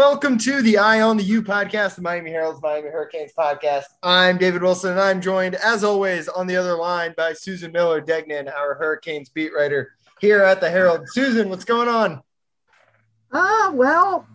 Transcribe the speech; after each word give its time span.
welcome 0.00 0.38
to 0.38 0.62
the 0.62 0.78
Eye 0.78 1.02
on 1.02 1.18
the 1.18 1.22
U 1.24 1.42
podcast, 1.42 1.96
the 1.96 2.00
Miami 2.00 2.30
Herald's 2.30 2.62
Miami 2.62 2.88
Hurricanes 2.88 3.32
podcast. 3.38 3.84
I'm 4.02 4.38
David 4.38 4.62
Wilson, 4.62 4.92
and 4.92 5.00
I'm 5.00 5.20
joined, 5.20 5.56
as 5.56 5.84
always, 5.84 6.26
on 6.26 6.46
the 6.46 6.56
other 6.56 6.74
line 6.74 7.12
by 7.18 7.34
Susan 7.34 7.70
Miller 7.70 8.00
Degnan, 8.00 8.48
our 8.48 8.76
Hurricanes 8.76 9.28
beat 9.28 9.52
writer 9.52 9.92
here 10.18 10.42
at 10.42 10.62
the 10.62 10.70
Herald. 10.70 11.06
Susan, 11.10 11.50
what's 11.50 11.66
going 11.66 11.86
on? 11.86 12.22
Ah, 13.30 13.68
uh, 13.68 13.72
well, 13.72 14.26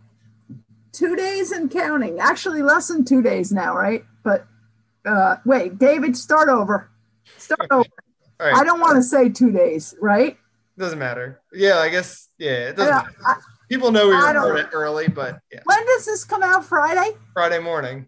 two 0.91 1.15
days 1.15 1.51
and 1.51 1.71
counting. 1.71 2.19
Actually, 2.19 2.61
less 2.61 2.89
than 2.89 3.03
two 3.03 3.23
days 3.23 3.51
now, 3.51 3.75
right? 3.75 4.05
But 4.23 4.45
uh, 5.03 5.37
wait, 5.47 5.79
David, 5.79 6.15
start 6.15 6.47
over. 6.47 6.91
Start 7.39 7.67
over. 7.71 7.89
I 8.39 8.63
don't 8.63 8.81
want 8.81 8.97
to 8.97 9.03
say 9.03 9.29
two 9.29 9.51
days, 9.51 9.95
right? 9.99 10.37
Doesn't 10.77 10.99
matter. 10.99 11.41
Yeah, 11.51 11.79
I 11.79 11.89
guess. 11.89 12.29
Yeah, 12.37 12.69
it 12.69 12.75
doesn't. 12.75 12.93
I, 12.93 13.07
I, 13.25 13.35
People 13.69 13.91
know 13.91 14.07
we 14.09 14.15
recorded 14.15 14.65
it 14.65 14.69
early, 14.73 15.07
but 15.07 15.39
yeah. 15.51 15.61
When 15.63 15.85
does 15.85 16.05
this 16.05 16.23
come 16.23 16.43
out? 16.43 16.65
Friday. 16.65 17.15
Friday 17.33 17.59
morning. 17.59 18.07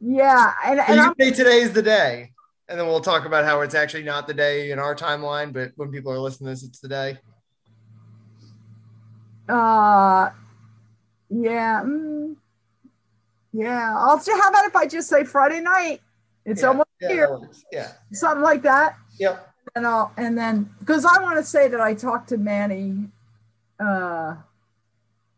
Yeah, 0.00 0.52
and, 0.64 0.80
and 0.80 1.00
so 1.00 1.14
you 1.18 1.30
say 1.30 1.36
today 1.36 1.60
is 1.60 1.72
the 1.72 1.82
day, 1.82 2.32
and 2.68 2.78
then 2.78 2.86
we'll 2.86 3.00
talk 3.00 3.24
about 3.24 3.44
how 3.44 3.62
it's 3.62 3.74
actually 3.74 4.02
not 4.02 4.26
the 4.26 4.34
day 4.34 4.70
in 4.70 4.78
our 4.78 4.94
timeline, 4.94 5.52
but 5.52 5.72
when 5.76 5.90
people 5.90 6.12
are 6.12 6.18
listening 6.18 6.48
to 6.48 6.52
this, 6.52 6.62
it's 6.62 6.80
the 6.80 6.88
day. 6.88 7.18
Uh, 9.48 10.30
yeah, 11.30 11.82
mm, 11.84 12.36
yeah. 13.52 13.94
I'll. 13.96 14.18
How 14.18 14.48
about 14.50 14.66
if 14.66 14.76
I 14.76 14.86
just 14.86 15.08
say 15.08 15.24
Friday 15.24 15.60
night? 15.60 16.00
It's 16.44 16.60
yeah, 16.60 16.68
almost 16.68 16.88
yeah, 17.00 17.08
here. 17.08 17.38
Yeah, 17.72 17.92
something 18.12 18.42
like 18.42 18.62
that. 18.62 18.96
Yep. 19.18 19.54
And 19.74 19.86
I'll 19.86 20.12
and 20.18 20.36
then 20.36 20.68
because 20.80 21.06
I 21.06 21.22
want 21.22 21.38
to 21.38 21.44
say 21.44 21.68
that 21.68 21.80
I 21.80 21.94
talked 21.94 22.28
to 22.28 22.36
Manny. 22.36 23.08
Uh, 23.80 24.36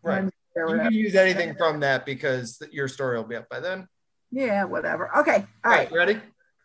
Right. 0.07 0.31
You 0.55 0.79
can 0.79 0.93
use 0.93 1.17
anything 1.17 1.57
from 1.57 1.81
that 1.81 2.07
because 2.07 2.62
your 2.71 2.87
story 2.87 3.17
will 3.17 3.25
be 3.25 3.35
up 3.35 3.49
by 3.49 3.59
then. 3.59 3.89
Yeah, 4.31 4.63
whatever. 4.63 5.11
Okay. 5.19 5.45
All 5.65 5.71
right. 5.73 5.91
right. 5.91 5.93
Ready? 5.93 6.21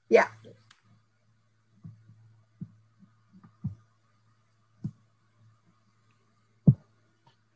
Yeah. 0.10 0.28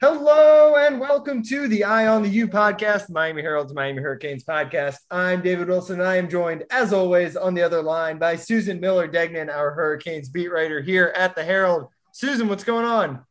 Hello 0.02 0.76
and 0.76 1.00
welcome 1.00 1.44
to 1.44 1.68
the 1.68 1.84
Eye 1.84 2.08
on 2.08 2.24
the 2.24 2.30
U 2.30 2.48
podcast, 2.48 3.12
Miami 3.12 3.44
Herald's 3.44 3.76
Miami 3.76 4.02
Hurricanes 4.02 4.44
podcast. 4.44 4.98
I'm 5.12 5.44
David 5.44 5.68
Wilson. 5.68 6.00
And 6.00 6.10
I 6.10 6.16
am 6.16 6.28
joined, 6.28 6.64
as 6.72 6.94
always, 6.94 7.38
on 7.38 7.54
the 7.54 7.62
other 7.62 7.84
line 7.84 8.18
by 8.18 8.38
Susan 8.38 8.80
Miller 8.80 9.08
Degnan, 9.08 9.52
our 9.52 9.72
Hurricanes 9.72 10.30
beat 10.30 10.52
writer 10.52 10.82
here 10.82 11.14
at 11.16 11.36
the 11.36 11.44
Herald. 11.44 11.90
Susan, 12.12 12.48
what's 12.48 12.64
going 12.64 12.86
on? 12.86 13.24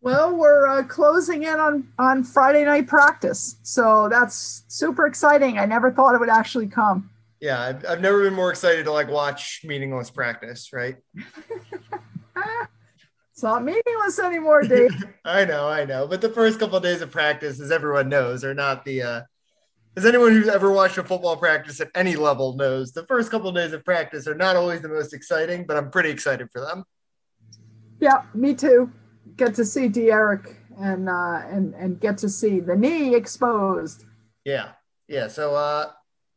Well, 0.00 0.36
we're 0.36 0.66
uh, 0.66 0.82
closing 0.84 1.44
in 1.44 1.58
on 1.58 1.88
on 1.98 2.22
Friday 2.22 2.64
night 2.64 2.86
practice, 2.86 3.56
so 3.62 4.08
that's 4.08 4.64
super 4.68 5.06
exciting. 5.06 5.58
I 5.58 5.66
never 5.66 5.90
thought 5.90 6.14
it 6.14 6.20
would 6.20 6.28
actually 6.28 6.68
come. 6.68 7.10
Yeah, 7.40 7.60
I've, 7.60 7.84
I've 7.86 8.00
never 8.00 8.22
been 8.22 8.34
more 8.34 8.50
excited 8.50 8.84
to 8.84 8.92
like 8.92 9.08
watch 9.08 9.62
meaningless 9.64 10.10
practice. 10.10 10.72
Right? 10.72 10.96
it's 13.32 13.42
not 13.42 13.64
meaningless 13.64 14.18
anymore, 14.18 14.62
Dave. 14.62 14.92
I 15.24 15.44
know, 15.44 15.68
I 15.68 15.84
know, 15.84 16.06
but 16.06 16.20
the 16.20 16.30
first 16.30 16.60
couple 16.60 16.76
of 16.76 16.82
days 16.82 17.00
of 17.00 17.10
practice, 17.10 17.60
as 17.60 17.72
everyone 17.72 18.08
knows, 18.08 18.44
are 18.44 18.54
not 18.54 18.84
the. 18.84 19.02
Uh, 19.02 19.20
as 19.96 20.04
anyone 20.04 20.30
who's 20.30 20.48
ever 20.48 20.70
watched 20.72 20.98
a 20.98 21.02
football 21.02 21.38
practice 21.38 21.80
at 21.80 21.88
any 21.94 22.16
level 22.16 22.54
knows, 22.54 22.92
the 22.92 23.06
first 23.06 23.30
couple 23.30 23.48
of 23.48 23.54
days 23.54 23.72
of 23.72 23.82
practice 23.82 24.28
are 24.28 24.34
not 24.34 24.54
always 24.54 24.82
the 24.82 24.88
most 24.90 25.14
exciting, 25.14 25.64
but 25.66 25.78
I'm 25.78 25.90
pretty 25.90 26.10
excited 26.10 26.50
for 26.52 26.60
them. 26.60 26.84
Yeah, 27.98 28.24
me 28.34 28.54
too 28.54 28.92
get 29.36 29.54
to 29.56 29.64
see 29.64 29.88
D'Eriq 29.88 30.54
and 30.78 31.08
uh, 31.08 31.42
and 31.50 31.74
and 31.74 32.00
get 32.00 32.18
to 32.18 32.28
see 32.28 32.60
the 32.60 32.76
knee 32.76 33.14
exposed. 33.14 34.04
Yeah, 34.44 34.70
yeah. 35.08 35.28
So 35.28 35.54
uh, 35.54 35.90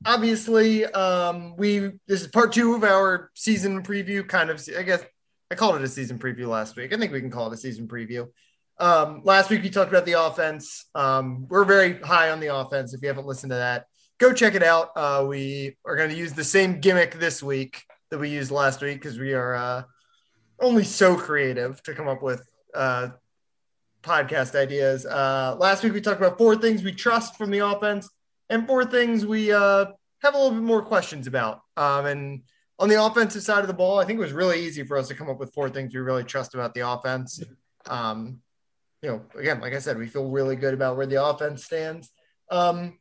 obviously, 0.06 0.86
um, 0.86 1.56
we 1.58 1.92
this 2.08 2.22
is 2.22 2.28
part 2.28 2.54
two 2.54 2.76
of 2.76 2.84
our 2.84 3.32
season 3.34 3.84
preview. 3.84 4.28
Kind 4.28 4.50
of, 4.50 4.62
I 4.78 4.84
guess 4.84 5.04
I 5.52 5.56
called 5.56 5.76
it 5.76 5.82
a 5.84 5.88
season 5.88 6.20
preview 6.20 6.48
last 6.48 6.76
week. 6.76 6.94
I 6.94 6.98
think 6.98 7.12
we 7.12 7.22
can 7.22 7.32
call 7.32 7.48
it 7.48 7.54
a 7.54 7.58
season 7.58 7.88
preview. 7.88 8.28
Um, 8.80 9.22
last 9.26 9.50
week 9.50 9.62
we 9.62 9.70
talked 9.70 9.90
about 9.90 10.06
the 10.06 10.14
offense. 10.14 10.86
Um, 10.96 11.48
we're 11.50 11.66
very 11.66 12.00
high 12.00 12.32
on 12.32 12.40
the 12.40 12.56
offense. 12.56 12.94
If 12.94 13.02
you 13.02 13.10
haven't 13.10 13.26
listened 13.26 13.52
to 13.52 13.58
that, 13.58 13.88
go 14.20 14.32
check 14.32 14.56
it 14.56 14.64
out. 14.64 14.92
Uh, 14.96 15.26
we 15.28 15.76
are 15.86 15.98
going 15.98 16.10
to 16.10 16.16
use 16.16 16.32
the 16.32 16.46
same 16.46 16.80
gimmick 16.80 17.16
this 17.16 17.44
week 17.44 17.84
that 18.10 18.20
we 18.20 18.30
used 18.30 18.52
last 18.52 18.82
week 18.82 19.02
because 19.02 19.20
we 19.20 19.34
are 19.34 19.56
uh, 19.56 19.84
only 20.62 20.86
so 20.86 21.18
creative 21.18 21.84
to 21.84 21.94
come 21.94 22.08
up 22.08 22.24
with 22.24 22.50
uh, 22.74 23.10
podcast 24.02 24.56
ideas. 24.56 25.06
Uh, 25.06 25.56
last 25.60 25.84
week 25.84 25.94
we 25.94 26.02
talked 26.02 26.22
about 26.22 26.38
four 26.38 26.56
things 26.56 26.84
we 26.84 26.92
trust 26.92 27.38
from 27.38 27.52
the 27.52 27.60
offense 27.60 28.10
and 28.50 28.66
four 28.68 28.86
things 28.86 29.26
we 29.26 29.52
uh, 29.52 29.86
have 30.22 30.34
a 30.34 30.38
little 30.38 30.52
bit 30.52 30.64
more 30.64 30.82
questions 30.82 31.28
about. 31.28 31.62
Um, 31.78 32.06
and 32.06 32.42
on 32.78 32.90
the 32.90 33.04
offensive 33.04 33.44
side 33.44 33.62
of 33.62 33.68
the 33.68 33.74
ball, 33.74 34.00
I 34.00 34.06
think 34.06 34.18
it 34.18 34.22
was 34.22 34.32
really 34.32 34.66
easy 34.66 34.84
for 34.84 34.98
us 34.98 35.10
to 35.10 35.16
come 35.16 35.30
up 35.30 35.40
with 35.40 35.54
four 35.54 35.70
things 35.70 35.94
we 35.94 36.00
really 36.00 36.24
trust 36.24 36.54
about 36.54 36.74
the 36.74 36.90
offense. 36.90 37.44
Um, 37.88 38.40
you 39.02 39.10
know, 39.10 39.22
again, 39.38 39.60
like 39.62 39.74
I 39.74 39.80
said, 39.80 39.98
we 39.98 40.08
feel 40.08 40.30
really 40.30 40.56
good 40.56 40.74
about 40.74 40.98
where 40.98 41.06
the 41.06 41.24
offense 41.24 41.66
stands. 41.66 42.10
Um, 42.50 42.98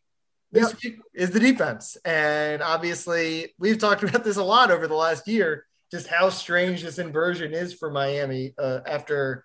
this 0.51 0.75
week 0.83 0.97
is 1.15 1.31
the 1.31 1.41
defense. 1.41 1.97
And 2.05 2.63
obviously, 2.63 3.55
we've 3.59 3.79
talked 3.79 4.03
about 4.03 4.25
this 4.25 4.37
a 4.37 4.43
lot 4.43 4.71
over 4.71 4.87
the 4.87 4.95
last 4.95 5.29
year, 5.29 5.67
just 5.91 6.07
how 6.07 6.31
strange 6.31 6.83
this 6.83 6.99
inversion 6.99 7.53
is 7.53 7.75
for 7.75 7.91
Miami 7.91 8.55
uh, 8.59 8.81
after 8.87 9.45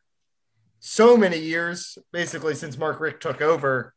so 0.86 1.16
many 1.16 1.40
years, 1.40 1.98
basically 2.12 2.54
since 2.54 2.78
Mark 2.78 3.00
Richt 3.00 3.22
took 3.22 3.42
over. 3.42 3.94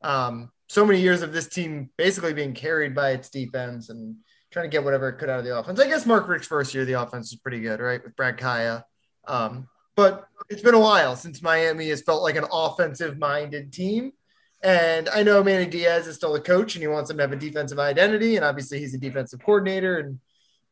Um, 0.00 0.50
so 0.70 0.86
many 0.86 0.98
years 0.98 1.20
of 1.20 1.34
this 1.34 1.46
team 1.46 1.90
basically 1.98 2.32
being 2.32 2.54
carried 2.54 2.94
by 2.94 3.10
its 3.10 3.28
defense 3.28 3.90
and 3.90 4.16
trying 4.50 4.64
to 4.64 4.70
get 4.70 4.82
whatever 4.82 5.10
it 5.10 5.18
could 5.18 5.28
out 5.28 5.38
of 5.38 5.44
the 5.44 5.56
offense. 5.56 5.78
I 5.78 5.86
guess 5.86 6.06
Mark 6.06 6.26
Richt's 6.28 6.48
first 6.48 6.72
year, 6.72 6.86
the 6.86 6.94
offense 6.94 7.30
was 7.30 7.40
pretty 7.40 7.60
good, 7.60 7.78
right? 7.78 8.02
With 8.02 8.16
Brad 8.16 8.38
Kaaya. 8.38 8.84
Um, 9.28 9.68
but 9.96 10.28
it's 10.48 10.62
been 10.62 10.72
a 10.72 10.80
while 10.80 11.14
since 11.14 11.42
Miami 11.42 11.90
has 11.90 12.00
felt 12.00 12.22
like 12.22 12.36
an 12.36 12.46
offensive 12.50 13.18
minded 13.18 13.70
team. 13.70 14.12
And 14.62 15.10
I 15.10 15.22
know 15.22 15.44
Manny 15.44 15.66
Diaz 15.66 16.06
is 16.06 16.16
still 16.16 16.36
a 16.36 16.40
coach 16.40 16.74
and 16.74 16.82
he 16.82 16.88
wants 16.88 17.08
them 17.08 17.18
to 17.18 17.22
have 17.22 17.32
a 17.32 17.36
defensive 17.36 17.78
identity. 17.78 18.36
And 18.36 18.46
obviously 18.46 18.78
he's 18.78 18.94
a 18.94 18.98
defensive 18.98 19.40
coordinator 19.44 19.98
and, 19.98 20.18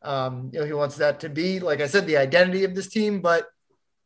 um, 0.01 0.49
you 0.51 0.61
know, 0.61 0.67
he 0.67 0.73
wants 0.73 0.97
that 0.97 1.21
to 1.21 1.29
be, 1.29 1.61
like 1.61 1.83
I 1.83 1.89
said, 1.89 2.07
the 2.07 2.17
identity 2.17 2.65
of 2.65 2.75
this 2.75 2.89
team. 2.89 3.21
But 3.21 3.49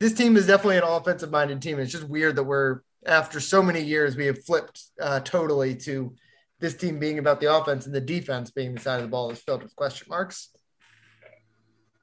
this 0.02 0.12
team 0.12 0.36
is 0.36 0.48
definitely 0.48 0.78
an 0.78 0.82
offensive 0.82 1.30
minded 1.30 1.62
team. 1.62 1.78
It's 1.78 1.92
just 1.92 2.08
weird 2.08 2.34
that 2.34 2.42
we're 2.42 2.80
after 3.06 3.38
so 3.38 3.62
many 3.62 3.80
years 3.80 4.16
we 4.16 4.26
have 4.26 4.44
flipped 4.44 4.82
uh, 5.00 5.20
totally 5.20 5.76
to 5.76 6.12
this 6.58 6.74
team 6.74 6.98
being 6.98 7.20
about 7.20 7.40
the 7.40 7.54
offense 7.54 7.86
and 7.86 7.94
the 7.94 8.00
defense 8.00 8.50
being 8.50 8.74
the 8.74 8.80
side 8.80 8.96
of 8.96 9.02
the 9.02 9.08
ball 9.08 9.30
is 9.30 9.38
filled 9.38 9.62
with 9.62 9.76
question 9.76 10.08
marks. 10.10 10.48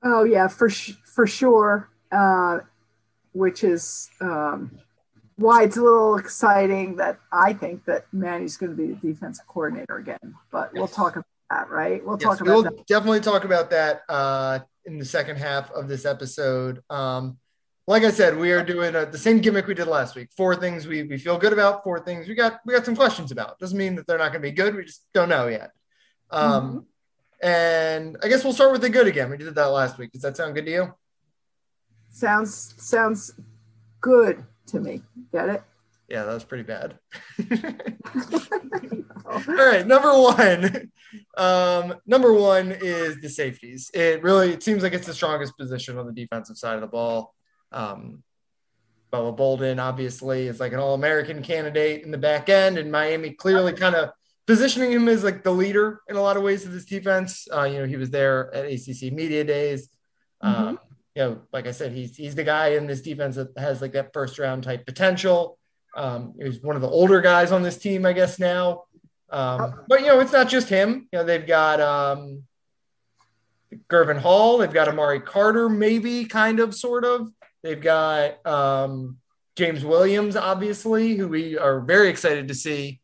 Oh 0.01 0.23
yeah, 0.23 0.47
for 0.47 0.69
sh- 0.69 0.93
for 1.13 1.27
sure. 1.27 1.89
Uh, 2.09 2.59
which 3.33 3.65
is 3.65 4.09
um, 4.21 4.79
why 5.35 5.63
it's 5.63 5.75
a 5.75 5.81
little 5.81 6.15
exciting 6.15 6.95
that 6.95 7.19
I 7.33 7.51
think 7.51 7.83
that 7.85 8.05
Manny's 8.13 8.55
going 8.55 8.71
to 8.71 8.77
be 8.77 8.93
the 8.93 9.13
defensive 9.13 9.45
coordinator 9.45 9.97
again. 9.97 10.35
But 10.51 10.71
yes. 10.73 10.79
we'll 10.79 10.87
talk 10.87 11.17
about 11.17 11.25
that, 11.49 11.69
right? 11.69 12.03
We'll 12.03 12.17
yes, 12.17 12.23
talk 12.23 12.41
about 12.41 12.53
we'll 12.53 12.63
that. 12.63 12.87
Definitely 12.87 13.19
talk 13.19 13.43
about 13.43 13.69
that 13.71 14.03
uh, 14.07 14.59
in 14.85 14.99
the 14.99 15.05
second 15.05 15.35
half 15.35 15.69
of 15.71 15.89
this 15.89 16.05
episode. 16.05 16.81
Um, 16.89 17.37
like 17.89 18.03
I 18.03 18.11
said, 18.11 18.37
we 18.37 18.51
are 18.51 18.63
doing 18.63 18.93
a, 18.93 19.07
the 19.07 19.17
same 19.17 19.39
gimmick 19.39 19.65
we 19.65 19.73
did 19.73 19.87
last 19.87 20.15
week. 20.15 20.29
Four 20.37 20.55
things 20.55 20.85
we, 20.85 21.01
we 21.01 21.17
feel 21.17 21.39
good 21.39 21.53
about. 21.53 21.83
Four 21.83 21.99
things 21.99 22.27
we 22.27 22.35
got 22.35 22.59
we 22.63 22.71
got 22.71 22.85
some 22.85 22.95
questions 22.95 23.31
about. 23.31 23.57
Doesn't 23.57 23.79
mean 23.79 23.95
that 23.95 24.05
they're 24.05 24.19
not 24.19 24.31
going 24.31 24.43
to 24.43 24.47
be 24.47 24.51
good. 24.51 24.75
We 24.75 24.85
just 24.85 25.07
don't 25.11 25.27
know 25.27 25.47
yet. 25.47 25.71
Um, 26.29 26.85
mm-hmm. 27.41 27.47
And 27.47 28.17
I 28.21 28.27
guess 28.27 28.43
we'll 28.43 28.53
start 28.53 28.73
with 28.73 28.81
the 28.81 28.89
good 28.89 29.07
again. 29.07 29.31
We 29.31 29.37
did 29.37 29.55
that 29.55 29.65
last 29.65 29.97
week. 29.97 30.11
Does 30.11 30.21
that 30.21 30.37
sound 30.37 30.53
good 30.53 30.67
to 30.67 30.71
you? 30.71 30.93
Sounds 32.11 32.75
sounds 32.77 33.33
good 34.01 34.45
to 34.67 34.79
me. 34.79 35.01
Get 35.31 35.49
it? 35.49 35.63
Yeah, 36.07 36.25
that 36.25 36.33
was 36.33 36.43
pretty 36.43 36.65
bad. 36.65 36.99
All 39.25 39.41
right, 39.47 39.87
number 39.87 40.13
one. 40.13 40.91
Um, 41.35 41.95
number 42.05 42.33
one 42.33 42.71
is 42.71 43.19
the 43.19 43.29
safeties. 43.29 43.89
It 43.95 44.21
really 44.21 44.51
it 44.51 44.61
seems 44.61 44.83
like 44.83 44.93
it's 44.93 45.07
the 45.07 45.13
strongest 45.15 45.57
position 45.57 45.97
on 45.97 46.05
the 46.05 46.13
defensive 46.13 46.55
side 46.59 46.75
of 46.75 46.81
the 46.81 46.87
ball. 46.87 47.33
Um, 47.71 48.23
Bubba 49.11 49.35
Bolden 49.35 49.79
obviously 49.79 50.47
is 50.47 50.59
like 50.59 50.73
an 50.73 50.79
All 50.79 50.93
American 50.93 51.41
candidate 51.41 52.03
in 52.03 52.11
the 52.11 52.17
back 52.17 52.49
end, 52.49 52.77
and 52.77 52.91
Miami 52.91 53.31
clearly 53.31 53.73
kind 53.73 53.95
of 53.95 54.11
positioning 54.45 54.91
him 54.91 55.07
as 55.07 55.23
like 55.23 55.43
the 55.43 55.51
leader 55.51 56.01
in 56.07 56.15
a 56.15 56.21
lot 56.21 56.37
of 56.37 56.43
ways 56.43 56.65
of 56.65 56.71
this 56.71 56.85
defense. 56.85 57.47
Uh, 57.51 57.63
you 57.63 57.79
know, 57.79 57.85
he 57.85 57.97
was 57.97 58.09
there 58.09 58.53
at 58.53 58.65
ACC 58.65 59.11
Media 59.11 59.43
Days. 59.43 59.89
Mm-hmm. 60.43 60.67
Um, 60.67 60.79
you 61.15 61.23
know, 61.23 61.41
like 61.51 61.67
I 61.67 61.71
said, 61.71 61.91
he's 61.91 62.15
he's 62.15 62.35
the 62.35 62.43
guy 62.43 62.69
in 62.69 62.85
this 62.85 63.01
defense 63.01 63.35
that 63.35 63.49
has 63.57 63.81
like 63.81 63.93
that 63.93 64.13
first 64.13 64.37
round 64.37 64.63
type 64.63 64.85
potential. 64.85 65.57
Um, 65.95 66.35
he's 66.39 66.61
one 66.61 66.75
of 66.75 66.81
the 66.81 66.89
older 66.89 67.19
guys 67.19 67.51
on 67.51 67.63
this 67.63 67.77
team, 67.77 68.05
I 68.05 68.13
guess 68.13 68.39
now. 68.39 68.83
Um, 69.31 69.81
but 69.87 70.01
you 70.01 70.07
know, 70.07 70.19
it's 70.19 70.31
not 70.31 70.49
just 70.49 70.69
him. 70.69 71.07
You 71.11 71.19
know, 71.19 71.25
they've 71.25 71.45
got 71.45 71.81
um, 71.81 72.43
Gurvan 73.89 74.19
Hall, 74.19 74.57
they've 74.57 74.71
got 74.71 74.87
Amari 74.87 75.19
Carter, 75.19 75.69
maybe 75.69 76.25
kind 76.25 76.59
of, 76.59 76.75
sort 76.75 77.05
of. 77.05 77.29
They've 77.63 77.81
got 77.81 78.45
um, 78.45 79.17
James 79.55 79.83
Williams, 79.83 80.35
obviously, 80.35 81.15
who 81.15 81.27
we 81.27 81.57
are 81.57 81.81
very 81.81 82.09
excited 82.09 82.47
to 82.47 82.53
see 82.53 83.01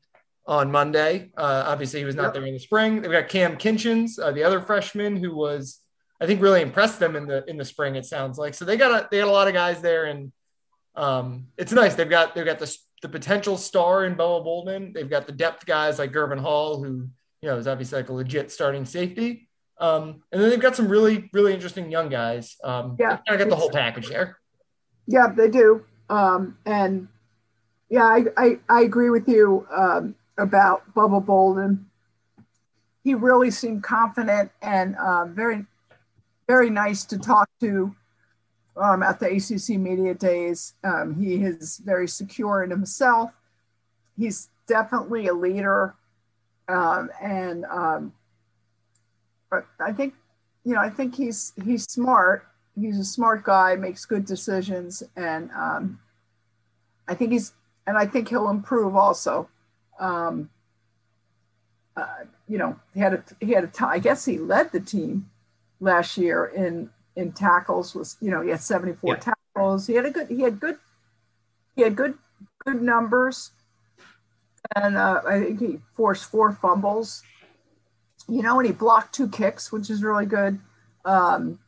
on 0.48 0.72
Monday. 0.72 1.32
Uh, 1.36 1.64
obviously, 1.68 2.00
he 2.00 2.06
was 2.06 2.16
not 2.16 2.26
yep. 2.26 2.34
there 2.34 2.46
in 2.46 2.54
the 2.54 2.60
spring. 2.60 3.02
They've 3.02 3.12
got 3.12 3.28
Cam 3.28 3.58
Kinchens, 3.58 4.20
uh, 4.22 4.32
the 4.32 4.44
other 4.44 4.62
freshman, 4.62 5.18
who 5.18 5.36
was 5.36 5.82
I 6.22 6.26
think 6.26 6.42
really 6.42 6.62
impressed 6.62 7.00
them 7.00 7.16
in 7.16 7.28
the 7.28 7.44
in 7.50 7.58
the 7.58 7.66
spring. 7.66 7.96
It 7.96 8.06
sounds 8.06 8.38
like 8.38 8.54
so 8.54 8.66
they 8.66 8.78
got 8.78 8.92
a, 8.92 9.08
they 9.12 9.20
got 9.20 9.28
a 9.28 9.32
lot 9.32 9.48
of 9.48 9.54
guys 9.54 9.82
there, 9.82 10.06
and 10.06 10.32
um, 10.96 11.48
it's 11.58 11.74
nice. 11.74 11.96
They've 11.96 12.10
got 12.10 12.36
they've 12.36 12.46
got 12.46 12.60
the 12.60 12.76
the 13.02 13.10
potential 13.10 13.58
star 13.58 14.06
in 14.06 14.16
Bubba 14.16 14.44
Bolden. 14.44 14.94
They've 14.94 15.10
got 15.10 15.28
the 15.28 15.34
depth 15.34 15.66
guys 15.66 16.00
like 16.00 16.14
Gurvan 16.14 16.40
Hall, 16.40 16.82
who 16.82 17.10
you 17.42 17.50
know 17.50 17.58
is 17.58 17.68
obviously 17.68 18.00
like 18.00 18.10
a 18.10 18.14
legit 18.14 18.52
starting 18.52 18.86
safety. 18.86 19.50
Um, 19.78 20.24
and 20.32 20.42
then 20.42 20.50
they've 20.50 20.60
got 20.60 20.78
some 20.78 20.88
really 20.88 21.30
really 21.34 21.54
interesting 21.54 21.92
young 21.92 22.08
guys. 22.08 22.56
Um, 22.64 22.96
yeah, 22.98 23.20
I 23.28 23.36
got 23.36 23.50
the 23.50 23.58
whole 23.58 23.72
package 23.72 24.08
there. 24.08 24.38
Yeah, 25.08 25.28
they 25.36 25.50
do. 25.50 25.86
Um, 26.10 26.58
and 26.66 27.08
yeah, 27.90 28.04
I, 28.06 28.26
I, 28.38 28.60
I 28.70 28.82
agree 28.82 29.10
with 29.10 29.28
you 29.28 29.68
um, 29.72 30.16
about 30.38 30.94
Bubba 30.94 31.24
Bolden. 31.26 31.86
He 33.04 33.14
really 33.14 33.52
seemed 33.52 33.84
confident 33.84 34.52
and 34.62 34.96
uh, 34.96 35.26
very 35.26 35.66
very 36.48 36.70
nice 36.70 37.04
to 37.06 37.18
talk 37.18 37.50
to 37.60 37.96
um, 38.78 39.02
at 39.04 39.20
the 39.20 39.28
ACC 39.28 39.80
Media 39.80 40.14
Days. 40.14 40.74
Um, 40.84 41.16
he 41.16 41.36
is 41.36 41.78
very 41.84 42.08
secure 42.08 42.64
in 42.64 42.70
himself. 42.70 43.32
He's 44.18 44.50
definitely 44.68 45.28
a 45.28 45.34
leader. 45.34 45.96
Um, 46.68 47.10
and 47.22 47.66
um, 47.66 48.14
but 49.50 49.66
I 49.80 49.92
think, 49.92 50.14
you 50.64 50.74
know, 50.74 50.82
I 50.82 50.90
think 50.90 51.16
he's 51.16 51.54
he's 51.64 51.84
smart. 51.84 52.48
He's 52.80 53.00
a 53.00 53.06
smart 53.06 53.44
guy, 53.44 53.76
makes 53.76 54.06
good 54.06 54.26
decisions, 54.26 55.02
and 55.16 55.50
um, 55.52 56.00
I 57.08 57.16
think 57.16 57.32
he's 57.32 57.54
and 57.88 57.98
I 57.98 58.06
think 58.06 58.30
he'll 58.30 58.50
improve 58.50 58.96
also. 58.96 59.50
Um, 60.00 60.50
uh, 61.96 62.26
you 62.48 62.58
know, 62.58 62.78
he 62.94 63.00
had 63.00 63.14
a 63.14 63.24
he 63.40 63.52
had 63.52 63.64
a 63.64 63.68
t- 63.68 63.86
I 63.86 64.00
guess 64.00 64.26
he 64.26 64.38
led 64.38 64.72
the 64.72 64.82
team 64.82 65.30
last 65.80 66.18
year 66.18 66.46
in 66.46 66.90
in 67.16 67.32
tackles 67.32 67.96
was 67.96 68.18
you 68.22 68.30
know 68.30 68.42
he 68.42 68.50
had 68.50 68.62
74 68.62 69.14
yeah. 69.14 69.34
tackles 69.56 69.88
he 69.88 69.94
had 69.94 70.06
a 70.06 70.12
good 70.12 70.28
he 70.28 70.42
had 70.42 70.60
good 70.60 70.78
he 71.76 71.82
had 71.82 71.96
good 71.96 72.18
good 72.66 72.82
numbers 72.82 73.52
and 74.76 74.98
uh, 74.98 75.22
i 75.28 75.40
think 75.40 75.60
he 75.60 75.80
forced 75.96 76.26
four 76.26 76.52
fumbles 76.52 77.24
you 78.28 78.42
know 78.42 78.60
and 78.60 78.68
he 78.68 78.74
blocked 78.74 79.16
two 79.16 79.28
kicks 79.28 79.72
which 79.72 79.90
is 79.90 80.04
really 80.04 80.26
good 80.26 80.60
um 81.06 81.60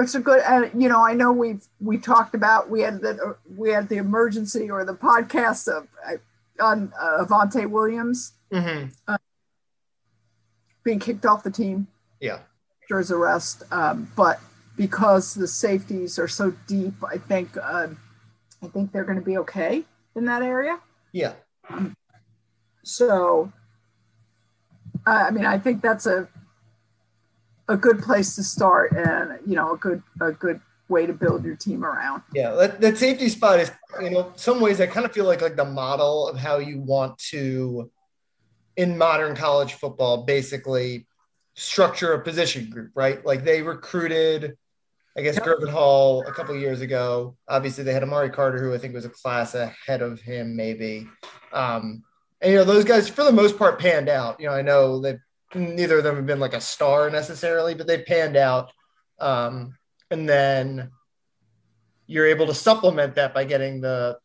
it's 0.00 0.14
a 0.14 0.20
good 0.20 0.40
and 0.42 0.70
you 0.80 0.88
know 0.88 1.04
i 1.04 1.12
know 1.12 1.32
we've 1.32 1.64
we 1.80 1.98
talked 1.98 2.34
about 2.34 2.70
we 2.70 2.80
had 2.80 3.00
the 3.00 3.36
we 3.56 3.70
had 3.70 3.88
the 3.88 3.96
emergency 3.96 4.70
or 4.70 4.84
the 4.84 4.94
podcast 4.94 5.68
of 5.68 5.88
uh, 6.06 6.16
on 6.62 6.92
uh, 7.00 7.24
Avantae 7.24 7.68
Williams 7.68 8.34
mm-hmm. 8.52 8.88
uh, 9.08 9.18
being 10.84 10.98
kicked 10.98 11.26
off 11.26 11.42
the 11.42 11.50
team 11.50 11.88
yeah. 12.22 12.38
After 12.84 12.98
his 12.98 13.10
arrest, 13.10 13.64
um, 13.72 14.10
but 14.16 14.40
because 14.76 15.34
the 15.34 15.48
safeties 15.48 16.18
are 16.18 16.28
so 16.28 16.54
deep, 16.66 16.94
I 17.04 17.18
think 17.18 17.56
uh, 17.56 17.88
I 18.62 18.66
think 18.68 18.92
they're 18.92 19.04
going 19.04 19.18
to 19.18 19.24
be 19.24 19.38
okay 19.38 19.82
in 20.14 20.24
that 20.26 20.42
area. 20.42 20.78
Yeah. 21.10 21.32
So, 22.84 23.52
I 25.04 25.30
mean, 25.30 25.44
I 25.44 25.58
think 25.58 25.82
that's 25.82 26.06
a 26.06 26.28
a 27.68 27.76
good 27.76 28.02
place 28.02 28.34
to 28.36 28.42
start, 28.42 28.92
and 28.92 29.38
you 29.46 29.54
know, 29.56 29.72
a 29.72 29.76
good 29.76 30.02
a 30.20 30.32
good 30.32 30.60
way 30.88 31.06
to 31.06 31.12
build 31.12 31.44
your 31.44 31.56
team 31.56 31.84
around. 31.84 32.22
Yeah, 32.34 32.50
that, 32.52 32.80
that 32.80 32.98
safety 32.98 33.28
spot 33.28 33.60
is, 33.60 33.72
you 34.00 34.10
know, 34.10 34.32
some 34.36 34.60
ways 34.60 34.80
I 34.80 34.86
kind 34.86 35.06
of 35.06 35.12
feel 35.12 35.24
like 35.24 35.40
like 35.40 35.56
the 35.56 35.64
model 35.64 36.28
of 36.28 36.36
how 36.36 36.58
you 36.58 36.80
want 36.80 37.18
to 37.30 37.90
in 38.76 38.96
modern 38.96 39.34
college 39.34 39.74
football 39.74 40.24
basically 40.24 41.06
structure 41.54 42.12
a 42.14 42.22
position 42.22 42.70
group, 42.70 42.90
right? 42.94 43.24
Like 43.24 43.44
they 43.44 43.62
recruited, 43.62 44.56
I 45.16 45.22
guess, 45.22 45.36
yep. 45.36 45.68
Hall 45.70 46.24
a 46.26 46.32
couple 46.32 46.56
years 46.56 46.80
ago. 46.80 47.36
Obviously, 47.48 47.84
they 47.84 47.92
had 47.92 48.02
Amari 48.02 48.30
Carter, 48.30 48.58
who 48.58 48.74
I 48.74 48.78
think 48.78 48.94
was 48.94 49.04
a 49.04 49.10
class 49.10 49.54
ahead 49.54 50.02
of 50.02 50.20
him, 50.20 50.56
maybe. 50.56 51.06
Um, 51.52 52.02
and 52.40 52.52
you 52.52 52.58
know, 52.58 52.64
those 52.64 52.84
guys 52.84 53.08
for 53.08 53.24
the 53.24 53.32
most 53.32 53.58
part 53.58 53.78
panned 53.78 54.08
out. 54.08 54.40
You 54.40 54.46
know, 54.46 54.54
I 54.54 54.62
know 54.62 55.00
that 55.00 55.18
neither 55.54 55.98
of 55.98 56.04
them 56.04 56.16
have 56.16 56.26
been 56.26 56.40
like 56.40 56.54
a 56.54 56.60
star 56.60 57.10
necessarily, 57.10 57.74
but 57.74 57.86
they 57.86 58.02
panned 58.02 58.36
out. 58.36 58.72
Um, 59.18 59.76
and 60.10 60.28
then 60.28 60.90
you're 62.06 62.26
able 62.26 62.46
to 62.46 62.54
supplement 62.54 63.14
that 63.14 63.34
by 63.34 63.44
getting 63.44 63.80
the 63.80 64.18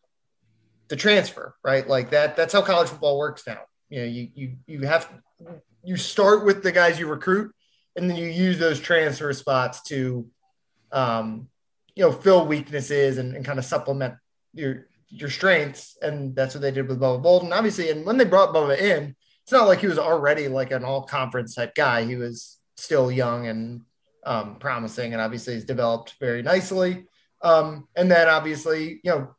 the 0.90 0.96
transfer, 0.96 1.56
right? 1.64 1.88
Like 1.88 2.12
that. 2.12 2.36
That's 2.36 2.54
how 2.54 2.62
college 2.62 2.90
football 2.90 3.18
works 3.18 3.46
now. 3.46 3.62
You 3.90 4.00
know, 4.00 4.06
you 4.06 4.30
you 4.36 4.56
you 4.66 4.82
have 4.88 5.10
you 5.84 5.98
start 5.98 6.46
with 6.46 6.64
the 6.64 6.72
guys 6.72 7.00
you 7.00 7.08
recruit, 7.08 7.54
and 7.96 8.10
then 8.10 8.18
you 8.18 8.28
use 8.28 8.60
those 8.60 8.80
transfer 8.80 9.32
spots 9.34 9.82
to, 9.84 10.28
um, 10.92 11.48
you 11.96 12.04
know, 12.04 12.12
fill 12.12 12.46
weaknesses 12.46 13.18
and, 13.18 13.36
and 13.36 13.46
kind 13.46 13.60
of 13.60 13.66
supplement 13.66 14.16
your 14.54 14.88
your 15.10 15.30
strengths. 15.30 15.98
And 16.02 16.36
that's 16.36 16.54
what 16.56 16.62
they 16.62 16.72
did 16.72 16.88
with 16.88 17.00
Bubba 17.00 17.22
Bolden, 17.22 17.54
obviously. 17.54 17.90
And 17.90 18.06
when 18.06 18.18
they 18.18 18.26
brought 18.26 18.54
Bubba 18.54 18.78
in, 18.78 19.16
it's 19.48 19.54
not 19.54 19.70
like 19.70 19.80
he 19.80 19.88
was 19.88 19.98
already 19.98 20.50
like 20.50 20.72
an 20.72 20.84
all 20.84 21.04
conference 21.04 21.56
type 21.56 21.74
guy. 21.74 22.04
He 22.04 22.18
was 22.18 22.58
still 22.76 23.10
young 23.10 23.48
and 23.48 23.84
um, 24.26 24.58
promising, 24.58 25.14
and 25.14 25.22
obviously 25.22 25.54
he's 25.54 25.64
developed 25.64 26.16
very 26.20 26.42
nicely. 26.42 27.06
Um, 27.42 27.88
and 27.96 28.12
then 28.12 28.28
obviously, 28.28 29.00
you 29.06 29.10
know, 29.12 29.36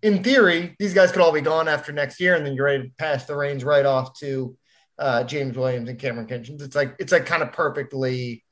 in 0.00 0.22
theory, 0.22 0.76
these 0.78 0.94
guys 0.94 1.10
could 1.10 1.22
all 1.22 1.32
be 1.32 1.40
gone 1.40 1.66
after 1.66 1.90
next 1.90 2.20
year, 2.20 2.36
and 2.36 2.46
then 2.46 2.54
you're 2.54 2.66
ready 2.66 2.84
to 2.84 2.94
pass 2.98 3.24
the 3.24 3.34
reins 3.34 3.64
right 3.64 3.84
off 3.84 4.16
to 4.20 4.56
uh, 5.00 5.24
James 5.24 5.56
Williams 5.56 5.88
and 5.88 5.98
Cameron 5.98 6.28
Kinchens. 6.28 6.62
It's 6.62 6.76
like 6.76 6.94
it's 7.00 7.10
like 7.10 7.26
kind 7.26 7.42
of 7.42 7.50
perfectly 7.50 8.44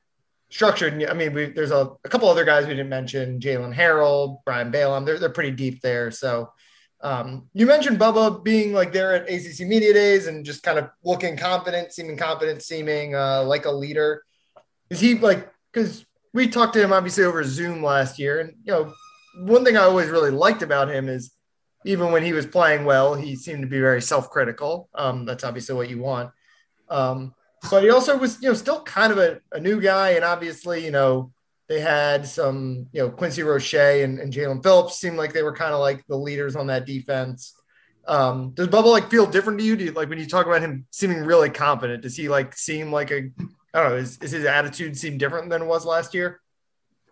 structured. 0.49 1.01
I 1.05 1.13
mean, 1.13 1.33
we, 1.33 1.45
there's 1.51 1.71
a, 1.71 1.91
a, 2.03 2.09
couple 2.09 2.27
other 2.27 2.43
guys 2.43 2.67
we 2.67 2.73
didn't 2.73 2.89
mention: 2.89 3.39
Jalen 3.39 3.73
Harold, 3.73 4.39
Brian 4.43 4.71
Balaam. 4.71 5.05
They're 5.05 5.19
they're 5.19 5.29
pretty 5.29 5.51
deep 5.51 5.79
there. 5.79 6.11
So 6.11 6.51
um, 7.03 7.49
you 7.53 7.65
mentioned 7.65 7.99
Bubba 7.99 8.43
being 8.43 8.73
like 8.73 8.91
there 8.91 9.13
at 9.13 9.29
ACC 9.29 9.67
Media 9.67 9.93
Days 9.93 10.27
and 10.27 10.45
just 10.45 10.63
kind 10.63 10.77
of 10.77 10.89
looking 11.03 11.35
confident, 11.35 11.91
seeming 11.93 12.17
confident, 12.17 12.61
seeming 12.61 13.15
uh, 13.15 13.43
like 13.43 13.65
a 13.65 13.71
leader. 13.71 14.23
Is 14.89 14.99
he 14.99 15.15
like 15.15 15.51
because 15.71 16.05
we 16.33 16.47
talked 16.47 16.73
to 16.73 16.83
him 16.83 16.93
obviously 16.93 17.23
over 17.23 17.43
Zoom 17.43 17.83
last 17.83 18.19
year, 18.19 18.39
and 18.39 18.53
you 18.63 18.71
know 18.71 18.93
one 19.39 19.65
thing 19.65 19.77
I 19.77 19.81
always 19.81 20.09
really 20.09 20.31
liked 20.31 20.61
about 20.61 20.89
him 20.89 21.09
is 21.09 21.31
even 21.85 22.11
when 22.11 22.23
he 22.23 22.33
was 22.33 22.45
playing 22.45 22.85
well, 22.85 23.15
he 23.15 23.35
seemed 23.35 23.61
to 23.61 23.67
be 23.67 23.79
very 23.79 24.01
self-critical. 24.01 24.89
Um, 24.93 25.25
that's 25.25 25.43
obviously 25.43 25.75
what 25.75 25.89
you 25.89 25.99
want. 25.99 26.31
Um, 26.89 27.33
but 27.69 27.83
he 27.83 27.89
also 27.89 28.17
was, 28.17 28.41
you 28.41 28.49
know, 28.49 28.53
still 28.53 28.83
kind 28.83 29.11
of 29.11 29.17
a, 29.17 29.39
a, 29.51 29.59
new 29.59 29.81
guy, 29.81 30.11
and 30.11 30.25
obviously, 30.25 30.83
you 30.83 30.91
know, 30.91 31.31
they 31.71 31.79
had 31.79 32.27
some, 32.27 32.85
you 32.91 33.01
know, 33.01 33.09
Quincy 33.09 33.43
Roche 33.43 33.75
and, 33.75 34.19
and 34.19 34.33
Jaelan 34.33 34.61
Phillips 34.61 34.97
seemed 34.97 35.15
like 35.15 35.31
they 35.31 35.41
were 35.41 35.55
kind 35.55 35.73
of 35.73 35.79
like 35.79 36.05
the 36.07 36.17
leaders 36.17 36.57
on 36.57 36.67
that 36.67 36.85
defense. 36.85 37.55
Um, 38.05 38.51
does 38.55 38.67
Bubba 38.67 38.87
like 38.87 39.09
feel 39.09 39.25
different 39.25 39.57
to 39.59 39.63
you? 39.63 39.77
Do 39.77 39.85
you 39.85 39.91
like 39.93 40.09
when 40.09 40.19
you 40.19 40.27
talk 40.27 40.47
about 40.47 40.61
him 40.61 40.85
seeming 40.91 41.23
really 41.23 41.49
confident? 41.49 42.03
Does 42.03 42.17
he 42.17 42.27
like 42.27 42.57
seem 42.57 42.91
like 42.91 43.09
a 43.11 43.31
I 43.73 43.81
don't 43.83 43.91
know, 43.91 43.95
is, 43.95 44.17
is 44.17 44.31
his 44.31 44.43
attitude 44.43 44.97
seem 44.97 45.17
different 45.17 45.49
than 45.49 45.61
it 45.61 45.65
was 45.65 45.85
last 45.85 46.13
year? 46.13 46.41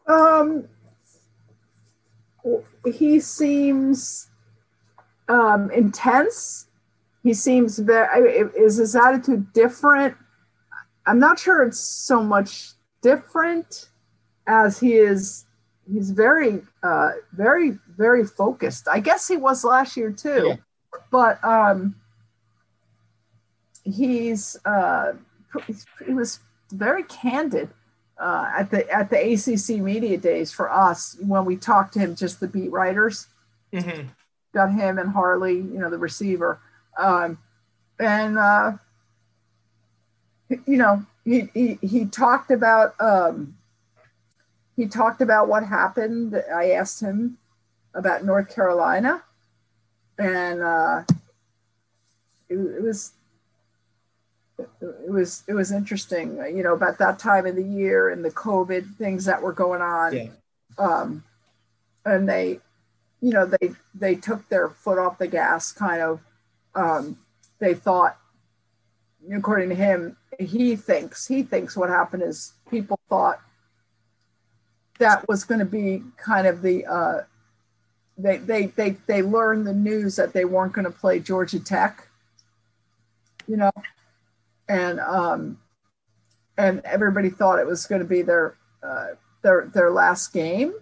Um 0.07 0.67
he 2.85 3.21
seems 3.21 4.29
um, 5.29 5.71
intense. 5.71 6.67
He 7.23 7.33
seems 7.33 7.79
very. 7.79 8.39
Is 8.57 8.75
his 8.75 8.93
attitude 8.93 9.53
different? 9.53 10.17
I'm 11.05 11.19
not 11.19 11.39
sure 11.39 11.63
it's 11.63 11.79
so 11.79 12.21
much 12.21 12.71
different 13.01 13.88
as 14.47 14.79
he 14.79 14.93
is. 14.93 15.45
He's 15.91 16.11
very, 16.11 16.61
uh, 16.83 17.11
very, 17.33 17.79
very 17.97 18.23
focused. 18.23 18.87
I 18.87 18.99
guess 18.99 19.27
he 19.27 19.37
was 19.37 19.63
last 19.63 19.97
year 19.97 20.11
too, 20.11 20.49
yeah. 20.49 20.55
but 21.09 21.43
um, 21.43 21.95
he's 23.83 24.55
uh, 24.65 25.13
he 26.05 26.13
was 26.13 26.39
very 26.71 27.01
candid 27.03 27.69
uh, 28.19 28.51
at 28.55 28.69
the 28.69 28.87
at 28.91 29.09
the 29.09 29.17
ACC 29.17 29.81
media 29.81 30.17
days 30.19 30.51
for 30.51 30.71
us 30.71 31.17
when 31.25 31.43
we 31.45 31.55
talked 31.55 31.93
to 31.93 31.99
him, 31.99 32.15
just 32.15 32.39
the 32.39 32.47
beat 32.47 32.71
writers. 32.71 33.25
Mm-hmm 33.73 34.09
got 34.53 34.71
him 34.71 34.97
and 34.97 35.09
Harley, 35.09 35.55
you 35.55 35.79
know, 35.79 35.89
the 35.89 35.97
receiver. 35.97 36.59
Um, 36.97 37.37
and, 37.99 38.37
uh, 38.37 38.73
you 40.49 40.77
know, 40.77 41.05
he, 41.25 41.49
he, 41.53 41.77
he 41.81 42.05
talked 42.05 42.51
about, 42.51 42.99
um, 42.99 43.55
he 44.79 44.87
talked 44.87 45.21
about 45.21 45.47
what 45.47 45.63
happened. 45.63 46.41
I 46.53 46.71
asked 46.71 47.01
him 47.01 47.37
about 47.93 48.23
North 48.23 48.53
Carolina 48.53 49.23
and, 50.17 50.61
uh, 50.61 51.03
it, 52.49 52.55
it 52.55 52.81
was, 52.81 53.11
it 54.81 55.09
was 55.09 55.43
it 55.47 55.53
was 55.53 55.71
interesting 55.71 56.35
you 56.53 56.61
know 56.63 56.73
about 56.73 56.97
that 56.97 57.17
time 57.17 57.45
of 57.45 57.55
the 57.55 57.63
year 57.63 58.09
and 58.09 58.25
the 58.25 58.31
covid 58.31 58.97
things 58.97 59.23
that 59.23 59.41
were 59.41 59.53
going 59.53 59.81
on 59.81 60.13
yeah. 60.13 60.27
um, 60.77 61.23
and 62.03 62.27
they 62.27 62.59
you 63.21 63.31
know, 63.31 63.45
they 63.45 63.71
they 63.93 64.15
took 64.15 64.47
their 64.49 64.69
foot 64.69 64.97
off 64.97 65.17
the 65.17 65.27
gas, 65.27 65.71
kind 65.71 66.01
of. 66.01 66.21
Um, 66.75 67.17
they 67.59 67.73
thought, 67.73 68.17
according 69.33 69.69
to 69.69 69.75
him, 69.75 70.15
he 70.39 70.75
thinks 70.75 71.27
he 71.27 71.43
thinks 71.43 71.75
what 71.75 71.89
happened 71.89 72.23
is 72.23 72.53
people 72.69 72.99
thought 73.09 73.41
that 74.99 75.27
was 75.27 75.43
going 75.43 75.59
to 75.59 75.65
be 75.65 76.03
kind 76.17 76.47
of 76.47 76.61
the 76.61 76.85
uh, 76.85 77.21
they 78.17 78.37
they 78.37 78.67
they 78.67 78.97
they 79.07 79.21
learned 79.21 79.65
the 79.65 79.73
news 79.73 80.15
that 80.17 80.33
they 80.33 80.45
weren't 80.45 80.73
going 80.73 80.85
to 80.85 80.91
play 80.91 81.19
Georgia 81.19 81.59
Tech, 81.59 82.07
you 83.47 83.57
know, 83.57 83.71
and 84.67 84.99
um, 84.99 85.59
and 86.57 86.81
everybody 86.85 87.29
thought 87.29 87.59
it 87.59 87.65
was 87.65 87.85
going 87.85 88.01
to 88.01 88.07
be 88.07 88.21
their 88.21 88.55
uh, 88.83 89.07
their 89.41 89.69
their 89.73 89.91
last 89.91 90.31
game. 90.33 90.73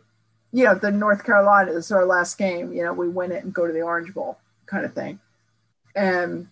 You 0.52 0.66
know, 0.66 0.76
the 0.76 0.92
North 0.92 1.24
Carolina 1.24 1.72
is 1.72 1.92
our 1.92 2.06
last 2.06 2.38
game. 2.38 2.74
You 2.74 2.84
know, 2.84 2.94
we 2.94 3.08
win 3.08 3.32
it 3.32 3.44
and 3.44 3.54
go 3.54 3.68
to 3.68 3.74
the 3.74 3.82
Orange 3.82 4.14
Bowl 4.14 4.38
kind 4.66 4.86
of 4.86 4.94
thing, 4.94 5.20
and 5.96 6.48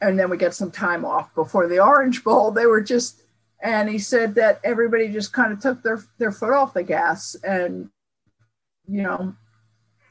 and 0.00 0.18
then 0.18 0.30
we 0.30 0.36
get 0.36 0.54
some 0.54 0.70
time 0.70 1.04
off 1.04 1.34
before 1.34 1.68
the 1.68 1.78
Orange 1.78 2.24
Bowl. 2.24 2.50
They 2.50 2.66
were 2.66 2.80
just, 2.80 3.22
and 3.62 3.88
he 3.88 3.98
said 3.98 4.34
that 4.36 4.60
everybody 4.64 5.08
just 5.08 5.32
kind 5.32 5.52
of 5.52 5.60
took 5.60 5.82
their 5.82 6.02
their 6.18 6.32
foot 6.32 6.52
off 6.52 6.74
the 6.74 6.82
gas 6.82 7.36
and, 7.44 7.90
you 8.86 9.02
know, 9.02 9.34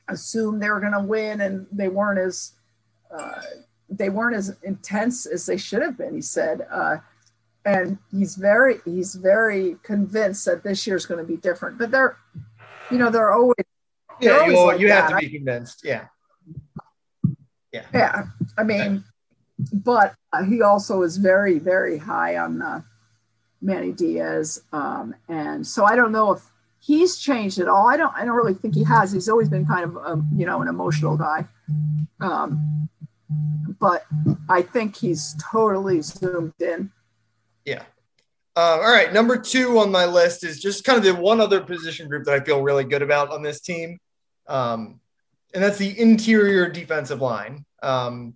assumed 0.07 0.61
they 0.61 0.69
were 0.69 0.79
going 0.79 0.93
to 0.93 1.01
win, 1.01 1.41
and 1.41 1.67
they 1.71 1.87
weren't 1.87 2.19
as 2.19 2.53
uh, 3.11 3.41
they 3.89 4.09
weren't 4.09 4.35
as 4.35 4.55
intense 4.63 5.25
as 5.25 5.45
they 5.45 5.57
should 5.57 5.81
have 5.81 5.97
been. 5.97 6.13
He 6.13 6.21
said, 6.21 6.67
uh, 6.71 6.97
and 7.65 7.97
he's 8.11 8.35
very 8.35 8.77
he's 8.85 9.15
very 9.15 9.77
convinced 9.83 10.45
that 10.45 10.63
this 10.63 10.85
year's 10.85 11.05
going 11.05 11.19
to 11.19 11.27
be 11.27 11.37
different. 11.37 11.77
But 11.77 11.91
they're, 11.91 12.17
you 12.91 12.97
know, 12.97 13.09
they're 13.09 13.31
always 13.31 13.55
yeah. 14.19 14.29
They're 14.29 14.41
always 14.41 14.55
well, 14.55 14.65
like 14.67 14.79
you 14.79 14.91
have 14.91 15.09
to 15.09 15.17
be 15.17 15.29
convinced. 15.29 15.81
Yeah. 15.83 16.05
Yeah. 17.71 17.85
Yeah. 17.93 18.23
I 18.57 18.63
mean, 18.63 19.03
but 19.73 20.15
he 20.47 20.61
also 20.61 21.01
is 21.01 21.17
very 21.17 21.59
very 21.59 21.97
high 21.97 22.37
on 22.37 22.61
uh, 22.61 22.81
Manny 23.61 23.91
Diaz, 23.91 24.63
um, 24.71 25.15
and 25.27 25.65
so 25.65 25.85
I 25.85 25.95
don't 25.95 26.11
know 26.11 26.31
if 26.31 26.41
he's 26.79 27.17
changed 27.17 27.59
at 27.59 27.67
all. 27.67 27.87
I 27.87 27.97
don't 27.97 28.13
I 28.15 28.25
don't 28.25 28.35
really 28.35 28.53
think 28.53 28.73
he 28.73 28.83
has. 28.85 29.11
He's 29.11 29.29
always 29.29 29.49
been 29.49 29.65
kind 29.65 29.83
of 29.83 29.95
a, 29.95 29.99
um, 29.99 30.29
you 30.35 30.45
know 30.45 30.61
an 30.61 30.67
emotional 30.67 31.17
guy. 31.17 31.47
Um, 32.21 32.89
but 33.79 34.05
I 34.49 34.61
think 34.61 34.95
he's 34.95 35.35
totally 35.51 36.01
zoomed 36.01 36.53
in. 36.59 36.91
Yeah. 37.65 37.83
Uh, 38.55 38.79
all 38.81 38.91
right. 38.91 39.13
Number 39.13 39.37
two 39.37 39.79
on 39.79 39.91
my 39.91 40.05
list 40.05 40.43
is 40.43 40.59
just 40.59 40.83
kind 40.83 40.97
of 40.97 41.03
the 41.03 41.15
one 41.15 41.39
other 41.39 41.61
position 41.61 42.09
group 42.09 42.25
that 42.25 42.33
I 42.33 42.43
feel 42.43 42.61
really 42.61 42.83
good 42.83 43.01
about 43.01 43.31
on 43.31 43.41
this 43.41 43.61
team. 43.61 43.99
Um, 44.47 44.99
and 45.53 45.63
that's 45.63 45.77
the 45.77 45.97
interior 45.99 46.69
defensive 46.69 47.21
line. 47.21 47.65
Um, 47.81 48.35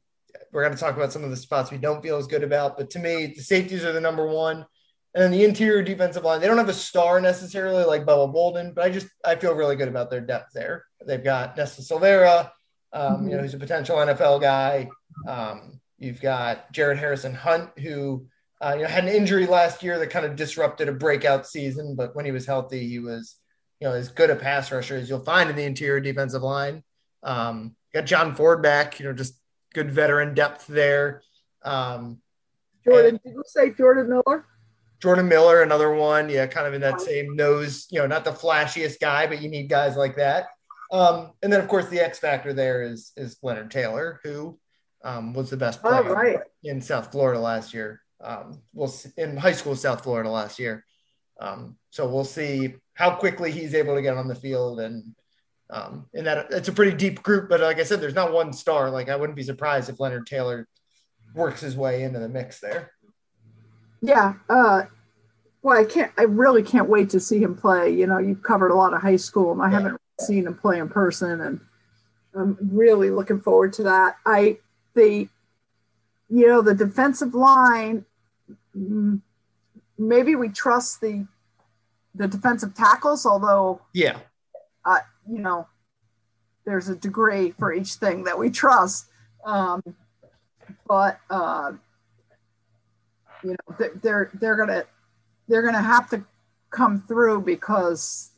we're 0.51 0.63
going 0.63 0.73
to 0.73 0.79
talk 0.79 0.95
about 0.95 1.11
some 1.11 1.23
of 1.23 1.31
the 1.31 1.35
spots 1.35 1.71
we 1.71 1.77
don't 1.77 2.01
feel 2.01 2.17
as 2.17 2.27
good 2.27 2.43
about, 2.43 2.77
but 2.77 2.89
to 2.91 2.99
me, 2.99 3.33
the 3.35 3.41
safeties 3.41 3.83
are 3.83 3.91
the 3.91 3.99
number 3.99 4.27
one. 4.27 4.65
And 5.13 5.23
then 5.23 5.31
the 5.31 5.43
interior 5.43 5.83
defensive 5.83 6.23
line, 6.23 6.41
they 6.41 6.47
don't 6.47 6.57
have 6.57 6.69
a 6.69 6.73
star 6.73 7.21
necessarily 7.21 7.83
like 7.83 8.05
Bubba 8.05 8.31
Bolden, 8.31 8.73
but 8.73 8.83
I 8.83 8.89
just 8.89 9.07
I 9.23 9.35
feel 9.35 9.53
really 9.53 9.75
good 9.75 9.87
about 9.87 10.09
their 10.09 10.21
depth 10.21 10.53
there. 10.53 10.85
They've 11.05 11.23
got 11.23 11.55
Nesta 11.55 11.83
Silvera, 11.83 12.49
um, 12.93 13.17
mm-hmm. 13.17 13.27
you 13.27 13.35
know, 13.35 13.41
who's 13.41 13.53
a 13.53 13.59
potential 13.59 13.97
NFL 13.97 14.41
guy. 14.41 14.89
Um, 15.27 15.79
you've 15.99 16.19
got 16.19 16.71
Jared 16.71 16.97
Harrison 16.97 17.35
Hunt, 17.35 17.69
who 17.77 18.25
uh, 18.59 18.73
you 18.75 18.83
know 18.83 18.87
had 18.87 19.03
an 19.03 19.13
injury 19.13 19.45
last 19.45 19.83
year 19.83 19.99
that 19.99 20.09
kind 20.09 20.25
of 20.25 20.35
disrupted 20.35 20.89
a 20.89 20.93
breakout 20.93 21.45
season, 21.45 21.95
but 21.95 22.15
when 22.15 22.25
he 22.25 22.31
was 22.31 22.47
healthy, 22.47 22.87
he 22.87 22.97
was 22.97 23.35
you 23.79 23.87
know 23.87 23.93
as 23.93 24.09
good 24.09 24.31
a 24.31 24.35
pass 24.35 24.71
rusher 24.71 24.95
as 24.95 25.09
you'll 25.09 25.19
find 25.19 25.47
in 25.49 25.55
the 25.55 25.63
interior 25.63 25.99
defensive 25.99 26.41
line. 26.41 26.83
Um, 27.21 27.75
got 27.93 28.07
John 28.07 28.33
Ford 28.33 28.63
back, 28.63 28.99
you 28.99 29.05
know, 29.05 29.13
just 29.13 29.35
good 29.75 29.91
veteran 29.91 30.33
depth 30.33 30.65
there. 30.65 31.21
Um, 31.61 32.19
Jordan, 32.83 33.19
did 33.23 33.33
you 33.33 33.43
say 33.45 33.71
Jordan 33.71 34.09
Miller? 34.09 34.45
Jordan 35.03 35.27
Miller, 35.27 35.63
another 35.63 35.93
one, 35.93 36.29
yeah, 36.29 36.47
kind 36.47 36.65
of 36.65 36.73
in 36.73 36.79
that 36.79 37.01
same 37.01 37.35
nose, 37.35 37.87
you 37.91 37.99
know, 37.99 38.07
not 38.07 38.23
the 38.23 38.31
flashiest 38.31 39.01
guy, 39.01 39.27
but 39.27 39.41
you 39.41 39.49
need 39.49 39.67
guys 39.67 39.97
like 39.97 40.15
that. 40.15 40.45
Um, 40.93 41.33
and 41.43 41.51
then 41.51 41.59
of 41.59 41.67
course 41.67 41.89
the 41.89 41.99
X 41.99 42.19
factor 42.19 42.53
there 42.53 42.83
is 42.83 43.11
is 43.17 43.35
Leonard 43.41 43.69
Taylor, 43.69 44.21
who 44.23 44.57
um, 45.03 45.33
was 45.33 45.49
the 45.49 45.57
best 45.57 45.81
oh, 45.83 45.89
player 45.89 46.09
oh, 46.09 46.13
right. 46.13 46.39
in 46.63 46.79
South 46.79 47.11
Florida 47.11 47.37
last 47.37 47.73
year. 47.73 48.01
Um, 48.21 48.61
we'll 48.71 48.93
in 49.17 49.35
high 49.35 49.51
school 49.51 49.75
South 49.75 50.05
Florida 50.05 50.29
last 50.29 50.57
year. 50.57 50.85
Um, 51.37 51.75
so 51.89 52.07
we'll 52.07 52.23
see 52.23 52.75
how 52.93 53.13
quickly 53.15 53.51
he's 53.51 53.75
able 53.75 53.95
to 53.95 54.01
get 54.01 54.15
on 54.15 54.29
the 54.29 54.35
field 54.35 54.79
and 54.79 55.03
um, 55.69 56.05
and 56.13 56.25
that 56.27 56.47
it's 56.51 56.69
a 56.69 56.73
pretty 56.73 56.95
deep 56.95 57.21
group, 57.23 57.49
but 57.49 57.59
like 57.59 57.77
I 57.77 57.83
said, 57.83 57.99
there's 57.99 58.15
not 58.15 58.31
one 58.31 58.53
star. 58.53 58.89
Like 58.89 59.09
I 59.09 59.17
wouldn't 59.17 59.35
be 59.35 59.43
surprised 59.43 59.89
if 59.89 59.99
Leonard 59.99 60.27
Taylor 60.27 60.65
works 61.35 61.59
his 61.59 61.75
way 61.75 62.03
into 62.03 62.19
the 62.19 62.29
mix 62.29 62.61
there. 62.61 62.93
Yeah. 64.03 64.33
Uh, 64.49 64.83
well, 65.61 65.79
I 65.79 65.85
can't. 65.85 66.11
I 66.17 66.23
really 66.23 66.61
can't 66.61 66.89
wait 66.89 67.09
to 67.11 67.21
see 67.21 67.41
him 67.41 67.55
play. 67.55 67.89
You 67.89 68.05
know, 68.05 68.17
you've 68.17 68.43
covered 68.43 68.69
a 68.69 68.75
lot 68.75 68.93
of 68.93 69.01
high 69.01 69.15
school, 69.15 69.53
and 69.53 69.61
I 69.61 69.71
yeah. 69.71 69.79
haven't 69.79 70.01
seen 70.19 70.45
him 70.45 70.55
play 70.55 70.79
in 70.79 70.89
person, 70.89 71.39
and 71.39 71.61
I'm 72.35 72.57
really 72.73 73.09
looking 73.09 73.39
forward 73.39 73.71
to 73.73 73.83
that. 73.83 74.17
I 74.25 74.57
the, 74.93 75.29
you 76.29 76.47
know, 76.47 76.61
the 76.61 76.75
defensive 76.75 77.33
line. 77.33 78.05
Mm, 78.77 79.21
maybe 79.97 80.35
we 80.35 80.49
trust 80.49 80.99
the 80.99 81.25
the 82.13 82.27
defensive 82.27 82.75
tackles, 82.75 83.25
although 83.25 83.81
yeah, 83.93 84.17
uh, 84.83 84.99
you 85.31 85.39
know, 85.39 85.65
there's 86.65 86.89
a 86.89 86.95
degree 86.95 87.51
for 87.51 87.73
each 87.73 87.93
thing 87.93 88.25
that 88.25 88.37
we 88.37 88.49
trust. 88.49 89.05
Um, 89.45 89.81
but 90.85 91.19
uh, 91.29 91.71
you 93.43 93.51
know, 93.51 93.89
they're 94.01 94.31
they're 94.33 94.55
gonna 94.55 94.83
they're 95.47 95.63
gonna 95.63 95.81
have 95.81 96.09
to 96.09 96.23
come 96.69 97.03
through 97.07 97.41
because 97.41 98.31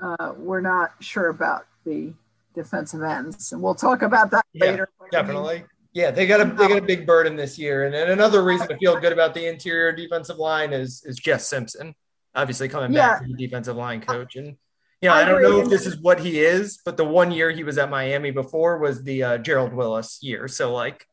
uh, 0.00 0.34
we're 0.36 0.60
not 0.60 0.92
sure 1.00 1.28
about 1.28 1.66
the 1.84 2.12
defensive 2.54 3.02
ends, 3.02 3.52
and 3.52 3.62
we'll 3.62 3.74
talk 3.74 4.02
about 4.02 4.30
that 4.30 4.44
yeah, 4.52 4.64
later. 4.66 4.88
Definitely. 5.10 5.64
Yeah, 5.94 6.10
they 6.10 6.26
got 6.26 6.40
a 6.40 6.44
they 6.44 6.68
got 6.68 6.78
a 6.78 6.82
big 6.82 7.06
burden 7.06 7.36
this 7.36 7.58
year, 7.58 7.84
and, 7.84 7.94
and 7.94 8.10
another 8.10 8.42
reason 8.42 8.68
to 8.68 8.76
feel 8.78 8.98
good 8.98 9.12
about 9.12 9.34
the 9.34 9.46
interior 9.46 9.92
defensive 9.92 10.38
line 10.38 10.72
is 10.72 11.02
is 11.04 11.16
Jess 11.16 11.46
Simpson, 11.46 11.94
obviously 12.34 12.68
coming 12.68 12.92
yeah. 12.92 13.14
back 13.14 13.22
to 13.22 13.28
the 13.28 13.36
defensive 13.36 13.76
line 13.76 14.00
coach, 14.00 14.36
and 14.36 14.56
you 15.02 15.08
know, 15.08 15.14
I, 15.14 15.22
I 15.22 15.24
don't 15.24 15.42
know 15.42 15.60
if 15.60 15.68
this 15.68 15.84
is 15.84 15.98
what 15.98 16.20
he 16.20 16.40
is, 16.40 16.78
but 16.84 16.96
the 16.96 17.04
one 17.04 17.32
year 17.32 17.50
he 17.50 17.64
was 17.64 17.76
at 17.76 17.90
Miami 17.90 18.30
before 18.30 18.78
was 18.78 19.02
the 19.02 19.22
uh, 19.22 19.38
Gerald 19.38 19.74
Willis 19.74 20.20
year. 20.22 20.46
So, 20.46 20.72
like, 20.72 21.04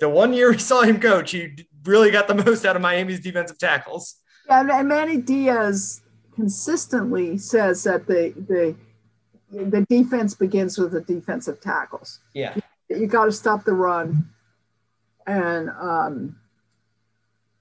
the 0.00 0.08
one 0.08 0.32
year 0.32 0.50
we 0.50 0.58
saw 0.58 0.82
him 0.82 1.00
coach, 1.00 1.30
he 1.30 1.66
really 1.88 2.10
got 2.10 2.28
the 2.28 2.34
most 2.46 2.64
out 2.64 2.76
of 2.76 2.82
Miami's 2.82 3.20
defensive 3.20 3.58
tackles. 3.58 4.16
Yeah, 4.46 4.78
and 4.78 4.88
Manny 4.88 5.16
Diaz 5.16 6.02
consistently 6.34 7.38
says 7.38 7.82
that 7.84 8.06
the 8.06 8.32
the 8.48 8.76
the 9.50 9.84
defense 9.88 10.34
begins 10.34 10.78
with 10.78 10.92
the 10.92 11.00
defensive 11.00 11.60
tackles. 11.60 12.20
Yeah, 12.34 12.54
you, 12.88 12.98
you 13.00 13.06
got 13.06 13.24
to 13.24 13.32
stop 13.32 13.64
the 13.64 13.72
run, 13.72 14.28
and 15.26 15.70
um, 15.70 16.36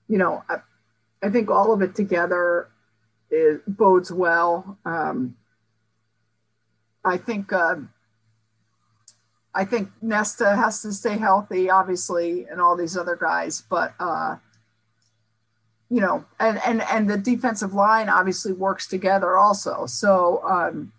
you 0.07 0.17
know, 0.17 0.43
I, 0.49 0.57
I 1.23 1.29
think 1.29 1.49
all 1.49 1.73
of 1.73 1.81
it 1.81 1.95
together 1.95 2.69
it 3.29 3.61
bodes 3.67 4.11
well. 4.11 4.77
Um, 4.85 5.35
I 7.03 7.17
think 7.17 7.51
uh, 7.53 7.75
I 9.57 9.65
think 9.65 9.89
Nesta 10.03 10.55
has 10.55 10.83
to 10.83 10.93
stay 10.93 11.17
healthy, 11.17 11.67
obviously, 11.67 12.45
and 12.45 12.61
all 12.61 12.77
these 12.77 12.95
other 12.95 13.15
guys, 13.15 13.63
but 13.67 13.95
uh, 13.99 14.35
you 15.89 15.99
know, 15.99 16.25
and 16.39 16.61
and 16.63 16.83
and 16.83 17.09
the 17.09 17.17
defensive 17.17 17.73
line 17.73 18.07
obviously 18.07 18.53
works 18.53 18.87
together 18.87 19.35
also. 19.35 19.87
So 19.87 20.43
um, 20.47 20.93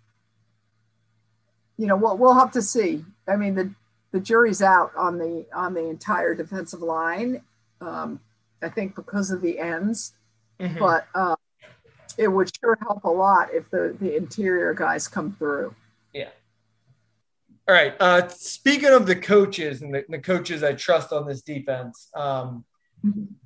you 1.77 1.87
know, 1.87 1.95
we'll 1.95 2.17
we'll 2.17 2.33
have 2.33 2.51
to 2.51 2.61
see. 2.61 3.05
I 3.29 3.37
mean, 3.37 3.55
the 3.55 3.73
the 4.11 4.19
jury's 4.19 4.61
out 4.61 4.91
on 4.97 5.17
the 5.17 5.45
on 5.53 5.73
the 5.73 5.87
entire 5.87 6.35
defensive 6.35 6.81
line. 6.81 7.41
Um, 7.79 8.19
I 8.61 8.67
think 8.67 8.93
because 8.93 9.31
of 9.31 9.41
the 9.41 9.57
ends, 9.57 10.11
mm-hmm. 10.59 10.77
but 10.79 11.07
uh, 11.15 11.37
it 12.17 12.27
would 12.27 12.51
sure 12.59 12.77
help 12.81 13.05
a 13.05 13.09
lot 13.09 13.53
if 13.53 13.69
the, 13.69 13.95
the 14.01 14.17
interior 14.17 14.73
guys 14.73 15.07
come 15.07 15.33
through. 15.39 15.73
Yeah. 16.13 16.31
All 17.69 17.75
right. 17.75 17.93
Uh, 17.99 18.27
speaking 18.29 18.89
of 18.89 19.05
the 19.05 19.15
coaches 19.15 19.83
and 19.83 19.93
the, 19.93 20.03
the, 20.09 20.17
coaches 20.17 20.63
I 20.63 20.73
trust 20.73 21.13
on 21.13 21.27
this 21.27 21.43
defense, 21.43 22.09
um, 22.15 22.65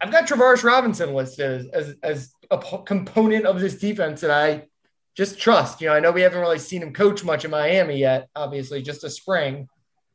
I've 0.01 0.13
got 0.13 0.25
Travaris 0.25 0.63
Robinson 0.63 1.13
listed 1.13 1.45
as, 1.45 1.67
as, 1.73 1.95
as 2.03 2.33
a 2.49 2.57
p- 2.57 2.77
component 2.85 3.45
of 3.45 3.59
this 3.59 3.75
defense 3.75 4.21
that 4.21 4.31
I 4.31 4.67
just 5.13 5.37
trust. 5.37 5.81
You 5.81 5.89
know, 5.89 5.95
I 5.95 5.99
know 5.99 6.13
we 6.13 6.21
haven't 6.21 6.39
really 6.39 6.57
seen 6.57 6.81
him 6.81 6.93
coach 6.93 7.25
much 7.25 7.43
in 7.43 7.51
Miami 7.51 7.97
yet, 7.97 8.29
obviously, 8.33 8.81
just 8.81 9.03
a 9.03 9.09
spring. 9.09 9.67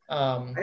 Um, 0.09 0.57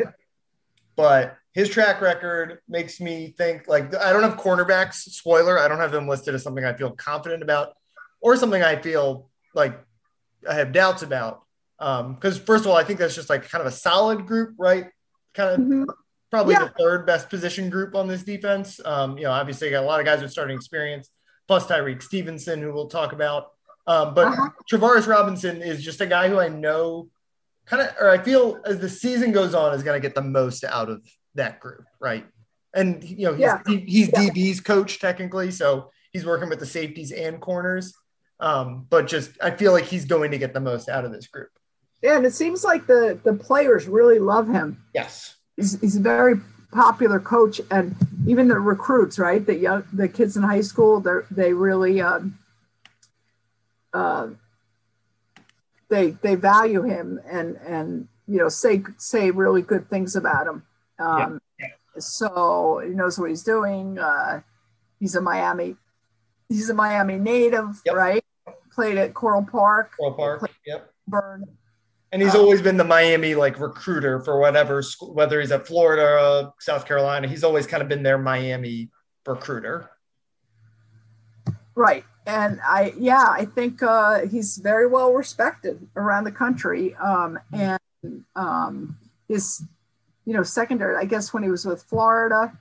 but 0.95 1.37
his 1.53 1.69
track 1.69 2.01
record 2.01 2.61
makes 2.67 2.99
me 2.99 3.35
think 3.37 3.67
like 3.67 3.93
I 3.93 4.11
don't 4.11 4.23
have 4.23 4.37
cornerbacks. 4.37 4.95
Spoiler, 4.95 5.59
I 5.59 5.67
don't 5.67 5.77
have 5.77 5.91
them 5.91 6.07
listed 6.07 6.33
as 6.33 6.41
something 6.41 6.65
I 6.65 6.73
feel 6.73 6.89
confident 6.89 7.43
about 7.43 7.73
or 8.21 8.37
something 8.37 8.63
I 8.63 8.77
feel 8.77 9.29
like 9.53 9.79
I 10.49 10.55
have 10.55 10.71
doubts 10.71 11.03
about. 11.03 11.44
Because 11.77 12.39
um, 12.39 12.45
first 12.45 12.65
of 12.65 12.71
all, 12.71 12.77
I 12.77 12.83
think 12.83 12.99
that's 12.99 13.15
just 13.15 13.29
like 13.29 13.49
kind 13.49 13.61
of 13.61 13.67
a 13.67 13.75
solid 13.75 14.25
group, 14.25 14.55
right? 14.57 14.87
Kind 15.33 15.49
of 15.49 15.59
mm-hmm. 15.59 15.83
probably 16.31 16.53
yeah. 16.53 16.65
the 16.65 16.73
third 16.79 17.05
best 17.05 17.29
position 17.29 17.69
group 17.69 17.95
on 17.95 18.07
this 18.07 18.23
defense. 18.23 18.79
Um, 18.83 19.17
you 19.17 19.25
know, 19.25 19.31
obviously, 19.31 19.67
you 19.67 19.71
got 19.71 19.83
a 19.83 19.87
lot 19.87 19.99
of 19.99 20.05
guys 20.05 20.21
with 20.21 20.31
starting 20.31 20.55
experience, 20.55 21.09
plus 21.47 21.67
Tyrique 21.67 22.01
Stevenson, 22.01 22.61
who 22.61 22.73
we'll 22.73 22.87
talk 22.87 23.13
about. 23.13 23.51
Um, 23.87 24.13
but 24.13 24.27
uh-huh. 24.27 24.49
Travaris 24.71 25.07
Robinson 25.07 25.61
is 25.61 25.83
just 25.83 26.01
a 26.01 26.05
guy 26.05 26.29
who 26.29 26.39
I 26.39 26.47
know 26.47 27.09
kind 27.65 27.81
of, 27.81 27.95
or 27.99 28.09
I 28.09 28.17
feel 28.17 28.61
as 28.65 28.79
the 28.79 28.89
season 28.89 29.31
goes 29.31 29.53
on, 29.53 29.73
is 29.73 29.83
going 29.83 29.99
to 29.99 30.05
get 30.05 30.15
the 30.15 30.21
most 30.21 30.63
out 30.63 30.89
of 30.89 31.05
that 31.35 31.59
group, 31.59 31.85
right? 31.99 32.25
And 32.73 33.03
you 33.03 33.25
know, 33.25 33.33
he's, 33.33 33.41
yeah. 33.41 33.61
he, 33.65 33.79
he's 33.79 34.09
yeah. 34.13 34.29
DB's 34.29 34.59
coach 34.59 34.99
technically, 34.99 35.51
so 35.51 35.91
he's 36.11 36.25
working 36.25 36.49
with 36.49 36.59
the 36.59 36.65
safeties 36.65 37.11
and 37.11 37.39
corners. 37.39 37.93
Um, 38.39 38.85
but 38.89 39.07
just 39.07 39.31
I 39.41 39.51
feel 39.51 39.71
like 39.71 39.85
he's 39.85 40.05
going 40.05 40.31
to 40.31 40.37
get 40.37 40.53
the 40.53 40.59
most 40.59 40.89
out 40.89 41.05
of 41.05 41.11
this 41.11 41.27
group. 41.27 41.49
Yeah, 42.01 42.17
and 42.17 42.25
it 42.25 42.33
seems 42.33 42.63
like 42.63 42.87
the 42.87 43.19
the 43.23 43.33
players 43.33 43.87
really 43.87 44.19
love 44.19 44.47
him. 44.47 44.83
Yes, 44.93 45.35
he's, 45.55 45.79
he's 45.79 45.95
a 45.95 46.01
very 46.01 46.35
popular 46.71 47.19
coach, 47.19 47.61
and 47.71 47.95
even 48.27 48.47
the 48.47 48.59
recruits, 48.59 49.17
right? 49.17 49.45
The 49.45 49.55
young 49.55 49.83
the 49.91 50.07
kids 50.07 50.37
in 50.37 50.43
high 50.43 50.61
school, 50.61 50.99
they 50.99 51.19
they 51.31 51.53
really 51.53 52.01
um, 52.01 52.37
uh, 53.93 54.27
they 55.89 56.11
they 56.11 56.35
value 56.35 56.83
him 56.83 57.19
and 57.25 57.55
and 57.65 58.07
you 58.27 58.37
know 58.37 58.49
say 58.49 58.83
say 58.97 59.31
really 59.31 59.61
good 59.61 59.89
things 59.89 60.15
about 60.15 60.47
him. 60.47 60.63
Um, 60.99 61.41
yeah. 61.59 61.67
So 61.97 62.81
he 62.85 62.89
knows 62.93 63.17
what 63.17 63.29
he's 63.29 63.43
doing. 63.43 63.97
Uh, 63.97 64.41
he's 64.99 65.15
a 65.15 65.21
Miami. 65.21 65.75
He's 66.49 66.69
a 66.69 66.73
Miami 66.73 67.17
native, 67.17 67.81
yep. 67.85 67.95
right? 67.95 68.23
Played 68.71 68.97
at 68.97 69.13
Coral 69.13 69.43
Park. 69.43 69.91
Coral 69.97 70.13
Park. 70.13 70.51
Yep. 70.65 70.91
Burn. 71.07 71.45
And 72.15 72.23
he's 72.23 72.33
um, 72.33 72.41
always 72.41 72.61
been 72.61 72.77
the 72.77 72.83
Miami 72.83 73.35
like 73.35 73.59
recruiter 73.59 74.21
for 74.21 74.39
whatever 74.39 74.81
school, 74.81 75.13
whether 75.13 75.39
he's 75.39 75.51
at 75.51 75.67
Florida, 75.67 76.17
or 76.19 76.53
South 76.59 76.87
Carolina. 76.87 77.27
He's 77.27 77.43
always 77.43 77.67
kind 77.67 77.83
of 77.83 77.89
been 77.89 78.01
their 78.01 78.17
Miami 78.17 78.89
recruiter. 79.27 79.91
Right 81.75 82.05
and 82.25 82.59
I, 82.63 82.93
yeah, 82.97 83.27
I 83.29 83.45
think 83.45 83.83
uh, 83.83 84.25
he's 84.27 84.57
very 84.57 84.87
well 84.87 85.13
respected 85.13 85.87
around 85.95 86.23
the 86.23 86.31
country. 86.31 86.95
Um, 86.95 87.39
and 87.53 87.79
um, 88.35 88.97
his, 89.27 89.63
you 90.25 90.33
know, 90.33 90.43
secondary. 90.43 90.97
I 90.97 91.05
guess 91.05 91.33
when 91.33 91.43
he 91.43 91.49
was 91.49 91.65
with 91.65 91.83
Florida, 91.83 92.57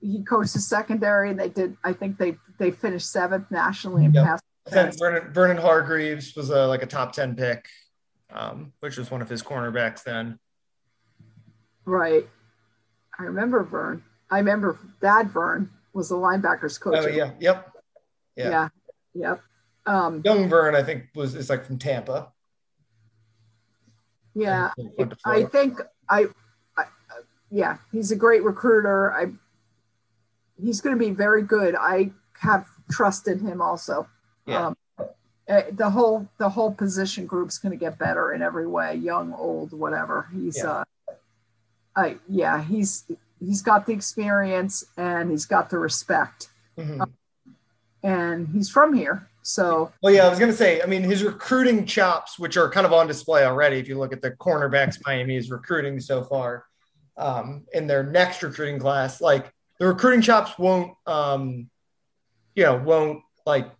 he 0.00 0.22
coached 0.22 0.52
the 0.52 0.60
secondary. 0.60 1.30
And 1.30 1.38
they 1.38 1.48
did. 1.48 1.76
I 1.82 1.92
think 1.92 2.18
they 2.18 2.36
they 2.58 2.70
finished 2.70 3.10
seventh 3.10 3.50
nationally 3.50 4.04
in 4.04 4.14
yep. 4.14 4.24
pass. 4.24 4.40
Vernon, 4.98 5.32
Vernon 5.32 5.56
Hargreaves 5.58 6.34
was 6.34 6.50
a, 6.50 6.66
like 6.66 6.82
a 6.82 6.86
top 6.86 7.12
ten 7.12 7.34
pick, 7.34 7.68
um, 8.34 8.72
which 8.80 8.96
was 8.96 9.10
one 9.10 9.22
of 9.22 9.28
his 9.28 9.42
cornerbacks 9.42 10.02
then. 10.02 10.38
Right. 11.84 12.26
I 13.18 13.22
remember 13.22 13.62
Vern. 13.62 14.02
I 14.30 14.38
remember 14.38 14.78
Dad 15.00 15.30
Vern 15.30 15.70
was 15.92 16.08
the 16.08 16.16
linebackers 16.16 16.80
coach. 16.80 16.96
Oh 16.98 17.08
yeah. 17.08 17.30
Yep. 17.38 17.72
Yeah. 18.36 18.50
yeah. 18.50 18.68
Yep. 19.14 19.40
Um, 19.86 20.22
Young 20.24 20.48
Vern, 20.48 20.74
I 20.74 20.82
think, 20.82 21.04
was 21.14 21.34
is 21.34 21.50
like 21.50 21.64
from 21.64 21.78
Tampa. 21.78 22.32
Yeah, 24.34 24.70
I 25.24 25.44
think 25.44 25.78
I, 26.10 26.26
I, 26.76 26.84
yeah, 27.50 27.76
he's 27.92 28.10
a 28.10 28.16
great 28.16 28.42
recruiter. 28.42 29.12
I, 29.12 29.26
he's 30.60 30.80
going 30.80 30.98
to 30.98 30.98
be 30.98 31.12
very 31.12 31.42
good. 31.42 31.76
I 31.78 32.10
have 32.40 32.66
trusted 32.90 33.40
him 33.40 33.62
also. 33.62 34.08
Yeah. 34.46 34.68
Um, 34.68 34.76
eh, 35.48 35.64
the 35.72 35.90
whole 35.90 36.28
the 36.38 36.48
whole 36.48 36.72
position 36.72 37.26
group's 37.26 37.58
going 37.58 37.72
to 37.72 37.78
get 37.78 37.98
better 37.98 38.32
in 38.32 38.42
every 38.42 38.66
way, 38.66 38.94
young, 38.96 39.32
old, 39.32 39.72
whatever. 39.72 40.28
He's 40.32 40.58
yeah. 40.58 40.70
uh, 40.70 40.84
I 41.96 42.16
yeah, 42.28 42.62
he's 42.62 43.04
he's 43.40 43.62
got 43.62 43.86
the 43.86 43.92
experience 43.92 44.84
and 44.96 45.30
he's 45.30 45.46
got 45.46 45.70
the 45.70 45.78
respect. 45.78 46.48
Mm-hmm. 46.78 47.00
Um, 47.00 47.14
and 48.02 48.48
he's 48.48 48.68
from 48.68 48.92
here. 48.94 49.28
So, 49.42 49.92
well, 50.02 50.12
yeah, 50.12 50.26
I 50.26 50.28
was 50.30 50.38
going 50.38 50.50
to 50.50 50.56
say, 50.56 50.80
I 50.80 50.86
mean, 50.86 51.02
his 51.02 51.22
recruiting 51.22 51.84
chops, 51.84 52.38
which 52.38 52.56
are 52.56 52.70
kind 52.70 52.86
of 52.86 52.94
on 52.94 53.06
display 53.06 53.44
already, 53.44 53.76
if 53.78 53.88
you 53.88 53.98
look 53.98 54.12
at 54.12 54.22
the 54.22 54.30
cornerbacks 54.30 54.98
Miami 55.04 55.36
is 55.36 55.50
recruiting 55.50 56.00
so 56.00 56.22
far 56.24 56.64
um, 57.18 57.66
in 57.74 57.86
their 57.86 58.02
next 58.02 58.42
recruiting 58.42 58.78
class, 58.78 59.20
like 59.20 59.52
the 59.78 59.86
recruiting 59.86 60.22
chops 60.22 60.58
won't, 60.58 60.92
um, 61.06 61.68
you 62.54 62.64
know, 62.64 62.76
won't 62.76 63.22
like 63.44 63.70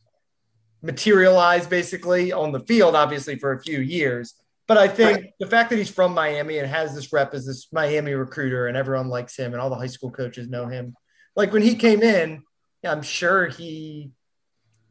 materialize 0.84 1.66
basically 1.66 2.30
on 2.30 2.52
the 2.52 2.60
field, 2.60 2.94
obviously, 2.94 3.38
for 3.38 3.52
a 3.52 3.60
few 3.60 3.80
years. 3.80 4.34
But 4.68 4.76
I 4.78 4.86
think 4.86 5.16
right. 5.16 5.30
the 5.40 5.46
fact 5.46 5.70
that 5.70 5.76
he's 5.76 5.90
from 5.90 6.12
Miami 6.14 6.58
and 6.58 6.68
has 6.68 6.94
this 6.94 7.12
rep 7.12 7.34
as 7.34 7.46
this 7.46 7.68
Miami 7.72 8.12
recruiter 8.12 8.66
and 8.66 8.76
everyone 8.76 9.08
likes 9.08 9.36
him 9.36 9.52
and 9.52 9.60
all 9.60 9.70
the 9.70 9.76
high 9.76 9.86
school 9.86 10.10
coaches 10.10 10.48
know 10.48 10.66
him. 10.66 10.94
Like 11.34 11.52
when 11.52 11.62
he 11.62 11.74
came 11.74 12.02
in, 12.02 12.42
I'm 12.84 13.02
sure 13.02 13.48
he 13.48 14.12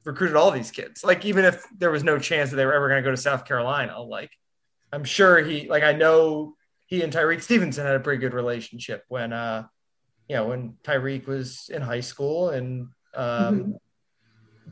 recruited 0.03 0.35
all 0.35 0.51
these 0.51 0.71
kids. 0.71 1.03
Like 1.03 1.25
even 1.25 1.45
if 1.45 1.63
there 1.77 1.91
was 1.91 2.03
no 2.03 2.19
chance 2.19 2.49
that 2.49 2.55
they 2.55 2.65
were 2.65 2.73
ever 2.73 2.87
going 2.87 3.01
to 3.01 3.07
go 3.07 3.11
to 3.11 3.17
South 3.17 3.45
Carolina, 3.45 3.99
like 4.01 4.31
I'm 4.91 5.03
sure 5.03 5.39
he 5.39 5.67
like 5.67 5.83
I 5.83 5.93
know 5.93 6.55
he 6.87 7.01
and 7.01 7.13
Tyrique 7.13 7.41
Stevenson 7.41 7.85
had 7.85 7.95
a 7.95 7.99
pretty 7.99 8.19
good 8.19 8.33
relationship 8.33 9.03
when 9.07 9.31
uh 9.31 9.65
you 10.27 10.35
know 10.35 10.47
when 10.47 10.75
Tyrique 10.83 11.27
was 11.27 11.69
in 11.73 11.81
high 11.81 12.01
school 12.01 12.49
and 12.49 12.89
um 13.15 13.55
mm-hmm. 13.55 13.71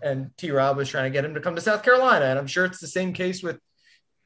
And 0.02 0.32
T 0.38 0.52
Rob 0.52 0.78
was 0.78 0.90
trying 0.90 1.06
to 1.06 1.10
get 1.10 1.26
him 1.26 1.34
to 1.34 1.42
come 1.42 1.56
to 1.56 1.62
South 1.62 1.84
Carolina. 1.84 2.26
And 2.26 2.40
I'm 2.40 2.48
sure 2.48 2.66
it's 2.66 2.80
the 2.80 2.88
same 2.88 3.14
case 3.14 3.44
with 3.44 3.60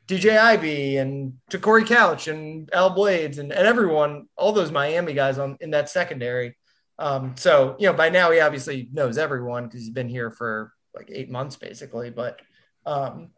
DJ 0.08 0.38
Ivey 0.38 0.98
and 0.98 1.34
Te'Cory 1.50 1.86
Couch 1.86 2.28
and 2.28 2.70
Al 2.74 2.92
Blades 2.92 3.40
and, 3.40 3.52
and 3.52 3.68
everyone, 3.68 4.28
all 4.38 4.52
those 4.52 4.72
Miami 4.72 5.14
guys 5.14 5.38
on 5.40 5.58
in 5.62 5.72
that 5.72 5.90
secondary. 5.90 6.58
Um, 7.00 7.36
so, 7.38 7.76
you 7.80 7.88
know, 7.88 7.94
by 7.94 8.10
now 8.10 8.32
he 8.32 8.40
obviously 8.40 8.88
knows 8.94 9.18
everyone 9.18 9.66
because 9.66 9.82
he's 9.82 9.90
been 9.90 10.08
here 10.08 10.30
for 10.30 10.72
like 10.94 11.10
eight 11.12 11.30
months 11.30 11.56
basically. 11.56 12.12
But, 12.12 12.40
um, 12.86 13.32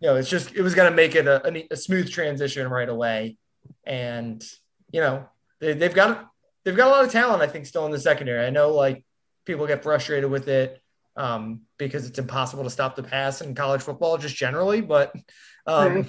you 0.00 0.08
know, 0.08 0.16
it's 0.16 0.30
just, 0.30 0.54
it 0.54 0.62
was 0.62 0.74
going 0.74 0.90
to 0.90 0.96
make 0.96 1.14
it 1.14 1.26
a, 1.26 1.66
a, 1.70 1.76
smooth 1.76 2.10
transition 2.10 2.68
right 2.68 2.88
away. 2.88 3.36
And, 3.84 4.44
you 4.92 5.00
know, 5.00 5.28
they, 5.60 5.72
they've 5.72 5.94
got, 5.94 6.28
they've 6.64 6.76
got 6.76 6.88
a 6.88 6.90
lot 6.90 7.04
of 7.04 7.10
talent, 7.10 7.42
I 7.42 7.48
think, 7.48 7.66
still 7.66 7.86
in 7.86 7.92
the 7.92 7.98
secondary. 7.98 8.46
I 8.46 8.50
know 8.50 8.70
like 8.70 9.04
people 9.44 9.66
get 9.66 9.82
frustrated 9.82 10.30
with 10.30 10.48
it 10.48 10.80
um, 11.16 11.62
because 11.78 12.06
it's 12.06 12.18
impossible 12.18 12.64
to 12.64 12.70
stop 12.70 12.96
the 12.96 13.02
pass 13.02 13.40
in 13.40 13.54
college 13.54 13.82
football 13.82 14.18
just 14.18 14.36
generally. 14.36 14.80
But 14.80 15.14
um, 15.66 16.06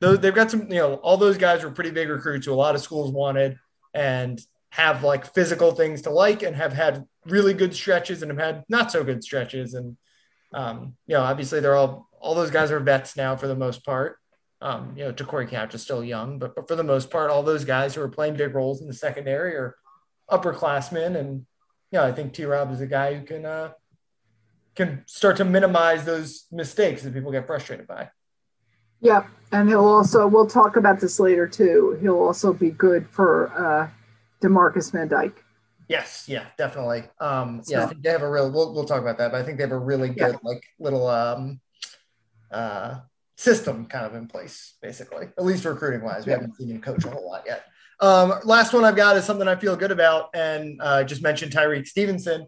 right. 0.00 0.20
they've 0.20 0.34
got 0.34 0.50
some, 0.50 0.62
you 0.70 0.78
know, 0.78 0.94
all 0.96 1.16
those 1.16 1.38
guys 1.38 1.62
were 1.62 1.70
pretty 1.70 1.90
big 1.90 2.08
recruits 2.08 2.46
who 2.46 2.52
a 2.52 2.54
lot 2.54 2.74
of 2.74 2.80
schools 2.80 3.12
wanted. 3.12 3.58
And 3.96 4.40
have 4.70 5.04
like 5.04 5.32
physical 5.32 5.70
things 5.70 6.02
to 6.02 6.10
like 6.10 6.42
and 6.42 6.56
have 6.56 6.72
had 6.72 7.04
really 7.26 7.54
good 7.54 7.72
stretches 7.72 8.22
and 8.22 8.32
have 8.32 8.40
had 8.40 8.64
not 8.68 8.90
so 8.90 9.04
good 9.04 9.22
stretches. 9.22 9.74
And, 9.74 9.96
um, 10.52 10.96
you 11.06 11.14
know, 11.14 11.22
obviously 11.22 11.60
they're 11.60 11.76
all, 11.76 12.08
all 12.18 12.34
those 12.34 12.50
guys 12.50 12.72
are 12.72 12.80
vets 12.80 13.16
now 13.16 13.36
for 13.36 13.46
the 13.46 13.54
most 13.54 13.84
part. 13.84 14.18
Um, 14.60 14.94
you 14.96 15.04
know, 15.04 15.12
Corey 15.12 15.46
Couch 15.46 15.76
is 15.76 15.82
still 15.82 16.02
young, 16.02 16.40
but, 16.40 16.56
but 16.56 16.66
for 16.66 16.74
the 16.74 16.82
most 16.82 17.08
part, 17.08 17.30
all 17.30 17.44
those 17.44 17.64
guys 17.64 17.94
who 17.94 18.00
are 18.00 18.08
playing 18.08 18.34
big 18.34 18.52
roles 18.52 18.80
in 18.80 18.88
the 18.88 18.94
secondary 18.94 19.54
are 19.54 19.76
upperclassmen. 20.28 21.14
And, 21.16 21.46
you 21.92 21.98
know, 22.00 22.02
I 22.02 22.10
think 22.10 22.32
T 22.32 22.44
Rob 22.44 22.72
is 22.72 22.80
a 22.80 22.88
guy 22.88 23.14
who 23.14 23.24
can, 23.24 23.46
uh, 23.46 23.70
can 24.74 25.04
start 25.06 25.36
to 25.36 25.44
minimize 25.44 26.04
those 26.04 26.46
mistakes 26.50 27.02
that 27.02 27.14
people 27.14 27.32
get 27.32 27.46
frustrated 27.46 27.86
by. 27.86 28.10
Yeah. 29.00 29.26
And 29.52 29.68
he'll 29.68 29.86
also, 29.86 30.26
we'll 30.26 30.46
talk 30.46 30.76
about 30.76 31.00
this 31.00 31.20
later 31.20 31.46
too. 31.46 31.98
He'll 32.00 32.20
also 32.20 32.52
be 32.52 32.70
good 32.70 33.08
for, 33.08 33.52
uh, 33.52 33.88
Demarcus 34.42 34.92
Van 34.92 35.08
Dyke. 35.08 35.42
Yes, 35.88 36.24
yeah, 36.26 36.46
definitely. 36.56 37.04
Um, 37.20 37.62
so, 37.62 37.76
yeah, 37.76 37.84
I 37.84 37.88
think 37.88 38.02
they 38.02 38.10
have 38.10 38.22
a 38.22 38.30
real. 38.30 38.50
We'll, 38.50 38.72
we'll 38.72 38.86
talk 38.86 39.02
about 39.02 39.18
that, 39.18 39.32
but 39.32 39.40
I 39.40 39.44
think 39.44 39.58
they 39.58 39.64
have 39.64 39.72
a 39.72 39.78
really 39.78 40.08
good 40.08 40.32
yeah. 40.32 40.36
like 40.42 40.62
little 40.78 41.06
um, 41.06 41.60
uh, 42.50 43.00
system 43.36 43.84
kind 43.84 44.06
of 44.06 44.14
in 44.14 44.26
place, 44.26 44.76
basically. 44.80 45.28
At 45.36 45.44
least 45.44 45.64
recruiting 45.66 46.02
wise, 46.02 46.24
we 46.24 46.32
yeah. 46.32 46.38
haven't 46.38 46.56
seen 46.56 46.70
him 46.70 46.80
coach 46.80 47.04
a 47.04 47.10
whole 47.10 47.28
lot 47.28 47.44
yet. 47.46 47.64
Um, 48.00 48.32
last 48.44 48.72
one 48.72 48.84
I've 48.84 48.96
got 48.96 49.16
is 49.16 49.24
something 49.24 49.46
I 49.46 49.56
feel 49.56 49.76
good 49.76 49.90
about, 49.90 50.30
and 50.34 50.80
uh, 50.80 51.00
I 51.00 51.04
just 51.04 51.22
mentioned 51.22 51.52
Tyrique 51.52 51.86
Stevenson. 51.86 52.46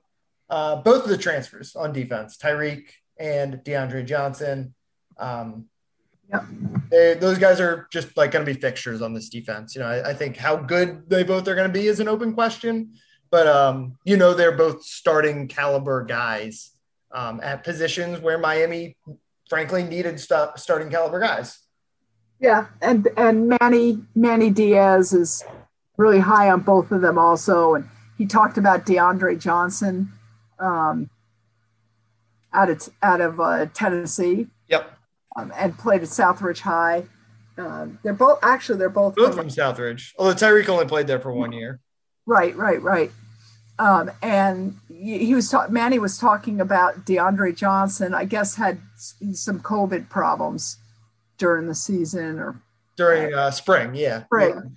Uh, 0.49 0.77
both 0.77 1.05
of 1.05 1.11
the 1.11 1.19
transfers 1.19 1.75
on 1.75 1.93
defense, 1.93 2.37
Tyrique 2.37 2.91
and 3.19 3.55
DeAndre 3.65 4.07
Johnson. 4.07 4.75
Um, 5.19 5.67
Yep. 6.29 6.45
They, 6.91 7.15
those 7.15 7.39
guys 7.39 7.61
are 7.61 7.87
just 7.93 8.17
like 8.17 8.33
going 8.33 8.45
to 8.45 8.53
be 8.53 8.59
fixtures 8.59 9.03
on 9.03 9.15
this 9.15 9.29
defense. 9.29 9.75
You 9.75 9.83
know, 9.83 9.89
I, 9.89 10.11
I, 10.11 10.15
think 10.15 10.37
how 10.37 10.57
good 10.57 11.09
they 11.09 11.23
both 11.23 11.47
are 11.47 11.55
going 11.55 11.69
to 11.69 11.73
be 11.73 11.87
is 11.87 12.01
an 12.01 12.09
open 12.09 12.35
question, 12.35 12.95
but 13.31 13.47
um, 13.47 13.97
you 14.05 14.17
know, 14.17 14.35
they're 14.35 14.57
both 14.57 14.83
starting 14.83 15.47
caliber 15.47 16.05
guys 16.05 16.73
um, 17.13 17.41
at 17.43 17.63
positions 17.63 18.21
where 18.21 18.39
Miami, 18.39 18.97
frankly, 19.49 19.85
needed 19.85 20.19
st- 20.19 20.59
starting 20.59 20.91
caliber 20.91 21.21
guys. 21.21 21.61
Yeah, 22.41 22.67
and 22.83 23.09
and 23.17 23.57
Manny 23.61 24.03
Manny 24.15 24.51
Diaz 24.51 25.13
is 25.13 25.45
really 25.97 26.19
high 26.19 26.51
on 26.51 26.61
both 26.61 26.91
of 26.91 27.01
them 27.01 27.19
also, 27.19 27.75
and 27.75 27.89
he 28.19 28.27
talked 28.27 28.59
about 28.59 28.85
DeAndre 28.85 29.41
Johnson 29.41 30.13
um, 30.59 31.11
out 32.53 32.71
of 32.71 32.89
out 33.03 33.21
of 33.21 33.41
uh, 33.41 33.67
Tennessee. 33.75 34.47
Yep 34.69 34.97
um, 35.37 35.53
and 35.57 35.79
played 35.79 36.03
at 36.03 36.09
Southridge 36.09 36.61
High. 36.61 37.05
uh, 37.59 37.87
they're 38.03 38.13
both 38.13 38.39
actually 38.43 38.79
they're 38.79 38.89
both 38.89 39.15
both 39.15 39.35
from 39.35 39.49
Southridge. 39.49 40.13
Although 40.19 40.35
Tyrique 40.35 40.69
only 40.69 40.87
played 40.87 41.07
there 41.07 41.21
for 41.21 41.33
one 41.33 41.53
year. 41.53 41.81
Right, 42.27 42.57
right, 42.57 42.83
right. 42.83 43.11
Um, 43.79 44.11
and 44.23 44.77
he 44.89 45.35
was 45.35 45.51
ta- 45.51 45.69
Manny 45.69 45.99
was 45.99 46.19
talking 46.19 46.61
about 46.61 47.05
DeAndre 47.05 47.55
Johnson. 47.55 48.15
I 48.15 48.25
guess 48.25 48.57
had 48.57 48.81
some 48.97 49.61
COVID 49.61 50.09
problems 50.09 50.79
during 51.39 51.67
the 51.67 51.75
season 51.75 52.39
or 52.39 52.61
during 52.97 53.35
uh, 53.35 53.51
spring. 53.51 53.95
Yeah, 53.95 54.25
spring. 54.25 54.77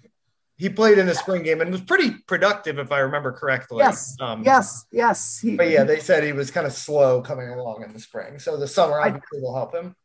He 0.59 0.67
played 0.67 0.97
in 0.97 1.05
the 1.07 1.15
spring 1.15 1.43
game 1.43 1.61
and 1.61 1.71
was 1.71 1.79
pretty 1.79 2.11
productive, 2.27 2.79
if 2.79 2.91
I 2.91 2.99
remember 2.99 3.31
correctly. 3.31 3.77
Yes, 3.77 4.17
um, 4.19 4.43
yes, 4.43 4.85
yes. 4.91 5.39
He, 5.39 5.55
but 5.55 5.69
yeah, 5.69 5.85
they 5.85 5.99
said 6.01 6.21
he 6.21 6.33
was 6.33 6.51
kind 6.51 6.67
of 6.67 6.73
slow 6.73 7.21
coming 7.21 7.47
along 7.47 7.83
in 7.83 7.93
the 7.93 7.99
spring. 7.99 8.39
So 8.39 8.57
the 8.57 8.67
summer 8.67 8.99
obviously 8.99 9.39
I, 9.39 9.41
will 9.41 9.55
help 9.55 9.73
him. 9.73 9.95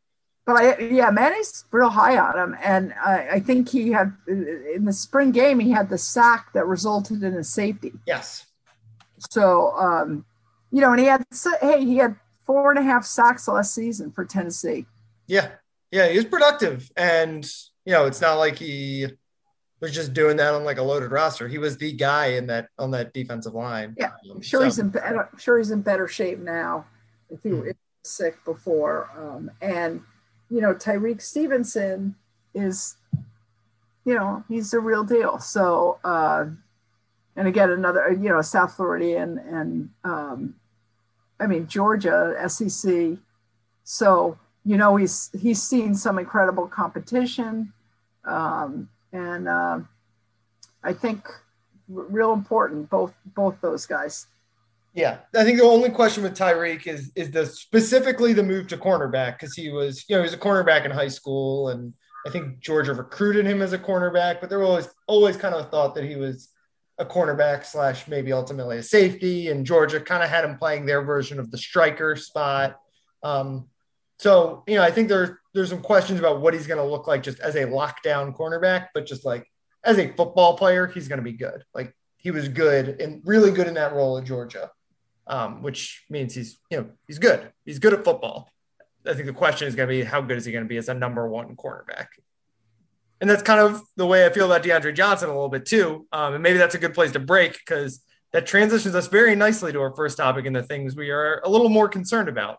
But 0.46 0.56
I, 0.56 0.78
yeah, 0.78 1.10
Manny's 1.10 1.64
real 1.72 1.88
high 1.88 2.18
on 2.18 2.38
him, 2.38 2.56
and 2.62 2.94
I, 3.04 3.28
I 3.32 3.40
think 3.40 3.68
he 3.68 3.90
had 3.90 4.12
in 4.28 4.84
the 4.84 4.92
spring 4.92 5.32
game 5.32 5.58
he 5.58 5.72
had 5.72 5.88
the 5.88 5.98
sack 5.98 6.52
that 6.52 6.66
resulted 6.66 7.24
in 7.24 7.34
a 7.34 7.42
safety. 7.42 7.92
Yes. 8.06 8.46
So, 9.32 9.72
um, 9.76 10.24
you 10.70 10.80
know, 10.80 10.92
and 10.92 11.00
he 11.00 11.06
had 11.06 11.24
hey, 11.60 11.84
he 11.84 11.96
had 11.96 12.14
four 12.46 12.70
and 12.70 12.78
a 12.78 12.82
half 12.82 13.04
sacks 13.04 13.48
last 13.48 13.74
season 13.74 14.12
for 14.12 14.24
Tennessee. 14.24 14.86
Yeah, 15.26 15.48
yeah, 15.90 16.06
he 16.08 16.16
was 16.16 16.26
productive, 16.26 16.92
and 16.96 17.44
you 17.84 17.92
know, 17.92 18.06
it's 18.06 18.20
not 18.20 18.34
like 18.34 18.56
he 18.56 19.08
was 19.84 19.94
just 19.94 20.14
doing 20.14 20.36
that 20.38 20.54
on 20.54 20.64
like 20.64 20.78
a 20.78 20.82
loaded 20.82 21.10
roster. 21.10 21.46
He 21.46 21.58
was 21.58 21.76
the 21.76 21.92
guy 21.92 22.26
in 22.28 22.46
that 22.48 22.68
on 22.78 22.90
that 22.92 23.12
defensive 23.12 23.54
line. 23.54 23.94
Yeah, 23.98 24.12
I'm 24.30 24.42
sure 24.42 24.60
so. 24.60 24.64
he's 24.64 24.78
in. 24.78 24.94
I'm 25.04 25.38
sure 25.38 25.58
he's 25.58 25.70
in 25.70 25.82
better 25.82 26.08
shape 26.08 26.38
now. 26.38 26.86
If 27.30 27.42
he 27.42 27.50
was 27.50 27.74
sick 28.02 28.42
before, 28.44 29.10
um, 29.16 29.50
and 29.60 30.02
you 30.50 30.60
know, 30.60 30.74
Tyrique 30.74 31.22
Stevenson 31.22 32.14
is, 32.54 32.96
you 34.04 34.14
know, 34.14 34.44
he's 34.48 34.70
the 34.72 34.80
real 34.80 35.04
deal. 35.04 35.38
So. 35.38 35.98
Uh, 36.02 36.46
and 37.36 37.48
again 37.48 37.70
another 37.70 38.12
you 38.12 38.28
know 38.28 38.40
South 38.40 38.74
Floridian 38.74 39.38
and 39.38 39.90
um, 40.04 40.54
I 41.40 41.46
mean 41.46 41.66
Georgia 41.66 42.36
SEC. 42.48 43.18
So 43.82 44.38
you 44.64 44.76
know 44.76 44.96
he's 44.96 45.30
he's 45.38 45.62
seen 45.62 45.94
some 45.94 46.18
incredible 46.18 46.68
competition, 46.68 47.72
um, 48.24 48.88
and 49.14 49.48
uh, 49.48 49.78
I 50.82 50.92
think 50.92 51.26
real 51.88 52.32
important 52.32 52.90
both 52.90 53.14
both 53.24 53.60
those 53.62 53.86
guys. 53.86 54.26
Yeah, 54.92 55.18
I 55.34 55.42
think 55.42 55.58
the 55.58 55.64
only 55.64 55.90
question 55.90 56.22
with 56.22 56.36
Tyrique 56.36 56.86
is 56.86 57.10
is 57.14 57.30
the 57.30 57.46
specifically 57.46 58.32
the 58.32 58.42
move 58.42 58.68
to 58.68 58.76
cornerback 58.76 59.38
because 59.38 59.54
he 59.54 59.70
was 59.70 60.04
you 60.08 60.16
know 60.16 60.22
he 60.22 60.26
was 60.26 60.34
a 60.34 60.38
cornerback 60.38 60.84
in 60.84 60.90
high 60.90 61.08
school 61.08 61.70
and 61.70 61.94
I 62.26 62.30
think 62.30 62.60
Georgia 62.60 62.94
recruited 62.94 63.46
him 63.46 63.60
as 63.60 63.72
a 63.72 63.78
cornerback, 63.78 64.40
but 64.40 64.48
there 64.48 64.58
was 64.58 64.68
always 64.68 64.88
always 65.06 65.36
kind 65.36 65.54
of 65.54 65.70
thought 65.70 65.94
that 65.94 66.04
he 66.04 66.16
was 66.16 66.48
a 66.98 67.04
cornerback 67.04 67.64
slash 67.64 68.08
maybe 68.08 68.32
ultimately 68.32 68.78
a 68.78 68.82
safety, 68.82 69.48
and 69.48 69.66
Georgia 69.66 70.00
kind 70.00 70.22
of 70.22 70.30
had 70.30 70.44
him 70.44 70.56
playing 70.56 70.86
their 70.86 71.02
version 71.02 71.38
of 71.38 71.50
the 71.50 71.58
striker 71.58 72.16
spot. 72.16 72.80
Um, 73.22 73.68
so 74.18 74.62
you 74.66 74.76
know, 74.76 74.82
I 74.82 74.90
think 74.90 75.08
there 75.08 75.40
there's 75.54 75.70
some 75.70 75.80
questions 75.80 76.18
about 76.18 76.40
what 76.40 76.52
he's 76.52 76.66
going 76.66 76.78
to 76.78 76.84
look 76.84 77.06
like 77.06 77.22
just 77.22 77.38
as 77.40 77.54
a 77.54 77.64
lockdown 77.64 78.36
cornerback, 78.36 78.88
but 78.92 79.06
just 79.06 79.24
like 79.24 79.50
as 79.84 79.98
a 79.98 80.12
football 80.12 80.56
player, 80.56 80.86
he's 80.86 81.08
going 81.08 81.18
to 81.18 81.24
be 81.24 81.32
good. 81.32 81.64
Like 81.72 81.94
he 82.16 82.30
was 82.30 82.48
good 82.48 83.00
and 83.00 83.22
really 83.24 83.52
good 83.52 83.68
in 83.68 83.74
that 83.74 83.92
role 83.92 84.18
at 84.18 84.24
Georgia, 84.24 84.70
um, 85.26 85.62
which 85.62 86.04
means 86.10 86.34
he's 86.34 86.58
you 86.70 86.78
know 86.78 86.90
he's 87.06 87.18
good. 87.18 87.52
He's 87.64 87.78
good 87.78 87.94
at 87.94 88.04
football. 88.04 88.50
I 89.06 89.14
think 89.14 89.26
the 89.26 89.32
question 89.32 89.68
is 89.68 89.74
going 89.74 89.88
to 89.88 89.94
be 89.94 90.02
how 90.02 90.20
good 90.20 90.38
is 90.38 90.44
he 90.44 90.52
going 90.52 90.64
to 90.64 90.68
be 90.68 90.78
as 90.78 90.88
a 90.88 90.94
number 90.94 91.28
one 91.28 91.54
cornerback? 91.56 92.06
And 93.20 93.30
that's 93.30 93.42
kind 93.42 93.60
of 93.60 93.80
the 93.96 94.06
way 94.06 94.26
I 94.26 94.30
feel 94.30 94.46
about 94.46 94.64
DeAndre 94.64 94.94
Johnson 94.94 95.28
a 95.28 95.32
little 95.32 95.48
bit 95.48 95.66
too. 95.66 96.06
Um, 96.12 96.34
and 96.34 96.42
maybe 96.42 96.58
that's 96.58 96.74
a 96.74 96.78
good 96.78 96.94
place 96.94 97.12
to 97.12 97.20
break 97.20 97.52
because 97.52 98.02
that 98.32 98.46
transitions 98.46 98.94
us 98.94 99.06
very 99.06 99.36
nicely 99.36 99.72
to 99.72 99.80
our 99.80 99.94
first 99.94 100.16
topic 100.16 100.46
and 100.46 100.56
the 100.56 100.62
things 100.62 100.96
we 100.96 101.10
are 101.10 101.40
a 101.44 101.48
little 101.48 101.68
more 101.68 101.88
concerned 101.88 102.28
about. 102.28 102.58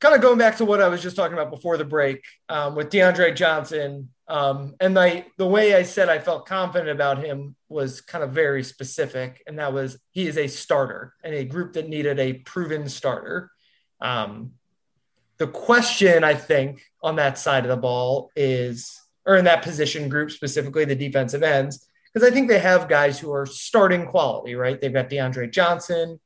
kind 0.00 0.14
of 0.14 0.22
going 0.22 0.38
back 0.38 0.56
to 0.56 0.64
what 0.64 0.80
I 0.80 0.88
was 0.88 1.02
just 1.02 1.16
talking 1.16 1.34
about 1.36 1.50
before 1.50 1.76
the 1.76 1.84
break 1.84 2.24
um, 2.48 2.74
with 2.74 2.90
DeAndre 2.90 3.36
Johnson, 3.36 4.08
um, 4.28 4.74
and 4.80 4.98
I, 4.98 5.26
the 5.36 5.46
way 5.46 5.74
I 5.74 5.82
said 5.82 6.08
I 6.08 6.18
felt 6.18 6.46
confident 6.46 6.90
about 6.90 7.22
him 7.22 7.56
was 7.68 8.00
kind 8.00 8.24
of 8.24 8.30
very 8.30 8.62
specific, 8.64 9.42
and 9.46 9.58
that 9.58 9.72
was 9.72 9.98
he 10.12 10.26
is 10.26 10.38
a 10.38 10.46
starter 10.46 11.14
and 11.22 11.34
a 11.34 11.44
group 11.44 11.74
that 11.74 11.88
needed 11.88 12.18
a 12.18 12.34
proven 12.34 12.88
starter. 12.88 13.50
Um, 14.00 14.52
the 15.38 15.46
question 15.46 16.22
I 16.24 16.34
think 16.34 16.82
on 17.02 17.16
that 17.16 17.38
side 17.38 17.64
of 17.64 17.70
the 17.70 17.76
ball 17.76 18.30
is, 18.36 19.00
or 19.26 19.36
in 19.36 19.44
that 19.46 19.62
position 19.62 20.08
group 20.08 20.30
specifically, 20.30 20.84
the 20.84 20.94
defensive 20.94 21.42
ends, 21.42 21.86
because 22.12 22.28
I 22.28 22.32
think 22.32 22.48
they 22.48 22.58
have 22.58 22.88
guys 22.88 23.18
who 23.18 23.32
are 23.32 23.46
starting 23.46 24.06
quality, 24.06 24.54
right? 24.54 24.80
They've 24.80 24.92
got 24.92 25.10
DeAndre 25.10 25.50
Johnson. 25.50 26.20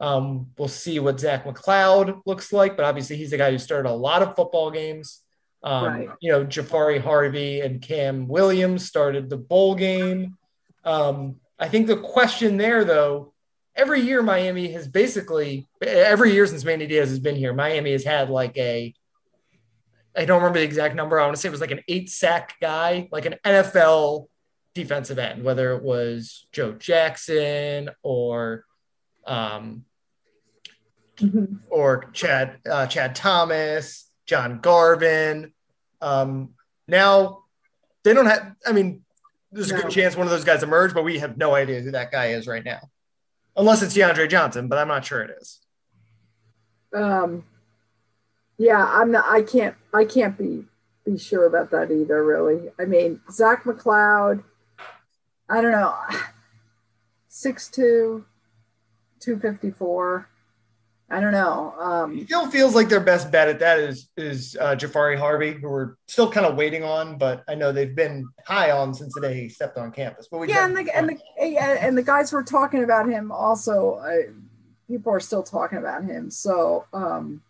Um, 0.00 0.46
we'll 0.56 0.68
see 0.68 0.98
what 0.98 1.20
Zach 1.20 1.44
McCloud 1.44 2.22
looks 2.24 2.52
like, 2.52 2.76
but 2.76 2.86
obviously 2.86 3.16
he's 3.16 3.30
the 3.30 3.36
guy 3.36 3.50
who 3.50 3.58
started 3.58 3.88
a 3.88 3.92
lot 3.92 4.22
of 4.22 4.34
football 4.34 4.70
games. 4.70 5.20
Um, 5.62 5.84
right. 5.84 6.08
You 6.20 6.32
know, 6.32 6.46
Jahfari 6.46 7.00
Harvey 7.00 7.60
and 7.60 7.82
Cam 7.82 8.26
Williams 8.26 8.86
started 8.86 9.28
the 9.28 9.36
bowl 9.36 9.74
game. 9.74 10.38
Um, 10.84 11.36
I 11.58 11.68
think 11.68 11.86
the 11.86 11.98
question 11.98 12.56
there, 12.56 12.84
though, 12.84 13.34
every 13.76 14.00
year 14.00 14.22
Miami 14.22 14.72
has 14.72 14.88
basically, 14.88 15.68
every 15.82 16.32
year 16.32 16.46
since 16.46 16.64
Manny 16.64 16.86
Diaz 16.86 17.10
has 17.10 17.18
been 17.18 17.36
here, 17.36 17.52
Miami 17.52 17.92
has 17.92 18.04
had 18.04 18.30
like 18.30 18.56
a, 18.56 18.94
I 20.16 20.24
don't 20.24 20.38
remember 20.38 20.58
the 20.58 20.64
exact 20.64 20.94
number. 20.94 21.20
I 21.20 21.24
want 21.24 21.36
to 21.36 21.40
say 21.40 21.48
it 21.48 21.52
was 21.52 21.60
like 21.60 21.70
an 21.70 21.84
eight 21.88 22.08
sack 22.08 22.54
guy, 22.60 23.08
like 23.12 23.26
an 23.26 23.36
NFL 23.44 24.28
defensive 24.74 25.18
end, 25.18 25.44
whether 25.44 25.74
it 25.74 25.82
was 25.82 26.46
Joe 26.52 26.72
Jackson 26.72 27.90
or 28.02 28.64
um, 29.26 29.84
mm-hmm. 31.20 31.56
or 31.68 32.10
Chad 32.12 32.58
uh, 32.70 32.86
Chad 32.86 33.14
Thomas, 33.14 34.10
John 34.26 34.60
Garvin. 34.60 35.52
Um, 36.00 36.50
now 36.88 37.44
they 38.04 38.14
don't 38.14 38.26
have. 38.26 38.54
I 38.66 38.72
mean, 38.72 39.02
there's 39.52 39.70
a 39.70 39.74
no. 39.74 39.82
good 39.82 39.90
chance 39.90 40.16
one 40.16 40.26
of 40.26 40.30
those 40.30 40.44
guys 40.44 40.62
emerge, 40.62 40.94
but 40.94 41.04
we 41.04 41.18
have 41.18 41.36
no 41.36 41.54
idea 41.54 41.80
who 41.80 41.90
that 41.92 42.10
guy 42.10 42.28
is 42.28 42.46
right 42.46 42.64
now, 42.64 42.80
unless 43.56 43.82
it's 43.82 43.96
DeAndre 43.96 44.28
Johnson. 44.28 44.68
But 44.68 44.78
I'm 44.78 44.88
not 44.88 45.04
sure 45.04 45.22
it 45.22 45.36
is. 45.40 45.60
Um. 46.94 47.44
Yeah, 48.58 48.84
I'm 48.84 49.10
not. 49.10 49.24
I 49.26 49.42
can't. 49.42 49.74
I 49.94 50.04
can't 50.04 50.36
be 50.36 50.64
be 51.04 51.18
sure 51.18 51.46
about 51.46 51.70
that 51.70 51.90
either. 51.90 52.24
Really. 52.24 52.70
I 52.78 52.84
mean, 52.84 53.20
Zach 53.30 53.64
McCloud. 53.64 54.44
I 55.48 55.60
don't 55.60 55.72
know. 55.72 55.94
Six 57.28 57.68
two, 57.68 58.24
two 59.20 59.38
fifty 59.38 59.70
four. 59.70 60.28
I 61.12 61.18
don't 61.18 61.32
know. 61.32 61.74
Um, 61.76 62.24
still 62.24 62.48
feels 62.48 62.76
like 62.76 62.88
their 62.88 63.00
best 63.00 63.32
bet 63.32 63.48
at 63.48 63.58
that 63.58 63.80
is 63.80 64.08
is 64.16 64.56
uh, 64.60 64.76
Jahfari 64.76 65.18
Harvey, 65.18 65.52
who 65.52 65.68
we're 65.68 65.94
still 66.06 66.30
kind 66.30 66.46
of 66.46 66.56
waiting 66.56 66.84
on, 66.84 67.18
but 67.18 67.42
I 67.48 67.56
know 67.56 67.72
they've 67.72 67.94
been 67.94 68.28
high 68.46 68.70
on 68.70 68.94
since 68.94 69.14
the 69.14 69.20
day 69.20 69.34
he 69.34 69.48
stepped 69.48 69.76
on 69.76 69.90
campus. 69.90 70.28
But 70.30 70.38
we 70.38 70.48
yeah, 70.48 70.64
and 70.64 70.76
the 70.76 70.96
and 70.96 71.08
the 71.08 71.18
yeah, 71.36 71.78
and 71.80 71.98
the 71.98 72.04
guys 72.04 72.32
were 72.32 72.44
talking 72.44 72.84
about 72.84 73.08
him 73.08 73.32
also. 73.32 73.94
Uh, 73.94 74.30
people 74.86 75.12
are 75.12 75.20
still 75.20 75.42
talking 75.42 75.78
about 75.78 76.04
him. 76.04 76.30
So, 76.30 76.86
um, 76.92 77.42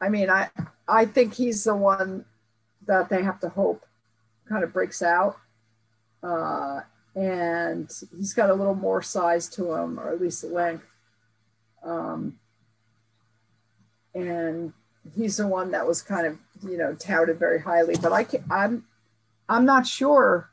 I 0.00 0.08
mean, 0.08 0.30
I 0.30 0.50
I 0.88 1.04
think 1.04 1.34
he's 1.34 1.62
the 1.62 1.76
one 1.76 2.24
that 2.86 3.08
they 3.08 3.22
have 3.22 3.38
to 3.40 3.48
hope 3.48 3.86
kind 4.48 4.64
of 4.64 4.72
breaks 4.72 5.00
out. 5.00 5.36
Uh, 6.24 6.80
and 7.14 7.90
he's 8.16 8.34
got 8.34 8.50
a 8.50 8.54
little 8.54 8.74
more 8.74 9.00
size 9.00 9.48
to 9.48 9.74
him, 9.74 9.98
or 9.98 10.12
at 10.12 10.20
least 10.20 10.42
the 10.42 10.48
length. 10.48 10.89
Um, 11.84 12.38
and 14.14 14.72
he's 15.14 15.36
the 15.36 15.46
one 15.46 15.70
that 15.70 15.86
was 15.86 16.02
kind 16.02 16.26
of 16.26 16.38
you 16.62 16.76
know 16.76 16.94
touted 16.94 17.38
very 17.38 17.60
highly, 17.60 17.96
but 18.00 18.12
I 18.12 18.24
can, 18.24 18.44
I'm 18.50 18.84
I'm 19.48 19.64
not 19.64 19.86
sure 19.86 20.50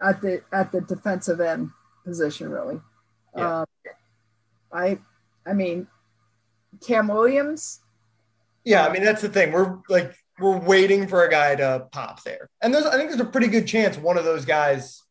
at 0.00 0.20
the 0.20 0.42
at 0.52 0.72
the 0.72 0.80
defensive 0.80 1.40
end 1.40 1.70
position 2.04 2.50
really. 2.50 2.80
Yeah. 3.36 3.60
Um, 3.60 3.66
I 4.72 4.98
I 5.46 5.52
mean 5.52 5.86
Cam 6.86 7.08
Williams. 7.08 7.80
Yeah, 8.64 8.86
I 8.86 8.92
mean 8.92 9.02
that's 9.02 9.22
the 9.22 9.28
thing. 9.28 9.52
We're 9.52 9.78
like 9.88 10.14
we're 10.38 10.58
waiting 10.58 11.08
for 11.08 11.24
a 11.24 11.30
guy 11.30 11.56
to 11.56 11.88
pop 11.90 12.22
there, 12.22 12.48
and 12.62 12.72
there's 12.72 12.86
I 12.86 12.96
think 12.96 13.10
there's 13.10 13.20
a 13.20 13.24
pretty 13.24 13.48
good 13.48 13.66
chance 13.66 13.96
one 13.96 14.18
of 14.18 14.24
those 14.24 14.44
guys 14.44 15.02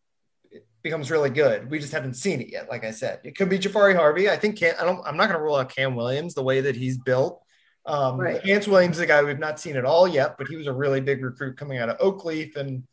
becomes 0.83 1.11
really 1.11 1.29
good. 1.29 1.69
We 1.69 1.79
just 1.79 1.93
haven't 1.93 2.15
seen 2.15 2.41
it 2.41 2.49
yet. 2.49 2.69
Like 2.69 2.83
I 2.83 2.91
said, 2.91 3.19
it 3.23 3.35
could 3.35 3.49
be 3.49 3.59
Jahfari 3.59 3.95
Harvey. 3.95 4.29
I 4.29 4.37
think 4.37 4.57
Cam, 4.57 4.75
I 4.79 4.83
don't. 4.83 5.05
I'm 5.05 5.17
not 5.17 5.27
going 5.27 5.39
to 5.39 5.43
rule 5.43 5.55
out 5.55 5.73
Cam 5.73 5.95
Williams 5.95 6.33
the 6.33 6.43
way 6.43 6.61
that 6.61 6.75
he's 6.75 6.97
built. 6.97 7.41
Um, 7.85 8.19
Right. 8.19 8.43
Williams 8.43 8.97
is 8.97 8.99
a 8.99 9.05
guy 9.05 9.23
we've 9.23 9.39
not 9.39 9.59
seen 9.59 9.77
at 9.77 9.85
all 9.85 10.07
yet, 10.07 10.35
but 10.37 10.47
he 10.47 10.57
was 10.57 10.67
a 10.67 10.73
really 10.73 10.99
big 10.99 11.23
recruit 11.23 11.57
coming 11.57 11.77
out 11.77 11.89
of 11.89 11.97
Oakleaf, 11.99 12.55
and 12.57 12.83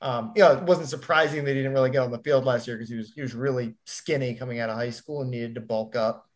um, 0.00 0.32
you 0.36 0.42
know 0.42 0.52
it 0.52 0.62
wasn't 0.64 0.88
surprising 0.88 1.44
that 1.44 1.52
he 1.52 1.56
didn't 1.56 1.72
really 1.72 1.90
get 1.90 2.02
on 2.02 2.10
the 2.10 2.18
field 2.18 2.44
last 2.44 2.66
year 2.66 2.76
because 2.76 2.90
he 2.90 2.96
was 2.96 3.12
he 3.14 3.22
was 3.22 3.34
really 3.34 3.74
skinny 3.86 4.34
coming 4.34 4.60
out 4.60 4.68
of 4.68 4.76
high 4.76 4.90
school 4.90 5.22
and 5.22 5.30
needed 5.30 5.54
to 5.54 5.60
bulk 5.60 5.96
up. 5.96 6.26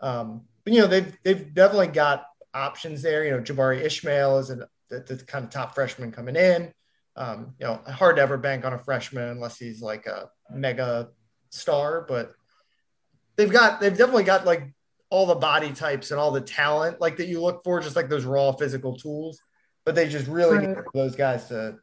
Um, 0.00 0.42
but 0.64 0.72
you 0.72 0.80
know 0.80 0.86
they've 0.86 1.16
they've 1.24 1.52
definitely 1.52 1.88
got 1.88 2.26
options 2.52 3.02
there. 3.02 3.24
You 3.24 3.32
know 3.32 3.40
Jabari 3.40 3.80
Ishmael 3.80 4.38
is 4.38 4.50
an, 4.50 4.64
the, 4.88 5.00
the 5.00 5.24
kind 5.24 5.44
of 5.44 5.50
top 5.50 5.74
freshman 5.74 6.12
coming 6.12 6.36
in. 6.36 6.72
Um, 7.16 7.54
you 7.58 7.66
know, 7.66 7.80
hard 7.86 8.16
to 8.16 8.22
ever 8.22 8.36
bank 8.36 8.64
on 8.64 8.72
a 8.72 8.78
freshman 8.78 9.28
unless 9.28 9.58
he's 9.58 9.80
like 9.80 10.06
a 10.06 10.30
mega 10.50 11.08
star, 11.50 12.04
but 12.08 12.34
they've 13.36 13.50
got 13.50 13.80
they've 13.80 13.96
definitely 13.96 14.24
got 14.24 14.44
like 14.44 14.72
all 15.10 15.26
the 15.26 15.34
body 15.34 15.72
types 15.72 16.10
and 16.10 16.18
all 16.18 16.30
the 16.30 16.40
talent 16.40 17.00
like 17.00 17.16
that 17.16 17.28
you 17.28 17.40
look 17.40 17.62
for, 17.64 17.80
just 17.80 17.96
like 17.96 18.08
those 18.08 18.24
raw 18.24 18.52
physical 18.52 18.96
tools. 18.96 19.40
But 19.84 19.94
they 19.94 20.08
just 20.08 20.26
really 20.26 20.66
need 20.66 20.76
those 20.94 21.14
guys 21.14 21.48
to 21.48 21.76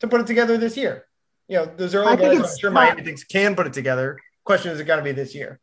to 0.00 0.08
put 0.08 0.20
it 0.20 0.26
together 0.26 0.56
this 0.56 0.76
year. 0.76 1.06
You 1.48 1.58
know, 1.58 1.66
those 1.66 1.94
are 1.94 2.04
all 2.04 2.16
think 2.16 2.40
guys 2.40 2.52
I'm 2.52 2.58
sure. 2.58 2.70
Miami 2.70 3.02
thinks 3.02 3.24
can 3.24 3.54
put 3.54 3.66
it 3.66 3.72
together. 3.72 4.18
Question 4.44 4.72
is 4.72 4.80
it 4.80 4.84
to 4.84 5.02
be 5.02 5.12
this 5.12 5.34
year? 5.34 5.60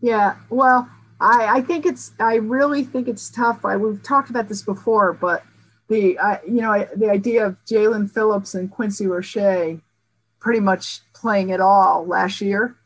Yeah, 0.00 0.36
well, 0.48 0.88
I, 1.20 1.58
I 1.58 1.60
think 1.60 1.86
it's 1.86 2.12
I 2.18 2.36
really 2.36 2.84
think 2.84 3.08
it's 3.08 3.30
tough. 3.30 3.64
I 3.64 3.76
we've 3.76 4.02
talked 4.02 4.30
about 4.30 4.48
this 4.48 4.62
before, 4.62 5.12
but 5.12 5.44
the 5.88 6.18
I, 6.18 6.40
you 6.46 6.62
know 6.62 6.86
the 6.96 7.10
idea 7.10 7.46
of 7.46 7.56
Jaelan 7.66 8.10
Phillips 8.10 8.54
and 8.54 8.70
Quincy 8.70 9.06
Roche 9.06 9.80
pretty 10.40 10.60
much 10.60 11.00
playing 11.20 11.52
at 11.52 11.60
all 11.60 12.06
last 12.06 12.40
year, 12.40 12.76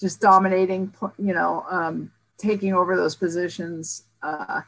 just 0.00 0.20
dominating, 0.20 0.92
you 1.18 1.34
know, 1.34 1.64
um, 1.70 2.10
taking 2.38 2.74
over 2.74 2.96
those 2.96 3.14
positions. 3.14 4.04
Uh, 4.22 4.62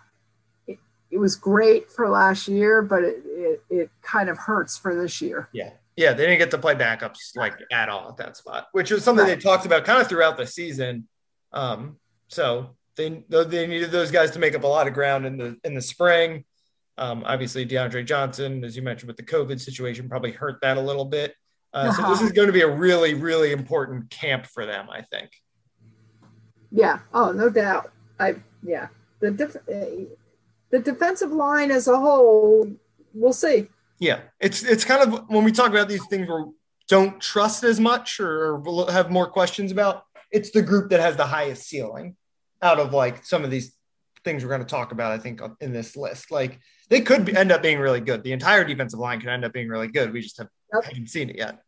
it, 0.67 0.79
it 1.11 1.19
was 1.19 1.35
great 1.37 1.91
for 1.91 2.09
last 2.09 2.49
year, 2.49 2.83
but 2.83 3.03
it, 3.03 3.23
it 3.25 3.63
it 3.71 3.91
kind 4.03 4.29
of 4.29 4.39
hurts 4.39 4.77
for 4.77 4.95
this 4.95 5.21
year. 5.21 5.49
Yeah. 5.53 5.71
Yeah, 5.97 6.13
they 6.13 6.27
didn't 6.27 6.41
get 6.41 6.51
to 6.51 6.59
play 6.59 6.75
backups 6.75 7.35
like 7.37 7.55
at 7.73 7.89
all 7.89 8.11
at 8.11 8.19
that 8.19 8.37
spot, 8.37 8.67
which 8.73 8.91
was 8.91 9.03
something 9.03 9.25
they 9.25 9.35
talked 9.37 9.65
about 9.65 9.87
kind 9.87 9.99
of 9.99 10.07
throughout 10.07 10.37
the 10.37 10.47
season. 10.47 11.09
Um, 11.53 11.97
so 12.29 12.77
they 12.97 13.25
they 13.29 13.67
needed 13.67 13.91
those 13.91 14.11
guys 14.11 14.31
to 14.33 14.39
make 14.39 14.55
up 14.55 14.65
a 14.65 14.67
lot 14.67 14.87
of 14.87 14.93
ground 14.93 15.25
in 15.25 15.39
the 15.39 15.57
in 15.65 15.75
the 15.75 15.81
spring. 15.81 16.45
Um, 16.99 17.23
obviously, 17.27 17.65
DeAndre 17.65 18.05
Johnson, 18.05 18.63
as 18.63 18.77
you 18.77 18.83
mentioned, 18.83 19.09
with 19.09 19.17
the 19.17 19.23
COVID 19.23 19.59
situation, 19.59 20.07
probably 20.07 20.33
hurt 20.33 20.61
that 20.61 20.77
a 20.77 20.81
little 20.81 21.07
bit. 21.07 21.35
Uh, 21.73 21.93
so 21.93 22.03
this 22.03 22.19
Uh-huh. 22.19 22.25
is 22.25 22.33
going 22.33 22.47
to 22.47 22.53
be 22.53 22.63
a 22.63 22.71
really, 22.71 23.15
really 23.15 23.53
important 23.53 24.09
camp 24.11 24.47
for 24.47 24.65
them, 24.65 24.89
I 24.91 25.03
think. 25.03 25.31
Yeah. 26.71 27.01
Oh, 27.13 27.33
no 27.33 27.49
doubt. 27.51 27.93
I 28.19 28.37
yeah. 28.63 28.89
The 29.21 29.31
def- 29.31 29.65
the 29.67 30.79
defensive 30.81 31.33
line 31.33 31.71
as 31.71 31.89
a 31.89 31.99
whole, 31.99 32.71
we'll 33.15 33.33
see. 33.33 33.69
Yeah, 33.99 34.21
it's 34.41 34.63
it's 34.63 34.85
kind 34.85 35.03
of 35.03 35.29
when 35.29 35.45
we 35.45 35.53
talk 35.53 35.71
about 35.71 35.89
these 35.89 36.05
things 36.07 36.29
we 36.29 36.45
don't 36.89 37.21
trust 37.21 37.65
as 37.65 37.81
much 37.81 38.21
or 38.21 38.63
have 38.91 39.11
more 39.11 39.27
questions 39.27 39.73
about. 39.73 40.05
It's 40.33 40.51
the 40.51 40.61
group 40.63 40.91
that 40.91 41.01
has 41.01 41.17
the 41.17 41.27
highest 41.27 41.67
ceiling 41.69 42.17
out 42.63 42.79
of 42.79 42.93
like 42.93 43.25
some 43.25 43.45
of 43.45 43.51
these 43.51 43.75
things 44.25 44.43
we're 44.43 44.51
going 44.51 44.61
to 44.61 44.67
talk 44.67 44.93
about. 44.93 45.13
I 45.13 45.19
think 45.19 45.41
in 45.61 45.73
this 45.73 45.97
list, 45.97 46.31
like 46.31 46.59
they 46.91 47.01
could 47.01 47.25
be, 47.25 47.35
end 47.35 47.53
up 47.53 47.63
being 47.63 47.79
really 47.79 48.01
good. 48.01 48.23
The 48.23 48.33
entire 48.33 48.65
defensive 48.65 48.99
line 48.99 49.21
could 49.21 49.31
end 49.31 49.45
up 49.45 49.53
being 49.53 49.69
really 49.69 49.89
good. 49.89 50.13
We 50.13 50.21
just 50.21 50.37
have, 50.39 50.49
Yep. 50.75 50.85
haven't 50.85 51.09
seen 51.09 51.31
it 51.31 51.37
yet. 51.37 51.63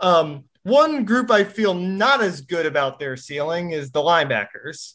Um, 0.00 0.44
one 0.62 1.04
group 1.04 1.30
I 1.30 1.44
feel 1.44 1.74
not 1.74 2.22
as 2.22 2.42
good 2.42 2.66
about 2.66 2.98
their 2.98 3.16
ceiling 3.16 3.72
is 3.72 3.90
the 3.90 4.00
linebackers, 4.00 4.94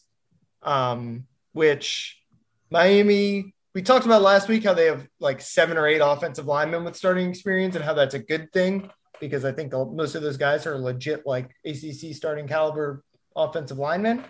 um, 0.63 1.25
which 1.53 2.21
Miami 2.69 3.53
we 3.77 3.83
talked 3.83 4.07
about 4.07 4.23
last 4.23 4.47
week 4.47 4.63
how 4.63 4.73
they 4.73 4.87
have 4.87 5.07
like 5.19 5.39
seven 5.39 5.77
or 5.77 5.87
eight 5.87 5.99
offensive 5.99 6.47
linemen 6.47 6.83
with 6.83 6.95
starting 6.95 7.29
experience 7.29 7.75
and 7.75 7.85
how 7.85 7.93
that's 7.93 8.15
a 8.15 8.19
good 8.19 8.51
thing 8.51 8.89
because 9.19 9.45
I 9.45 9.51
think 9.51 9.71
most 9.71 10.15
of 10.15 10.23
those 10.23 10.35
guys 10.37 10.65
are 10.65 10.79
legit 10.79 11.27
like 11.27 11.51
ACC 11.63 12.15
starting 12.15 12.47
caliber 12.47 13.03
offensive 13.35 13.77
linemen. 13.77 14.23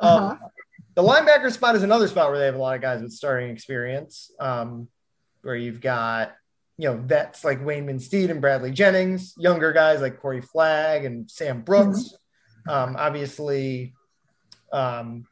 Uh-huh. 0.00 0.32
Um, 0.32 0.38
the 0.94 1.02
linebacker 1.02 1.50
spot 1.50 1.76
is 1.76 1.82
another 1.82 2.08
spot 2.08 2.28
where 2.28 2.38
they 2.38 2.44
have 2.44 2.56
a 2.56 2.58
lot 2.58 2.76
of 2.76 2.82
guys 2.82 3.00
with 3.00 3.12
starting 3.12 3.50
experience, 3.50 4.30
um, 4.38 4.88
where 5.40 5.56
you've 5.56 5.80
got 5.80 6.34
you 6.80 6.88
know 6.88 6.96
vets 6.96 7.44
like 7.44 7.60
Waynmon 7.60 8.00
Steed 8.00 8.30
and 8.30 8.40
Bradley 8.40 8.70
Jennings, 8.70 9.34
younger 9.36 9.70
guys 9.70 10.00
like 10.00 10.18
Corey 10.18 10.40
Flagg 10.40 11.04
and 11.04 11.30
Sam 11.30 11.60
Brooks. 11.60 12.14
Um, 12.66 12.96
obviously, 12.98 13.92
um, 14.72 15.26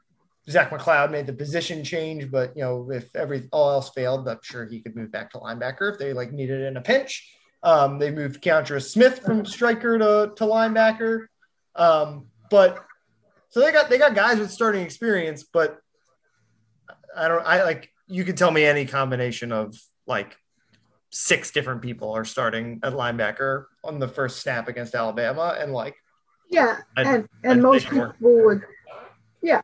Zach 0.50 0.68
McCloud 0.68 1.10
made 1.10 1.26
the 1.26 1.32
position 1.32 1.82
change, 1.84 2.30
but 2.30 2.54
you 2.54 2.62
know, 2.62 2.90
if 2.90 3.08
every 3.16 3.48
all 3.50 3.70
else 3.70 3.88
failed, 3.88 4.28
I'm 4.28 4.40
sure 4.42 4.66
he 4.66 4.80
could 4.80 4.94
move 4.94 5.10
back 5.10 5.30
to 5.30 5.38
linebacker 5.38 5.90
if 5.90 5.98
they 5.98 6.12
like 6.12 6.32
needed 6.32 6.60
it 6.60 6.66
in 6.66 6.76
a 6.76 6.82
pinch. 6.82 7.34
Um, 7.62 7.98
they 7.98 8.10
moved 8.10 8.42
Keontra 8.42 8.82
Smith 8.82 9.20
from 9.20 9.46
striker 9.46 9.98
to, 9.98 10.32
to 10.36 10.44
linebacker. 10.44 11.28
Um, 11.74 12.26
but 12.50 12.84
so 13.48 13.60
they 13.60 13.72
got 13.72 13.88
they 13.88 13.96
got 13.96 14.14
guys 14.14 14.38
with 14.38 14.50
starting 14.50 14.82
experience, 14.82 15.44
but 15.50 15.78
I 17.16 17.28
don't 17.28 17.46
I 17.46 17.64
like 17.64 17.90
you 18.06 18.24
could 18.24 18.36
tell 18.36 18.50
me 18.50 18.64
any 18.64 18.84
combination 18.84 19.50
of 19.50 19.74
like 20.06 20.36
six 21.10 21.50
different 21.50 21.80
people 21.82 22.12
are 22.12 22.24
starting 22.24 22.78
at 22.82 22.92
linebacker 22.92 23.64
on 23.84 23.98
the 23.98 24.08
first 24.08 24.40
snap 24.40 24.68
against 24.68 24.94
Alabama 24.94 25.56
and 25.58 25.72
like 25.72 25.96
Yeah, 26.50 26.78
I'd- 26.96 27.08
and 27.08 27.28
and 27.44 27.52
I'd 27.52 27.62
most 27.62 27.88
say 27.88 27.96
more. 27.96 28.12
people 28.12 28.44
would, 28.44 28.62
yeah, 29.42 29.60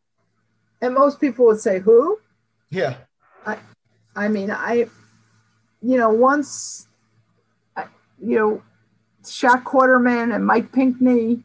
and 0.80 0.94
most 0.94 1.20
people 1.20 1.46
would 1.46 1.60
say 1.60 1.78
who? 1.80 2.18
yeah. 2.70 2.96
I 3.46 3.58
I 4.16 4.28
mean, 4.28 4.50
I, 4.50 4.86
you 5.82 5.96
know, 5.98 6.08
once, 6.10 6.88
I, 7.76 7.86
you 8.22 8.38
know, 8.38 8.62
Shaq 9.24 9.64
Quarterman 9.64 10.34
and 10.34 10.46
Mike 10.46 10.72
Pinckney. 10.72 11.42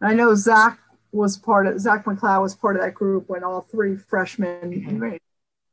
I 0.00 0.12
know 0.14 0.34
Zach 0.34 0.78
was 1.12 1.36
part 1.36 1.66
of 1.66 1.78
Zach 1.80 2.04
McCloud 2.04 2.42
was 2.42 2.54
part 2.54 2.76
of 2.76 2.82
that 2.82 2.94
group 2.94 3.28
when 3.28 3.44
all 3.44 3.60
three 3.62 3.96
freshmen. 3.96 4.72
Mm-hmm. 4.72 5.16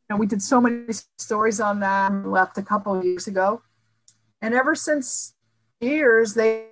And 0.10 0.20
we 0.20 0.28
did 0.28 0.42
so 0.42 0.62
many 0.62 0.94
stories 1.18 1.60
on 1.60 1.80
that. 1.80 2.12
and 2.12 2.32
Left 2.32 2.58
a 2.58 2.64
couple 2.64 2.94
of 2.94 3.04
years 3.04 3.28
ago, 3.28 3.62
and 4.42 4.54
ever 4.54 4.76
since 4.76 5.34
years 5.80 6.34
they. 6.34 6.68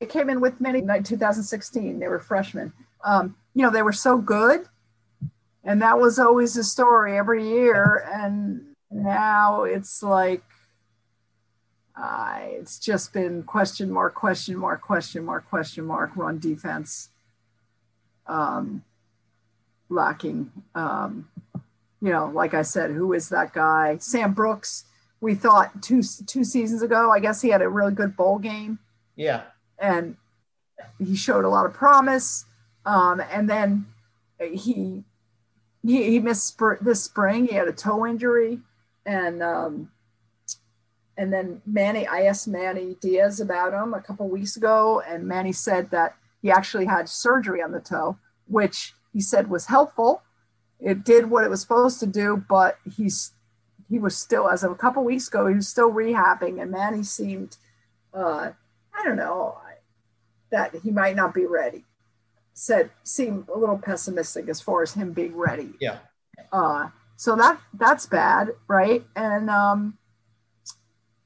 They 0.00 0.06
came 0.06 0.30
in 0.30 0.40
with 0.40 0.60
many. 0.60 0.80
Like 0.80 1.04
2016, 1.04 1.98
they 1.98 2.06
were 2.06 2.20
freshmen. 2.20 2.72
Um, 3.04 3.34
you 3.52 3.64
know, 3.64 3.70
they 3.70 3.82
were 3.82 3.92
so 3.92 4.16
good 4.16 4.68
and 5.68 5.82
that 5.82 5.98
was 5.98 6.18
always 6.18 6.54
the 6.54 6.64
story 6.64 7.16
every 7.16 7.46
year 7.46 8.08
and 8.12 8.62
now 8.90 9.64
it's 9.64 10.02
like 10.02 10.42
uh, 11.94 12.38
it's 12.42 12.78
just 12.78 13.12
been 13.12 13.42
question 13.42 13.90
mark 13.90 14.14
question 14.14 14.56
mark 14.56 14.80
question 14.80 15.24
mark 15.24 15.48
question 15.48 15.84
mark 15.84 16.10
run 16.16 16.38
defense 16.38 17.10
um, 18.26 18.82
lacking 19.90 20.50
um, 20.74 21.28
you 22.00 22.10
know 22.10 22.30
like 22.34 22.54
i 22.54 22.62
said 22.62 22.90
who 22.90 23.12
is 23.12 23.28
that 23.28 23.52
guy 23.52 23.96
sam 23.98 24.32
brooks 24.32 24.84
we 25.20 25.34
thought 25.34 25.82
two 25.82 26.02
two 26.26 26.44
seasons 26.44 26.82
ago 26.82 27.10
i 27.10 27.18
guess 27.18 27.40
he 27.42 27.48
had 27.48 27.62
a 27.62 27.68
really 27.68 27.92
good 27.92 28.16
bowl 28.16 28.38
game 28.38 28.78
Yeah. 29.16 29.42
and 29.78 30.16
he 30.98 31.16
showed 31.16 31.44
a 31.44 31.48
lot 31.48 31.66
of 31.66 31.72
promise. 31.74 32.44
Um, 32.86 33.20
and 33.32 33.50
then 33.50 33.86
he, 34.40 35.02
he, 35.84 36.02
he 36.10 36.20
missed 36.20 36.56
spr- 36.56 36.78
this 36.80 37.02
spring. 37.02 37.48
He 37.48 37.54
had 37.56 37.66
a 37.66 37.72
toe 37.72 38.06
injury, 38.06 38.60
and 39.04 39.42
um, 39.42 39.90
and 41.16 41.32
then 41.32 41.60
Manny. 41.66 42.06
I 42.06 42.22
asked 42.22 42.46
Manny 42.46 42.96
Diaz 43.00 43.40
about 43.40 43.72
him 43.74 43.92
a 43.92 44.00
couple 44.00 44.28
weeks 44.28 44.56
ago, 44.56 45.02
and 45.06 45.26
Manny 45.26 45.52
said 45.52 45.90
that 45.90 46.14
he 46.42 46.50
actually 46.50 46.86
had 46.86 47.08
surgery 47.08 47.60
on 47.60 47.72
the 47.72 47.80
toe, 47.80 48.16
which 48.46 48.94
he 49.12 49.20
said 49.20 49.50
was 49.50 49.66
helpful. 49.66 50.22
It 50.80 51.04
did 51.04 51.30
what 51.30 51.44
it 51.44 51.50
was 51.50 51.60
supposed 51.60 52.00
to 52.00 52.06
do, 52.06 52.44
but 52.48 52.78
he's 52.96 53.32
he 53.88 53.98
was 53.98 54.16
still 54.16 54.48
as 54.48 54.62
of 54.62 54.70
a 54.70 54.76
couple 54.76 55.02
weeks 55.02 55.28
ago 55.28 55.46
he 55.46 55.54
was 55.54 55.68
still 55.68 55.90
rehabbing, 55.90 56.60
and 56.60 56.70
Manny 56.70 57.02
seemed, 57.02 57.56
uh, 58.12 58.50
I 58.96 59.04
don't 59.04 59.16
know, 59.16 59.58
that 60.50 60.74
he 60.82 60.90
might 60.90 61.16
not 61.16 61.34
be 61.34 61.46
ready. 61.46 61.84
Said 62.54 62.90
seemed 63.02 63.48
a 63.48 63.58
little 63.58 63.78
pessimistic 63.78 64.48
as 64.48 64.60
far 64.60 64.82
as 64.82 64.92
him 64.92 65.12
being 65.12 65.36
ready. 65.36 65.74
Yeah. 65.80 65.98
Uh, 66.52 66.88
so 67.16 67.36
that 67.36 67.60
that's 67.74 68.06
bad, 68.06 68.50
right? 68.68 69.04
And 69.16 69.50
um, 69.50 69.98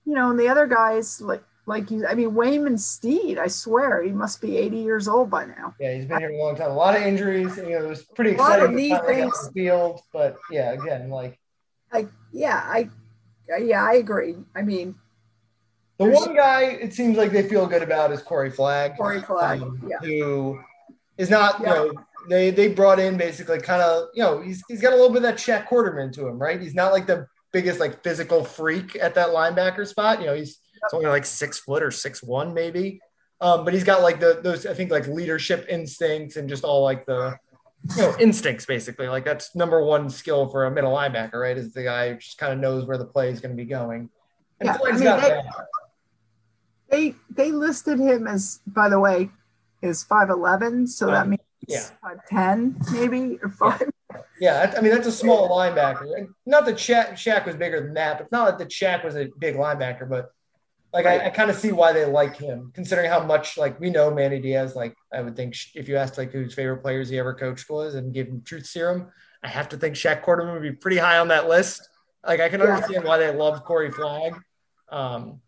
you 0.04 0.14
know, 0.14 0.30
and 0.30 0.38
the 0.38 0.48
other 0.48 0.66
guys 0.66 1.20
like 1.20 1.42
like 1.66 1.90
you, 1.90 2.07
I 2.07 2.14
mean, 2.14 2.31
Waynmon 2.33 2.79
Steed, 2.79 3.38
I 3.38 3.46
swear 3.46 4.03
he 4.03 4.11
must 4.11 4.40
be 4.40 4.57
80 4.57 4.77
years 4.79 5.07
old 5.09 5.31
by 5.31 5.44
now. 5.44 5.75
Yeah, 5.79 5.94
he's 5.94 6.07
been 6.07 6.18
here 6.18 6.31
a 6.31 6.37
long 6.42 6.57
time. 6.57 6.70
A 6.70 6.75
lot 6.75 6.96
of 6.96 7.03
injuries. 7.03 7.57
You 7.57 7.70
know, 7.70 7.85
it 7.85 7.88
was 7.88 8.03
pretty 8.03 8.35
A 8.35 8.38
lot 8.38 8.59
of 8.61 8.70
exciting. 8.72 8.77
knee 8.77 8.88
to 8.90 8.96
finally 8.98 9.14
things. 9.22 9.51
field, 9.55 10.01
but 10.12 10.37
yeah, 10.51 10.72
again, 10.72 11.09
like 11.11 11.38
Like, 11.92 12.09
yeah, 12.33 12.61
I, 12.64 12.88
yeah, 13.61 13.85
I 13.85 13.94
agree. 13.94 14.37
I 14.57 14.62
mean, 14.62 14.96
the 15.98 16.07
one 16.07 16.35
guy 16.35 16.62
it 16.64 16.94
seems 16.94 17.16
like 17.16 17.31
they 17.31 17.48
feel 17.48 17.66
good 17.66 17.83
about 17.83 18.11
is 18.12 18.22
Corey 18.22 18.51
Flagg. 18.51 18.96
Corey 18.96 19.20
Flagg, 19.20 19.62
um, 19.62 19.81
yeah. 19.88 19.98
who 19.98 20.59
is 21.18 21.31
not, 21.31 21.61
Yeah. 21.61 21.85
you 21.85 21.92
know, 21.92 22.03
they 22.29 22.51
they 22.51 22.68
brought 22.68 22.98
in 22.98 23.16
basically 23.16 23.61
kind 23.61 23.83
of, 23.83 24.09
you 24.14 24.22
know, 24.22 24.40
he's 24.40 24.62
he's 24.68 24.81
got 24.81 24.92
a 24.92 24.96
little 24.96 25.11
bit 25.11 25.18
of 25.18 25.22
that 25.25 25.37
Shaq 25.37 25.68
Quarterman 25.68 26.12
to 26.14 26.27
him, 26.27 26.38
right? 26.40 26.61
He's 26.61 26.75
not 26.75 26.92
like 26.92 27.07
the 27.07 27.27
biggest 27.53 27.79
like 27.79 28.03
physical 28.03 28.42
freak 28.42 28.96
at 28.96 29.14
that 29.14 29.29
linebacker 29.29 29.87
spot. 29.87 30.20
You 30.20 30.27
know, 30.27 30.35
he's, 30.35 30.59
he's 30.82 30.94
only 30.94 31.08
like 31.08 31.24
six 31.24 31.58
foot 31.58 31.82
or 31.82 31.90
six 31.90 32.22
one 32.22 32.54
maybe. 32.54 33.00
Um, 33.40 33.64
but 33.64 33.74
he's 33.74 33.84
got 33.84 34.02
like 34.02 34.20
the 34.20 34.40
those 34.42 34.66
I 34.66 34.74
think 34.74 34.90
like 34.90 35.06
leadership 35.08 35.66
instincts 35.68 36.36
and 36.36 36.48
just 36.48 36.64
all 36.64 36.82
like 36.84 37.06
the 37.06 37.36
you 37.96 38.02
know 38.02 38.14
instincts 38.20 38.66
basically. 38.66 39.08
Like 39.08 39.24
that's 39.24 39.54
number 39.56 39.84
one 39.84 40.08
skill 40.10 40.48
for 40.48 40.64
a 40.66 40.70
middle 40.70 40.92
linebacker, 40.94 41.34
right? 41.34 41.56
Is 41.56 41.72
the 41.72 41.82
guy 41.82 42.10
who 42.10 42.16
just 42.18 42.38
kind 42.38 42.52
of 42.52 42.58
knows 42.60 42.84
where 42.86 42.98
the 42.98 43.04
play 43.06 43.30
is 43.30 43.40
going 43.40 43.56
to 43.56 43.56
be 43.56 43.68
going. 43.68 44.08
And 44.60 44.68
Yeah, 44.68 44.78
I 44.80 44.92
mean, 44.92 45.00
they- 45.20 45.40
they 46.88 47.14
they 47.30 47.50
listed 47.52 47.98
him 47.98 48.26
as, 48.28 48.60
by 48.66 48.88
the 48.88 49.00
way, 49.00 49.30
is 49.80 50.04
5'11, 50.04 50.86
so 50.88 51.06
that 51.06 51.22
Um, 51.22 51.30
means 51.30 51.42
yeah. 51.66 51.88
5'10 52.04 52.92
maybe 52.92 53.38
or 53.42 53.48
five. 53.48 53.90
Yeah, 54.38 54.66
that- 54.66 54.78
I 54.78 54.82
mean 54.82 54.92
that's 54.92 55.06
a 55.06 55.12
small 55.12 55.48
linebacker. 55.48 56.28
Not 56.46 56.66
that 56.66 56.76
Shaq, 56.76 57.12
Shaq 57.12 57.46
was 57.46 57.56
bigger 57.56 57.80
than 57.80 57.94
that, 57.94 58.18
but 58.18 58.30
not 58.30 58.58
that 58.58 58.68
Shaq 58.68 59.04
was 59.04 59.16
a 59.16 59.30
big 59.38 59.56
linebacker. 59.56 60.08
But 60.08 60.30
like 60.92 61.07
I, 61.07 61.26
I 61.26 61.31
kind 61.31 61.50
of 61.50 61.57
see 61.57 61.72
why 61.72 61.92
they 61.92 62.05
like 62.05 62.37
him, 62.37 62.70
considering 62.74 63.09
how 63.11 63.24
much 63.24 63.57
like 63.57 63.81
we 63.81 63.88
know 63.90 64.11
Manny 64.12 64.38
Diaz. 64.40 64.76
Like 64.76 64.94
I 65.12 65.22
would 65.22 65.35
think 65.37 65.55
sh- 65.55 65.72
if 65.74 65.88
you 65.88 65.96
asked 65.96 66.18
like 66.18 66.33
whose 66.33 66.55
favorite 66.55 66.78
players 66.83 67.09
he 67.09 67.18
ever 67.18 67.35
coached 67.35 67.70
was 67.70 67.94
and 67.94 68.12
give 68.12 68.28
him 68.28 68.42
truth 68.42 68.66
serum, 68.66 69.09
I 69.42 69.48
have 69.48 69.68
to 69.70 69.76
think 69.76 69.94
Shaq 69.96 70.22
Quarterman 70.22 70.52
would 70.52 70.62
be 70.62 70.72
pretty 70.72 70.98
high 70.98 71.18
on 71.18 71.28
that 71.28 71.48
list. 71.48 71.88
Like 72.26 72.40
I 72.40 72.48
can 72.48 72.61
Yeah. 72.61 72.66
understand 72.66 73.05
why 73.05 73.18
they 73.18 73.33
love 73.35 73.64
Corey 73.64 73.90
Flagg. 73.90 74.35
Um, 74.90 75.40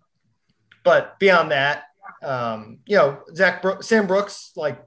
but 0.82 1.18
beyond 1.18 1.50
that, 1.50 1.84
um, 2.22 2.78
you 2.86 2.96
know, 2.96 3.20
Zach 3.34 3.60
Bro- 3.62 3.80
Sam 3.80 4.06
Brooks, 4.06 4.52
like 4.56 4.82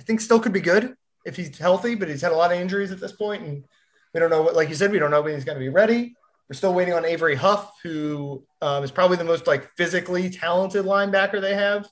I 0.00 0.02
think 0.02 0.20
still 0.20 0.40
could 0.40 0.52
be 0.52 0.60
good 0.60 0.94
if 1.24 1.36
he's 1.36 1.56
healthy, 1.58 1.94
but 1.94 2.08
he's 2.08 2.22
had 2.22 2.32
a 2.32 2.36
lot 2.36 2.52
of 2.52 2.58
injuries 2.58 2.90
at 2.90 2.98
this 2.98 3.12
point, 3.12 3.44
and 3.44 3.64
we 4.12 4.18
don't 4.20 4.30
know 4.30 4.42
what. 4.42 4.56
Like 4.56 4.68
you 4.68 4.74
said, 4.74 4.90
we 4.90 4.98
don't 4.98 5.12
know 5.12 5.22
when 5.22 5.34
he's 5.34 5.44
going 5.44 5.56
to 5.56 5.60
be 5.60 5.68
ready. 5.68 6.14
We're 6.48 6.54
still 6.56 6.74
waiting 6.74 6.94
on 6.94 7.04
Avery 7.04 7.34
Huff, 7.34 7.72
who 7.82 8.44
um, 8.60 8.84
is 8.84 8.90
probably 8.90 9.16
the 9.16 9.24
most 9.24 9.46
like 9.46 9.70
physically 9.76 10.28
talented 10.30 10.84
linebacker 10.84 11.40
they 11.40 11.54
have 11.54 11.88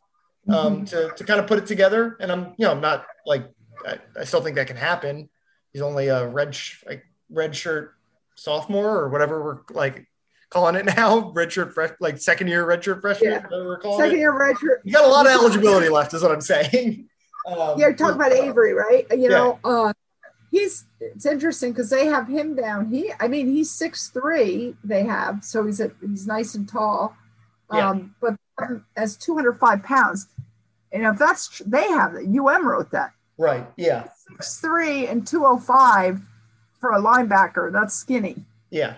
um, 0.49 0.85
to 0.87 1.11
to 1.17 1.25
kind 1.25 1.41
of 1.41 1.47
put 1.47 1.59
it 1.59 1.67
together. 1.67 2.17
And 2.21 2.31
I'm 2.31 2.55
you 2.59 2.67
know 2.67 2.73
I'm 2.73 2.81
not 2.81 3.07
like 3.25 3.49
I, 3.87 3.99
I 4.19 4.25
still 4.25 4.43
think 4.43 4.57
that 4.57 4.67
can 4.67 4.77
happen. 4.77 5.29
He's 5.73 5.83
only 5.83 6.09
a 6.09 6.27
red 6.29 6.55
sh- 6.55 6.83
like 6.87 7.05
red 7.31 7.55
shirt 7.57 7.95
sophomore 8.37 8.99
or 8.99 9.09
whatever 9.09 9.43
we're 9.43 9.59
like 9.71 10.07
calling 10.51 10.75
it 10.75 10.85
now, 10.97 11.33
redshirt 11.35 11.73
fresh 11.73 11.93
like 12.01 12.19
second 12.19 12.49
year 12.49 12.67
redshirt 12.67 13.01
freshman. 13.01 13.31
Yeah. 13.33 13.47
we're 13.51 13.79
calling 13.79 14.01
Second 14.01 14.17
it. 14.17 14.21
year 14.21 14.33
redshirt. 14.33 14.79
You 14.85 14.93
got 14.93 15.05
a 15.05 15.09
lot 15.09 15.27
of 15.27 15.33
eligibility 15.41 15.89
left, 15.89 16.13
is 16.13 16.23
what 16.23 16.33
I'm 16.33 16.41
saying. 16.41 17.07
Um, 17.49 17.81
Yeah, 17.81 17.91
talk 17.93 18.15
about 18.17 18.33
Avery, 18.33 18.75
right? 18.75 19.07
You 19.13 19.31
know, 19.31 19.59
uh, 19.65 19.95
he's 20.51 20.85
it's 21.01 21.27
interesting 21.27 21.73
because 21.73 21.91
they 21.91 22.07
have 22.07 22.29
him 22.29 22.55
down. 22.55 22.87
He, 22.91 23.13
I 23.21 23.29
mean, 23.29 23.49
he's 23.49 23.71
six 23.71 24.09
three. 24.09 24.75
They 24.85 25.05
have 25.05 25.45
so 25.45 25.65
he's 25.67 25.81
a, 25.81 25.91
he's 26.01 26.27
nice 26.27 26.55
and 26.55 26.69
tall, 26.69 27.17
Yeah. 27.73 27.91
um, 27.91 28.15
but 28.21 28.35
as 28.97 29.17
two 29.17 29.35
hundred 29.35 29.59
five 29.59 29.83
pounds. 29.83 30.27
And 30.93 31.05
if 31.05 31.19
that's 31.19 31.61
they 31.65 31.89
have 31.89 32.15
that, 32.15 32.25
UM 32.27 32.67
wrote 32.67 32.91
that 32.91 33.13
Right. 33.39 33.67
Yeah. 33.77 34.09
six 34.29 34.61
three 34.61 35.07
and 35.07 35.27
two 35.27 35.45
oh 35.47 35.59
five 35.59 36.21
for 36.81 36.93
a 36.93 37.01
linebacker. 37.01 37.73
That's 37.73 37.95
skinny. 37.95 38.45
Yeah. 38.71 38.97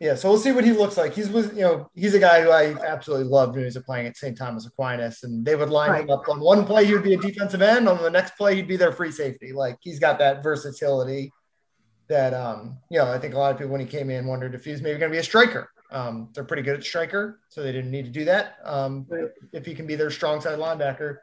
Yeah. 0.00 0.14
So 0.16 0.28
we'll 0.28 0.38
see 0.38 0.52
what 0.52 0.64
he 0.64 0.72
looks 0.72 0.96
like. 0.96 1.14
He's 1.14 1.30
was 1.30 1.52
you 1.54 1.62
know, 1.62 1.88
he's 1.94 2.14
a 2.14 2.18
guy 2.18 2.42
who 2.42 2.50
I 2.50 2.74
absolutely 2.84 3.26
loved 3.26 3.52
when 3.52 3.60
he 3.60 3.64
was 3.66 3.78
playing 3.86 4.06
at 4.06 4.16
St. 4.16 4.36
Thomas 4.36 4.66
Aquinas. 4.66 5.22
And 5.22 5.44
they 5.44 5.54
would 5.56 5.70
line 5.70 6.02
him 6.02 6.10
up 6.10 6.28
on 6.28 6.40
one 6.40 6.64
play, 6.66 6.84
he 6.86 6.92
would 6.94 7.04
be 7.04 7.14
a 7.14 7.20
defensive 7.20 7.62
end. 7.62 7.88
On 7.88 8.02
the 8.02 8.10
next 8.10 8.36
play, 8.36 8.56
he'd 8.56 8.68
be 8.68 8.76
their 8.76 8.92
free 8.92 9.12
safety. 9.12 9.52
Like 9.52 9.76
he's 9.80 9.98
got 9.98 10.18
that 10.18 10.42
versatility 10.42 11.32
that 12.08 12.34
um, 12.34 12.78
you 12.90 12.98
know, 12.98 13.10
I 13.10 13.18
think 13.18 13.34
a 13.34 13.38
lot 13.38 13.52
of 13.52 13.58
people 13.58 13.72
when 13.72 13.80
he 13.80 13.86
came 13.86 14.10
in 14.10 14.26
wondered 14.26 14.54
if 14.54 14.64
he 14.64 14.72
was 14.72 14.82
maybe 14.82 14.98
gonna 14.98 15.12
be 15.12 15.18
a 15.18 15.22
striker. 15.22 15.70
Um, 15.90 16.28
they're 16.34 16.44
pretty 16.44 16.62
good 16.62 16.76
at 16.76 16.84
striker, 16.84 17.40
so 17.48 17.62
they 17.62 17.70
didn't 17.70 17.90
need 17.92 18.04
to 18.04 18.10
do 18.10 18.24
that. 18.24 18.56
Um, 18.64 19.06
Right. 19.08 19.30
if 19.52 19.64
he 19.64 19.74
can 19.74 19.86
be 19.86 19.94
their 19.94 20.10
strong 20.10 20.40
side 20.40 20.58
linebacker, 20.58 21.18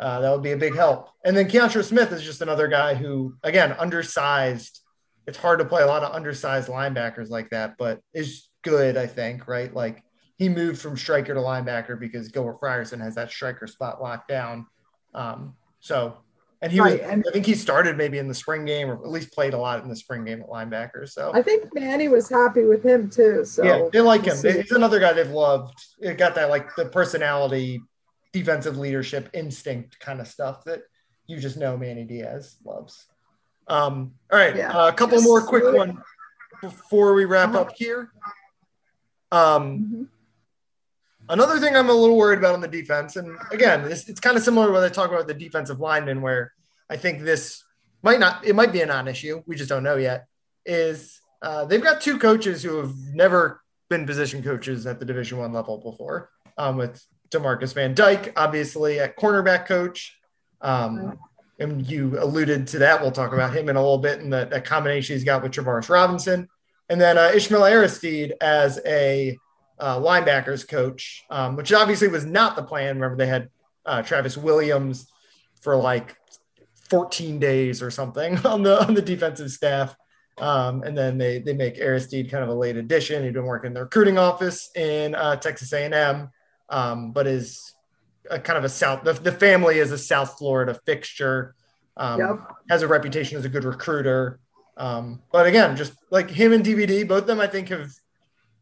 uh, 0.00 0.20
that 0.20 0.30
would 0.30 0.42
be 0.42 0.52
a 0.52 0.56
big 0.56 0.74
help. 0.74 1.10
And 1.24 1.36
then 1.36 1.48
Keontra 1.48 1.84
Smith 1.84 2.12
is 2.12 2.22
just 2.22 2.40
another 2.40 2.66
guy 2.66 2.94
who, 2.94 3.34
again, 3.42 3.72
undersized. 3.72 4.80
It's 5.26 5.38
hard 5.38 5.58
to 5.58 5.64
play 5.64 5.82
a 5.82 5.86
lot 5.86 6.02
of 6.02 6.12
undersized 6.14 6.68
linebackers 6.68 7.30
like 7.30 7.50
that, 7.50 7.76
but 7.78 8.00
is 8.14 8.48
good, 8.62 8.96
I 8.96 9.06
think, 9.06 9.48
right? 9.48 9.72
Like 9.74 10.02
he 10.36 10.48
moved 10.48 10.80
from 10.80 10.96
striker 10.96 11.34
to 11.34 11.40
linebacker 11.40 11.98
because 11.98 12.28
Gilbert 12.28 12.60
Frierson 12.60 13.00
has 13.00 13.14
that 13.16 13.30
striker 13.30 13.66
spot 13.66 14.00
locked 14.02 14.28
down. 14.28 14.66
Um, 15.14 15.54
so, 15.80 16.18
and 16.62 16.70
he 16.72 16.80
Right, 16.80 17.00
was, 17.00 17.10
and- 17.10 17.24
I 17.28 17.32
think 17.32 17.46
he 17.46 17.54
started 17.54 17.96
maybe 17.96 18.18
in 18.18 18.28
the 18.28 18.34
spring 18.34 18.64
game 18.64 18.88
or 18.88 18.94
at 18.94 19.10
least 19.10 19.32
played 19.32 19.54
a 19.54 19.58
lot 19.58 19.82
in 19.82 19.88
the 19.88 19.96
spring 19.96 20.24
game 20.24 20.40
at 20.42 20.48
linebacker. 20.48 21.08
So, 21.08 21.32
I 21.34 21.42
think 21.42 21.74
Manny 21.74 22.08
was 22.08 22.28
happy 22.28 22.64
with 22.64 22.84
him 22.84 23.10
too. 23.10 23.44
So 23.44 23.64
yeah, 23.64 23.88
they 23.92 24.00
like 24.00 24.24
him. 24.24 24.36
He's 24.36 24.70
another 24.72 25.00
guy 25.00 25.12
they've 25.12 25.28
loved. 25.28 25.74
It 26.00 26.18
got 26.18 26.34
that 26.36 26.50
like 26.50 26.74
the 26.76 26.86
personality, 26.86 27.82
defensive 28.32 28.78
leadership, 28.78 29.28
instinct 29.32 29.98
kind 30.00 30.20
of 30.20 30.28
stuff 30.28 30.64
that 30.64 30.82
you 31.26 31.40
just 31.40 31.56
know 31.56 31.76
Manny 31.76 32.04
Diaz 32.04 32.56
loves. 32.64 33.06
Um, 33.68 34.14
all 34.32 34.38
right, 34.38 34.54
Yeah. 34.56 34.70
uh, 34.76 34.88
a 34.88 34.92
couple 34.92 35.20
more 35.22 35.40
quick 35.42 35.64
one 35.74 36.02
before 36.60 37.14
we 37.14 37.24
wrap 37.24 37.50
Uh-huh. 37.50 37.60
up 37.62 37.72
here. 37.76 38.12
Um, 39.32 39.78
Mhm. 39.80 40.08
Another 41.28 41.58
thing 41.58 41.74
I'm 41.74 41.90
a 41.90 41.92
little 41.92 42.16
worried 42.16 42.38
about 42.38 42.54
on 42.54 42.60
the 42.60 42.68
defense, 42.68 43.16
and 43.16 43.36
again, 43.50 43.82
this, 43.88 44.08
it's 44.08 44.20
kind 44.20 44.36
of 44.36 44.44
similar 44.44 44.70
when 44.70 44.84
I 44.84 44.88
talk 44.88 45.10
about 45.10 45.26
the 45.26 45.34
defensive 45.34 45.80
linemen, 45.80 46.22
where 46.22 46.52
I 46.88 46.96
think 46.96 47.22
this 47.22 47.64
might 48.02 48.20
not, 48.20 48.44
it 48.46 48.54
might 48.54 48.70
be 48.72 48.80
a 48.82 48.86
non-issue. 48.86 49.42
We 49.44 49.56
just 49.56 49.68
don't 49.68 49.82
know 49.82 49.96
yet. 49.96 50.26
Is 50.64 51.20
uh, 51.42 51.64
they've 51.64 51.82
got 51.82 52.00
two 52.00 52.18
coaches 52.20 52.62
who 52.62 52.76
have 52.76 52.94
never 53.12 53.60
been 53.88 54.06
position 54.06 54.40
coaches 54.42 54.86
at 54.86 55.00
the 55.00 55.04
Division 55.04 55.38
One 55.38 55.52
level 55.52 55.78
before. 55.78 56.30
Um, 56.58 56.76
with 56.76 57.04
Demarcus 57.30 57.74
Van 57.74 57.92
Dyke, 57.94 58.32
obviously 58.36 59.00
at 59.00 59.16
cornerback 59.16 59.66
coach, 59.66 60.16
um, 60.60 61.18
and 61.58 61.88
you 61.88 62.18
alluded 62.18 62.66
to 62.68 62.78
that. 62.80 63.00
We'll 63.00 63.12
talk 63.12 63.32
about 63.32 63.54
him 63.54 63.68
in 63.68 63.76
a 63.76 63.80
little 63.80 63.98
bit 63.98 64.20
and 64.20 64.32
the, 64.32 64.46
that 64.46 64.64
combination 64.64 65.14
he's 65.14 65.24
got 65.24 65.42
with 65.42 65.52
Travaris 65.52 65.88
Robinson, 65.88 66.48
and 66.88 67.00
then 67.00 67.18
uh, 67.18 67.32
Ishmael 67.34 67.64
Aristide 67.64 68.34
as 68.40 68.80
a 68.86 69.36
uh, 69.78 69.98
linebackers 69.98 70.66
coach, 70.66 71.24
um, 71.30 71.56
which 71.56 71.72
obviously 71.72 72.08
was 72.08 72.24
not 72.24 72.56
the 72.56 72.62
plan. 72.62 72.96
Remember, 72.96 73.16
they 73.16 73.26
had 73.26 73.48
uh, 73.84 74.02
Travis 74.02 74.36
Williams 74.36 75.06
for 75.60 75.76
like 75.76 76.16
14 76.90 77.38
days 77.38 77.82
or 77.82 77.90
something 77.90 78.38
on 78.46 78.62
the 78.62 78.82
on 78.82 78.94
the 78.94 79.02
defensive 79.02 79.50
staff, 79.50 79.96
um, 80.38 80.82
and 80.82 80.96
then 80.96 81.18
they 81.18 81.38
they 81.38 81.54
make 81.54 81.78
Aristide 81.78 82.30
kind 82.30 82.44
of 82.44 82.50
a 82.50 82.54
late 82.54 82.76
addition. 82.76 83.24
He'd 83.24 83.34
been 83.34 83.44
working 83.44 83.68
in 83.68 83.74
the 83.74 83.82
recruiting 83.82 84.18
office 84.18 84.70
in 84.74 85.14
uh, 85.14 85.36
Texas 85.36 85.72
A&M, 85.72 86.30
um, 86.68 87.12
but 87.12 87.26
is 87.26 87.74
a 88.30 88.38
kind 88.38 88.58
of 88.58 88.64
a 88.64 88.68
South. 88.68 89.04
The, 89.04 89.12
the 89.12 89.32
family 89.32 89.78
is 89.78 89.92
a 89.92 89.98
South 89.98 90.38
Florida 90.38 90.78
fixture. 90.86 91.54
Um, 91.96 92.20
Yep. 92.20 92.38
Has 92.70 92.82
a 92.82 92.88
reputation 92.88 93.38
as 93.38 93.44
a 93.44 93.48
good 93.48 93.64
recruiter. 93.64 94.38
Um, 94.76 95.22
but 95.32 95.46
again, 95.46 95.76
just 95.76 95.94
like 96.10 96.28
him 96.28 96.52
and 96.52 96.64
DVD, 96.64 97.06
both 97.08 97.22
of 97.22 97.26
them 97.26 97.40
I 97.40 97.46
think 97.46 97.68
have 97.68 97.90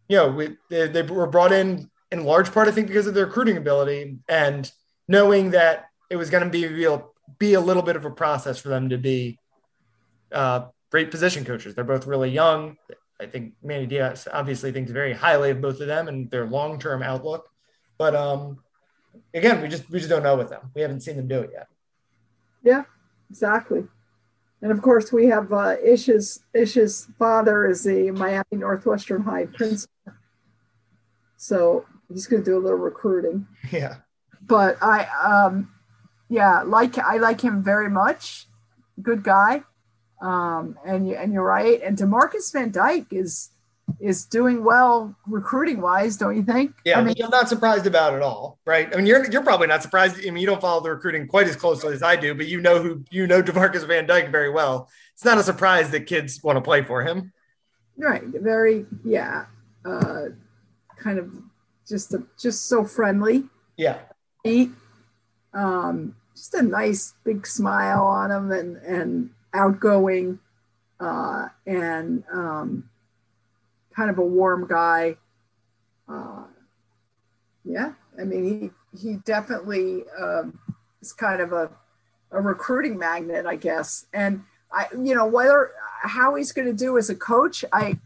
you 0.09 0.17
know, 0.17 0.29
we, 0.29 0.57
they, 0.69 0.89
they 0.89 1.03
were 1.03 1.27
brought 1.27 1.53
in 1.53 1.91
in 2.11 2.25
large 2.25 2.53
part, 2.53 2.69
I 2.69 2.71
think, 2.71 2.89
because 2.89 3.07
of 3.07 3.15
their 3.15 3.27
recruiting 3.27 3.57
ability 3.57 4.19
and 4.29 4.71
knowing 5.09 5.51
that 5.51 5.87
it 6.11 6.17
was 6.17 6.31
going 6.31 6.45
to 6.45 6.51
be 6.51 6.67
real, 6.67 7.15
be 7.39 7.55
a 7.55 7.61
little 7.61 7.83
bit 7.83 7.97
of 7.97 8.05
a 8.05 8.11
process 8.11 8.59
for 8.59 8.69
them 8.69 8.91
to 8.91 8.99
be 8.99 9.39
uh, 10.33 10.67
great 10.91 11.11
position 11.11 11.45
coaches. 11.45 11.75
They're 11.75 11.85
both 11.85 12.07
really 12.07 12.31
young. 12.31 12.77
I 13.21 13.27
think 13.27 13.55
Manny 13.62 13.87
Diaz 13.87 14.29
obviously 14.33 14.73
thinks 14.73 14.91
very 14.91 15.12
highly 15.12 15.51
of 15.51 15.61
both 15.61 15.81
of 15.81 15.87
them 15.87 16.09
and 16.09 16.31
their 16.31 16.47
long 16.47 16.79
term 16.79 17.03
outlook. 17.03 17.49
But 17.97 18.15
um, 18.15 18.62
again, 19.33 19.61
we 19.61 19.69
just 19.69 19.89
we 19.91 19.99
just 19.99 20.11
don't 20.11 20.23
know 20.23 20.37
with 20.37 20.51
them. 20.51 20.71
We 20.75 20.83
haven't 20.83 21.01
seen 21.01 21.17
them 21.17 21.29
do 21.29 21.41
it 21.41 21.51
yet. 21.53 21.69
Yeah, 22.62 22.85
exactly. 23.31 23.85
And 24.62 24.73
of 24.73 24.81
course, 24.81 25.12
we 25.12 25.27
have 25.27 25.53
uh, 25.53 25.77
Ish's 25.85 26.41
Ish's 26.55 27.09
father 27.19 27.67
is 27.67 27.85
the 27.85 28.11
Miami 28.12 28.45
Northwestern 28.53 29.23
High 29.23 29.47
principal, 29.47 29.93
so 31.37 31.85
he's 32.09 32.27
going 32.27 32.43
to 32.43 32.51
do 32.51 32.57
a 32.57 32.62
little 32.62 32.79
recruiting. 32.79 33.47
Yeah. 33.71 33.97
But 34.47 34.77
I, 34.83 35.07
um, 35.23 35.71
yeah, 36.29 36.62
like 36.62 36.99
I 36.99 37.17
like 37.17 37.41
him 37.41 37.62
very 37.62 37.91
much. 37.91 38.47
Good 39.03 39.23
guy, 39.23 39.62
um, 40.23 40.79
and 40.87 41.09
you 41.09 41.17
and 41.17 41.33
you're 41.33 41.45
right. 41.45 41.83
And 41.83 41.99
Demarcus 41.99 42.53
Van 42.53 42.71
Dyke 42.71 43.12
is 43.12 43.51
is 44.01 44.24
doing 44.24 44.64
well 44.64 45.14
recruiting 45.26 45.80
wise, 45.80 46.16
don't 46.16 46.36
you 46.36 46.42
think? 46.42 46.74
Yeah, 46.84 46.99
I 46.99 47.05
mean, 47.05 47.14
I'm 47.22 47.30
not 47.30 47.49
surprised 47.49 47.86
about 47.86 48.14
it 48.14 48.22
all, 48.22 48.59
right? 48.64 48.92
I 48.92 48.97
mean, 48.97 49.07
you're 49.07 49.28
you're 49.30 49.42
probably 49.42 49.66
not 49.66 49.82
surprised. 49.82 50.16
I 50.18 50.30
mean, 50.30 50.38
you 50.38 50.47
don't 50.47 50.61
follow 50.61 50.80
the 50.80 50.90
recruiting 50.90 51.26
quite 51.26 51.49
as 51.49 51.57
closely 51.57 51.95
as 51.95 52.03
I 52.03 52.16
do, 52.16 52.34
but 52.34 52.47
you 52.47 52.61
know 52.61 52.82
who 52.82 53.05
you 53.11 53.26
know 53.26 53.42
Demarcus 53.42 53.86
Van 53.86 54.07
Dyke 54.07 54.30
very 54.30 54.51
well. 54.51 54.88
It's 55.14 55.24
not 55.24 55.38
a 55.38 55.42
surprise 55.42 55.90
that 55.90 56.07
kids 56.07 56.42
want 56.42 56.57
to 56.57 56.61
play 56.61 56.82
for 56.82 57.03
him. 57.03 57.32
right, 57.97 58.22
very 58.24 58.86
yeah, 59.05 59.47
uh, 59.84 60.26
kind 60.99 61.18
of 61.18 61.32
just 61.88 62.14
a, 62.14 62.22
just 62.38 62.66
so 62.68 62.84
friendly. 62.84 63.45
Yeah, 63.76 63.99
Neat. 64.45 64.70
Um, 65.53 66.16
just 66.34 66.55
a 66.55 66.62
nice 66.62 67.14
big 67.24 67.47
smile 67.47 68.05
on 68.05 68.30
him 68.30 68.51
and 68.51 68.76
and 68.78 69.30
outgoing, 69.53 70.38
uh, 71.01 71.49
and 71.66 72.24
um, 72.32 72.90
kind 73.95 74.11
of 74.11 74.18
a 74.18 74.24
warm 74.24 74.66
guy. 74.66 75.16
Uh, 76.09 76.45
yeah, 77.64 77.92
I 78.20 78.24
mean 78.24 78.72
he 78.92 78.99
he 78.99 79.16
definitely 79.24 80.05
um, 80.18 80.59
is 81.01 81.12
kind 81.12 81.40
of 81.40 81.53
a 81.53 81.70
a 82.30 82.40
recruiting 82.40 82.99
magnet, 82.99 83.47
I 83.47 83.57
guess. 83.57 84.07
And 84.12 84.45
I, 84.72 84.86
you 84.92 85.14
know, 85.14 85.26
whether 85.26 85.70
how 86.03 86.34
he's 86.34 86.53
going 86.53 86.66
to 86.66 86.74
do 86.74 86.99
as 86.99 87.09
a 87.11 87.14
coach, 87.14 87.64
I 87.72 87.99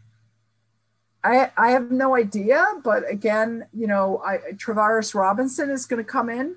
I, 1.23 1.51
I 1.57 1.71
have 1.71 1.91
no 1.91 2.15
idea, 2.15 2.65
but 2.81 3.03
again, 3.09 3.65
you 3.73 3.87
know, 3.87 4.21
I, 4.25 4.39
Robinson 5.13 5.69
is 5.69 5.85
going 5.85 6.03
to 6.03 6.09
come 6.09 6.29
in 6.29 6.55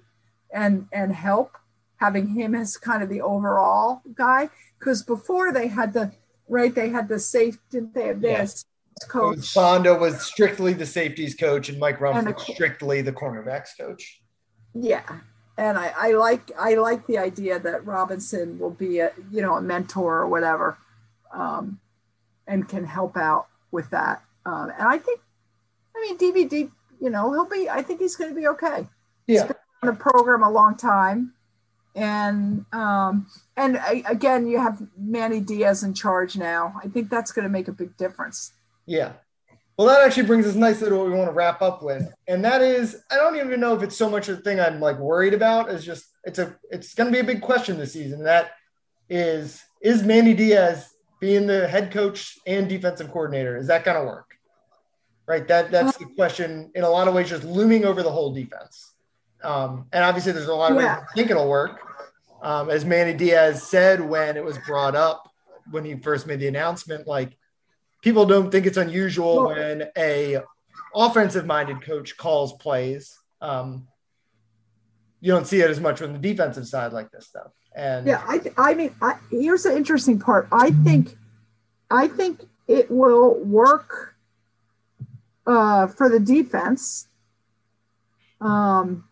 and 0.53 0.87
and 0.93 1.13
help, 1.13 1.57
having 1.97 2.29
him 2.29 2.55
as 2.55 2.77
kind 2.77 3.03
of 3.03 3.09
the 3.09 3.23
overall 3.23 4.03
guy. 4.15 4.51
Because 4.79 5.03
before 5.03 5.53
they 5.53 5.69
had 5.69 5.93
the 5.93 6.13
right, 6.49 6.75
they 6.75 6.91
had 6.91 7.09
the 7.09 7.19
safe, 7.19 7.59
didn't 7.71 7.95
they 7.95 8.07
have 8.09 8.21
this 8.21 8.65
coach? 9.09 9.55
Banda 9.55 9.95
was 9.95 10.23
strictly 10.23 10.73
the 10.73 10.87
safeties 10.87 11.35
coach, 11.35 11.69
and 11.69 11.79
Mike 11.79 11.99
Rumph 11.99 12.25
was 12.25 12.47
strictly 12.47 13.03
the 13.03 13.13
cornerbacks 13.13 13.77
coach. 13.79 14.21
Yeah, 14.75 15.05
and 15.59 15.79
I, 15.79 15.93
I 15.97 16.13
like 16.13 16.51
I 16.59 16.75
like 16.75 17.07
the 17.07 17.19
idea 17.19 17.59
that 17.59 17.85
Robinson 17.87 18.59
will 18.59 18.71
be 18.71 19.01
a 19.01 19.13
you 19.31 19.43
know 19.43 19.57
a 19.57 19.63
mentor 19.63 20.19
or 20.19 20.29
whatever, 20.29 20.79
um, 21.33 21.81
and 22.47 22.69
can 22.69 22.85
help 22.85 23.17
out 23.17 23.49
with 23.71 23.91
that. 23.91 24.23
Um, 24.45 24.73
and 24.79 24.89
I 24.89 24.99
think, 24.99 25.21
I 25.97 26.01
mean, 26.01 26.19
DVD, 26.19 26.71
you 27.01 27.11
know, 27.11 27.33
he'll 27.33 27.49
be. 27.49 27.69
I 27.69 27.83
think 27.83 28.01
he's 28.01 28.17
going 28.17 28.31
to 28.31 28.37
be 28.37 28.47
okay. 28.49 28.87
Yeah, 29.27 29.51
on 29.83 29.89
the 29.89 29.93
program 29.93 30.43
a 30.43 30.51
long 30.51 30.77
time, 30.77 31.33
and 31.95 32.65
um, 32.73 33.27
and 33.57 33.79
I, 33.79 34.03
again, 34.07 34.47
you 34.47 34.59
have 34.59 34.83
Manny 34.97 35.41
Diaz 35.41 35.83
in 35.83 35.95
charge 35.95 36.37
now. 36.37 36.75
I 36.83 36.89
think 36.89 37.11
that's 37.11 37.33
going 37.33 37.45
to 37.45 37.51
make 37.51 37.69
a 37.69 37.73
big 37.73 37.97
difference. 37.97 38.53
Yeah. 38.87 39.13
Well, 39.77 39.87
that 39.89 40.05
actually 40.05 40.27
brings 40.27 40.47
us 40.47 40.55
nicely 40.55 40.91
to 40.91 40.97
what 40.97 41.07
we 41.07 41.13
want 41.13 41.29
to 41.29 41.35
wrap 41.35 41.63
up 41.63 41.83
with, 41.83 42.13
and 42.29 42.45
that 42.45 42.61
is, 42.61 43.03
I 43.11 43.17
don't 43.17 43.37
even 43.37 43.59
know 43.59 43.75
if 43.75 43.83
it's 43.83 43.97
so 43.97 44.09
much 44.09 44.29
a 44.29 44.37
thing 44.37 44.61
I'm 44.61 44.81
like 44.81 44.99
worried 44.99 45.35
about. 45.35 45.71
Is 45.71 45.85
just 45.85 46.05
it's 46.25 46.39
a 46.39 46.57
it's 46.71 46.95
going 46.95 47.11
to 47.11 47.13
be 47.13 47.21
a 47.21 47.25
big 47.25 47.41
question 47.41 47.79
this 47.79 47.95
season. 47.95 48.23
That 48.25 48.53
is, 49.09 49.61
is 49.81 50.03
Manny 50.03 50.35
Diaz 50.35 50.89
being 51.21 51.47
the 51.47 51.67
head 51.67 51.91
coach 51.91 52.39
and 52.47 52.69
defensive 52.69 53.11
coordinator? 53.11 53.57
Is 53.57 53.67
that 53.69 53.85
going 53.85 53.99
to 53.99 54.05
work? 54.05 54.31
Right. 55.27 55.49
That 55.49 55.71
that's 55.71 55.97
the 55.97 56.07
question 56.17 56.71
in 56.75 56.85
a 56.85 56.91
lot 56.91 57.09
of 57.09 57.15
ways, 57.15 57.31
just 57.31 57.45
looming 57.45 57.85
over 57.85 58.03
the 58.03 58.13
whole 58.13 58.33
defense. 58.35 58.93
Um, 59.43 59.87
and 59.93 60.05
obviously, 60.05 60.33
there's 60.33 60.49
a 60.49 60.55
lot 60.55 60.71
of 60.71 60.77
ways 60.77 60.87
I 60.87 61.03
think 61.15 61.31
it'll 61.31 61.49
work. 61.49 61.81
Um, 62.43 62.71
as 62.71 62.85
Manny 62.85 63.15
Diaz 63.15 63.63
said 63.63 64.01
when 64.01 64.37
it 64.37 64.45
was 64.45 64.59
brought 64.59 64.97
up 64.97 65.31
when 65.71 65.85
he 65.85 65.95
first 65.95 66.27
made 66.27 66.41
the 66.41 66.49
announcement, 66.49 67.07
like 67.07 67.37
people 68.03 68.27
don't 68.27 68.51
think 68.51 68.67
it's 68.67 68.77
unusual 68.77 69.47
when 69.47 69.89
a 69.97 70.41
offensive 70.95 71.47
minded 71.47 71.83
coach 71.83 72.17
calls 72.17 72.53
plays. 72.55 73.19
Um, 73.41 73.89
you 75.21 75.33
don't 75.33 75.47
see 75.47 75.61
it 75.61 75.71
as 75.71 75.81
much 75.81 76.03
on 76.03 76.13
the 76.13 76.19
defensive 76.19 76.67
side 76.67 76.93
like 76.93 77.11
this 77.11 77.27
stuff. 77.27 77.53
And 77.75 78.07
Yeah, 78.07 78.23
I, 78.27 78.41
I 78.59 78.75
mean, 78.75 78.95
I, 79.01 79.17
here's 79.31 79.63
the 79.63 79.75
interesting 79.75 80.19
part. 80.19 80.49
I 80.53 80.73
think, 80.73 81.17
I 81.91 82.09
think 82.09 82.43
it 82.69 82.91
will 82.91 83.39
work 83.39 84.17
uh, 85.47 85.87
for 85.87 86.09
the 86.09 86.21
defense. 86.21 87.09
Um, 88.41 89.05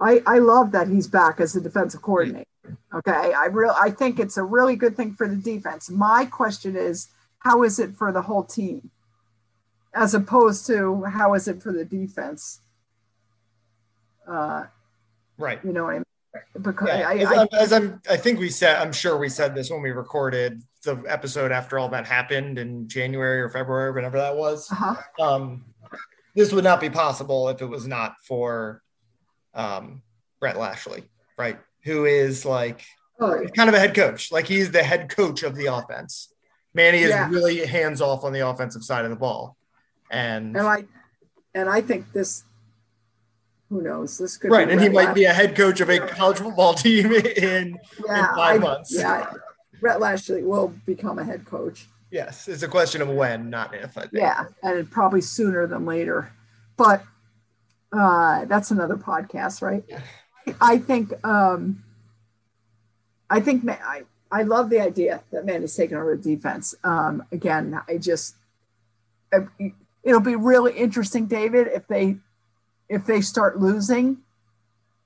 I, 0.00 0.20
I 0.26 0.38
love 0.40 0.72
that 0.72 0.88
he's 0.88 1.06
back 1.06 1.40
as 1.40 1.52
the 1.52 1.60
defensive 1.60 2.02
coordinator. 2.02 2.44
Okay, 2.92 3.32
I 3.32 3.46
real, 3.46 3.74
I 3.80 3.90
think 3.90 4.18
it's 4.18 4.36
a 4.36 4.42
really 4.42 4.74
good 4.74 4.96
thing 4.96 5.14
for 5.14 5.28
the 5.28 5.36
defense. 5.36 5.90
My 5.90 6.24
question 6.24 6.76
is, 6.76 7.08
how 7.44 7.62
is 7.62 7.78
it 7.78 7.94
for 7.94 8.12
the 8.12 8.22
whole 8.22 8.44
team, 8.44 8.90
as 9.94 10.14
opposed 10.14 10.66
to 10.66 11.04
how 11.04 11.34
is 11.34 11.46
it 11.46 11.62
for 11.62 11.72
the 11.72 11.84
defense? 11.84 12.60
Uh, 14.26 14.64
right. 15.38 15.60
you 15.64 15.72
know 15.72 15.84
what 15.84 15.90
I 15.90 15.98
mean? 15.98 16.04
Because 16.60 16.88
Yeah, 16.88 17.08
I, 17.08 17.14
as, 17.16 17.28
I, 17.28 17.40
I'm, 17.42 17.48
as 17.52 17.72
I'm, 17.72 18.02
I 18.10 18.16
think 18.16 18.40
we 18.40 18.50
said, 18.50 18.76
I'm 18.76 18.92
sure 18.92 19.18
we 19.18 19.28
said 19.28 19.54
this 19.54 19.70
when 19.70 19.82
we 19.82 19.90
recorded 19.90 20.62
the 20.82 21.02
episode 21.06 21.52
after 21.52 21.78
all 21.78 21.88
that 21.90 22.06
happened 22.06 22.58
in 22.58 22.88
January 22.88 23.40
or 23.40 23.50
February, 23.50 23.92
whenever 23.92 24.18
that 24.18 24.36
was. 24.36 24.70
uh-huh. 24.72 24.96
Um, 25.22 25.64
this 26.34 26.52
would 26.52 26.64
not 26.64 26.80
be 26.80 26.90
possible 26.90 27.48
if 27.50 27.62
it 27.62 27.66
was 27.66 27.86
not 27.86 28.14
for 28.26 28.82
um, 29.54 30.02
Rhett 30.40 30.58
Lashlee, 30.58 31.04
right? 31.38 31.58
Who 31.84 32.06
is 32.06 32.44
like 32.44 32.84
Oh, 33.20 33.40
he's 33.40 33.50
kind 33.52 33.68
of 33.68 33.74
a 33.74 33.78
head 33.78 33.94
coach. 33.94 34.32
Like 34.32 34.46
he's 34.46 34.70
the 34.70 34.82
head 34.82 35.08
coach 35.08 35.42
of 35.42 35.54
the 35.54 35.66
offense. 35.66 36.33
Manny 36.74 36.98
is 36.98 37.10
Yeah. 37.10 37.28
really 37.30 37.64
hands 37.64 38.00
off 38.00 38.24
on 38.24 38.32
the 38.32 38.40
offensive 38.46 38.82
side 38.84 39.04
of 39.04 39.10
the 39.10 39.16
ball. 39.16 39.56
And 40.10 40.56
And 40.56 40.66
I 40.66 40.84
and 41.54 41.68
I 41.68 41.80
think 41.80 42.12
this 42.12 42.44
who 43.70 43.80
knows, 43.82 44.18
this 44.18 44.36
could 44.36 44.50
right, 44.50 44.68
and 44.68 44.80
he 44.80 44.88
might 44.88 45.14
be 45.14 45.24
a 45.24 45.32
head 45.32 45.56
coach 45.56 45.80
of 45.80 45.88
a 45.88 45.98
college 45.98 46.38
football 46.38 46.74
team 46.84 47.12
in 47.12 47.78
yeah, 48.06 48.34
five 48.34 48.56
I- 48.60 48.64
months. 48.64 48.94
Yeah. 48.94 49.32
Rhett 49.80 50.00
Lashlee 50.00 50.42
will 50.42 50.68
become 50.86 51.18
a 51.18 51.24
head 51.24 51.44
coach. 51.44 51.88
yes, 52.10 52.46
it's 52.48 52.62
a 52.62 52.68
question 52.68 53.02
of 53.02 53.08
when, 53.08 53.50
not 53.50 53.74
if. 53.74 53.98
I 53.98 54.02
think. 54.02 54.12
Yeah, 54.14 54.44
and 54.62 54.88
probably 54.90 55.20
sooner 55.20 55.66
than 55.66 55.84
later. 55.86 56.32
But 56.76 57.02
uh 57.92 58.44
that's 58.46 58.70
another 58.70 58.96
podcast, 58.96 59.62
right? 59.62 59.84
I 60.60 60.78
think 60.78 61.12
um 61.26 61.82
I 63.30 63.40
think 63.40 63.68
I 63.68 64.02
I 64.34 64.42
love 64.42 64.68
the 64.68 64.80
idea 64.80 65.22
that 65.32 65.46
man 65.46 65.62
is 65.62 65.74
taking 65.76 65.96
over 65.96 66.16
the 66.16 66.36
defense. 66.36 66.74
Um 66.84 67.22
again, 67.32 67.80
I 67.88 67.98
just 67.98 68.34
I- 69.32 69.72
it'll 70.02 70.20
be 70.20 70.36
really 70.36 70.72
interesting, 70.74 71.26
David, 71.26 71.68
if 71.68 71.86
they 71.88 72.16
if 72.88 73.06
they 73.06 73.20
start 73.20 73.58
losing, 73.58 74.18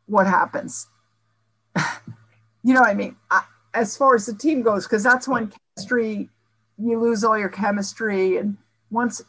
what 0.07 0.27
happens? 0.27 0.89
you 2.65 2.75
know 2.75 2.81
what 2.81 2.91
I 2.91 2.95
mean? 2.95 3.17
I, 3.31 3.43
as 3.75 3.97
far 3.97 4.15
as 4.15 4.27
the 4.27 4.35
team 4.35 4.63
goes, 4.63 4.85
because 4.87 5.03
that's 5.03 5.29
when 5.29 5.53
chemistry, 5.77 6.29
you 6.79 6.99
lose 7.01 7.23
all 7.23 7.39
your 7.39 7.49
chemistry, 7.49 8.37
and 8.39 8.57
once 8.91 9.23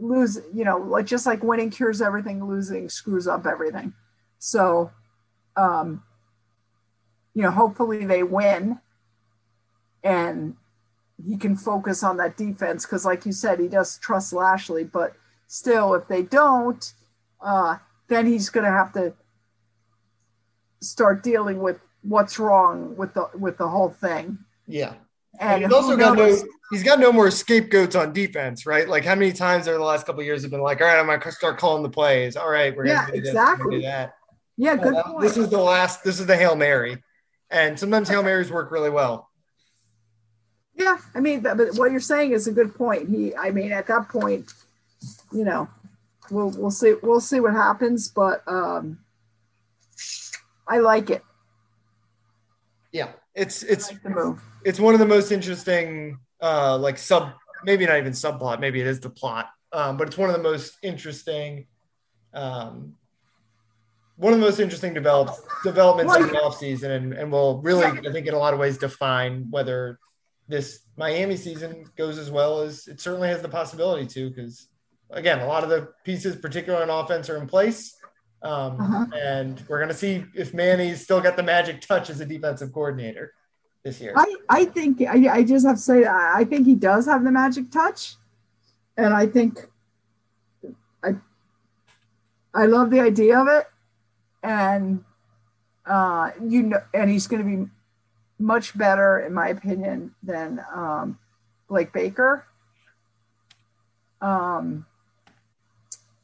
lose, 0.00 0.38
you 0.54 0.64
know, 0.64 0.78
like 0.78 1.06
just 1.06 1.26
like 1.26 1.42
winning 1.42 1.70
cures 1.70 2.00
everything, 2.02 2.44
losing 2.44 2.88
screws 2.88 3.26
up 3.26 3.46
everything. 3.46 3.92
So, 4.38 4.92
um, 5.56 6.02
you 7.34 7.42
know, 7.42 7.50
hopefully 7.50 8.04
they 8.04 8.22
win, 8.22 8.78
and 10.06 10.54
he 11.26 11.36
can 11.36 11.56
focus 11.56 12.04
on 12.04 12.16
that 12.18 12.36
defense 12.36 12.84
because, 12.86 13.04
like 13.04 13.26
you 13.26 13.32
said, 13.32 13.58
he 13.58 13.68
does 13.68 13.98
trust 13.98 14.32
Lashlee, 14.32 14.84
but 14.84 15.14
still, 15.48 15.94
if 15.94 16.06
they 16.06 16.22
don't, 16.22 16.92
uh, 17.40 17.76
then 18.08 18.26
he's 18.26 18.48
going 18.50 18.64
to 18.64 18.70
have 18.70 18.92
to 18.92 19.12
start 20.80 21.22
dealing 21.22 21.58
with 21.60 21.80
what's 22.02 22.38
wrong 22.38 22.94
with 22.96 23.12
the 23.14 23.28
with 23.34 23.58
the 23.58 23.66
whole 23.68 23.90
thing. 23.90 24.38
Yeah. 24.66 24.94
And 25.40 25.64
he's 25.64 25.72
also 25.72 25.96
got 25.96 26.16
no 26.16 26.26
knows- 26.26 26.44
he's 26.70 26.82
got 26.82 26.98
no 26.98 27.12
more 27.12 27.30
scapegoats 27.30 27.94
on 27.96 28.12
defense, 28.12 28.64
right? 28.66 28.88
Like 28.88 29.04
how 29.04 29.14
many 29.14 29.32
times 29.32 29.66
over 29.68 29.76
the 29.78 29.84
last 29.84 30.06
couple 30.06 30.20
of 30.20 30.26
years 30.26 30.42
have 30.42 30.50
been 30.50 30.60
like, 30.60 30.80
all 30.80 30.86
right, 30.86 30.98
I'm 30.98 31.06
gonna 31.06 31.32
start 31.32 31.58
calling 31.58 31.82
the 31.82 31.90
plays. 31.90 32.36
All 32.36 32.50
right, 32.50 32.74
we're 32.76 32.86
Yeah, 32.86 33.02
gonna 33.06 33.14
do 33.14 33.20
this, 33.20 33.28
exactly. 33.30 33.76
do 33.78 33.82
that. 33.82 34.14
yeah, 34.56 34.76
good 34.76 34.94
Uh, 34.94 35.02
point. 35.02 35.20
this 35.22 35.36
is 35.36 35.48
the 35.48 35.58
last. 35.58 36.04
This 36.04 36.20
is 36.20 36.26
the 36.26 36.36
hail 36.36 36.54
mary, 36.56 37.02
and 37.50 37.78
sometimes 37.78 38.08
hail 38.08 38.22
marys 38.22 38.50
work 38.50 38.70
really 38.70 38.90
well. 38.90 39.28
Yeah, 40.76 40.98
I 41.14 41.20
mean, 41.20 41.40
but 41.40 41.56
but 41.56 41.74
what 41.76 41.90
you're 41.90 42.00
saying 42.00 42.32
is 42.32 42.46
a 42.46 42.52
good 42.52 42.74
point. 42.74 43.08
He, 43.08 43.34
I 43.34 43.50
mean, 43.50 43.72
at 43.72 43.86
that 43.86 44.08
point, 44.08 44.52
you 45.32 45.44
know, 45.44 45.68
we'll 46.30 46.50
we'll 46.50 46.70
see 46.70 46.94
we'll 47.02 47.20
see 47.20 47.40
what 47.40 47.54
happens, 47.54 48.08
but 48.08 48.42
um, 48.46 48.98
I 50.68 50.78
like 50.78 51.10
it. 51.10 51.22
Yeah, 52.92 53.08
it's 53.36 53.62
it's 53.62 53.92
like 53.92 54.02
the 54.02 54.10
move. 54.10 54.42
it's 54.64 54.80
one 54.80 54.94
of 54.94 55.00
the 55.00 55.06
most 55.06 55.30
interesting 55.30 56.18
uh 56.42 56.76
like 56.76 56.98
sub 56.98 57.32
maybe 57.64 57.86
not 57.86 57.98
even 57.98 58.12
subplot 58.12 58.58
maybe 58.60 58.80
it 58.80 58.86
is 58.86 59.00
the 59.00 59.10
plot 59.10 59.48
um 59.72 59.96
but 59.96 60.08
it's 60.08 60.18
one 60.18 60.28
of 60.28 60.36
the 60.36 60.42
most 60.42 60.78
interesting 60.82 61.66
um 62.34 62.94
one 64.16 64.32
of 64.32 64.40
the 64.40 64.44
most 64.46 64.60
interesting 64.60 64.94
develop, 64.94 65.34
developments 65.62 66.16
in 66.16 66.22
the 66.28 66.34
offseason 66.34 66.96
and, 66.96 67.12
and 67.12 67.30
will 67.30 67.60
really 67.62 67.84
i 67.84 68.12
think 68.12 68.26
in 68.26 68.34
a 68.34 68.38
lot 68.38 68.54
of 68.54 68.60
ways 68.60 68.78
define 68.78 69.46
whether 69.50 69.98
this 70.48 70.80
miami 70.96 71.36
season 71.36 71.84
goes 71.96 72.18
as 72.18 72.30
well 72.30 72.60
as 72.60 72.86
it 72.86 73.00
certainly 73.00 73.28
has 73.28 73.42
the 73.42 73.48
possibility 73.48 74.06
to 74.06 74.30
because 74.30 74.68
again 75.10 75.40
a 75.40 75.46
lot 75.46 75.64
of 75.64 75.70
the 75.70 75.88
pieces 76.04 76.36
particularly 76.36 76.88
on 76.88 77.04
offense 77.04 77.28
are 77.28 77.36
in 77.38 77.46
place. 77.46 77.94
Um, 78.42 78.78
Uh-huh. 78.80 79.06
and 79.16 79.62
we're 79.68 79.78
going 79.78 79.88
to 79.88 79.94
see 79.94 80.24
if 80.34 80.52
manny's 80.54 81.02
still 81.02 81.20
got 81.20 81.36
the 81.36 81.42
magic 81.42 81.80
touch 81.80 82.10
as 82.10 82.20
a 82.20 82.26
defensive 82.26 82.70
coordinator 82.72 83.32
this 83.82 84.00
year. 84.00 84.12
I, 84.14 84.36
I 84.48 84.64
think 84.66 85.00
I, 85.02 85.28
I 85.38 85.42
just 85.42 85.66
have 85.66 85.76
to 85.76 85.82
say 85.82 86.04
I 86.04 86.40
I 86.40 86.44
think 86.44 86.66
he 86.66 86.74
does 86.74 87.06
have 87.06 87.24
the 87.24 87.32
magic 87.32 87.70
touch, 87.70 88.14
and 88.96 89.12
I 89.14 89.26
think 89.26 89.66
I 91.02 91.14
I 92.54 92.66
love 92.66 92.90
the 92.90 93.00
idea 93.00 93.38
of 93.40 93.48
it, 93.48 93.66
and 94.42 95.02
uh, 95.86 96.30
you 96.46 96.62
know, 96.64 96.80
and 96.94 97.10
he's 97.10 97.26
going 97.26 97.42
to 97.42 97.48
be 97.56 97.70
much 98.38 98.76
better, 98.76 99.18
in 99.20 99.32
my 99.32 99.48
opinion, 99.48 100.14
than 100.22 100.60
um, 100.74 101.18
Blake 101.68 101.92
Baker. 101.92 102.46
Um, 104.20 104.86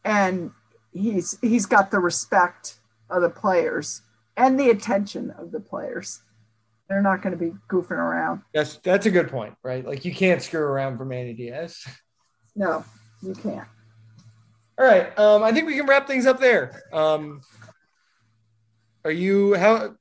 and 0.05 0.51
he's 0.93 1.39
he's 1.41 1.67
got 1.67 1.91
the 1.91 1.99
respect 1.99 2.77
of 3.11 3.23
the 3.23 3.31
players 3.31 4.03
and 4.37 4.59
the 4.59 4.71
attention 4.71 5.31
of 5.33 5.53
the 5.53 5.61
players. 5.61 6.21
They're 6.89 7.03
not 7.03 7.23
going 7.23 7.33
to 7.33 7.39
be 7.39 7.53
goofing 7.69 7.93
around. 7.93 8.43
That's 8.53 8.77
that's 8.79 9.07
a 9.07 9.11
good 9.11 9.31
point, 9.31 9.55
right? 9.63 9.87
Like 9.87 10.05
you 10.05 10.15
can't 10.15 10.43
screw 10.43 10.63
around 10.63 10.99
for 10.99 11.05
Manny 11.05 11.33
Diaz. 11.33 11.85
No, 12.55 12.85
you 13.23 13.35
can't. 13.35 13.69
All 14.79 14.87
right, 14.87 15.17
um, 15.19 15.43
I 15.43 15.53
think 15.53 15.67
we 15.67 15.77
can 15.77 15.87
wrap 15.87 16.07
things 16.07 16.27
up 16.27 16.41
there. 16.41 16.83
Um, 16.93 17.43
are 19.05 19.11
you 19.11 19.55
how 19.55 19.95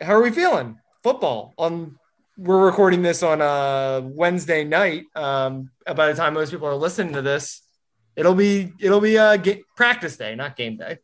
how 0.00 0.14
are 0.14 0.22
we 0.22 0.30
feeling? 0.30 0.78
Football 1.04 1.52
on 1.58 1.98
we're 2.38 2.64
recording 2.64 3.02
this 3.02 3.22
on 3.22 3.42
a 3.42 4.00
Wednesday 4.02 4.64
night. 4.64 5.04
Um, 5.14 5.70
by 5.94 6.08
the 6.08 6.14
time 6.14 6.32
most 6.32 6.50
people 6.50 6.66
are 6.66 6.74
listening 6.74 7.12
to 7.12 7.20
this, 7.20 7.60
it'll 8.16 8.34
be 8.34 8.72
it'll 8.80 9.02
be 9.02 9.16
a 9.16 9.36
ga- 9.36 9.62
practice 9.76 10.16
day, 10.16 10.34
not 10.34 10.56
game 10.56 10.78
day. 10.78 10.96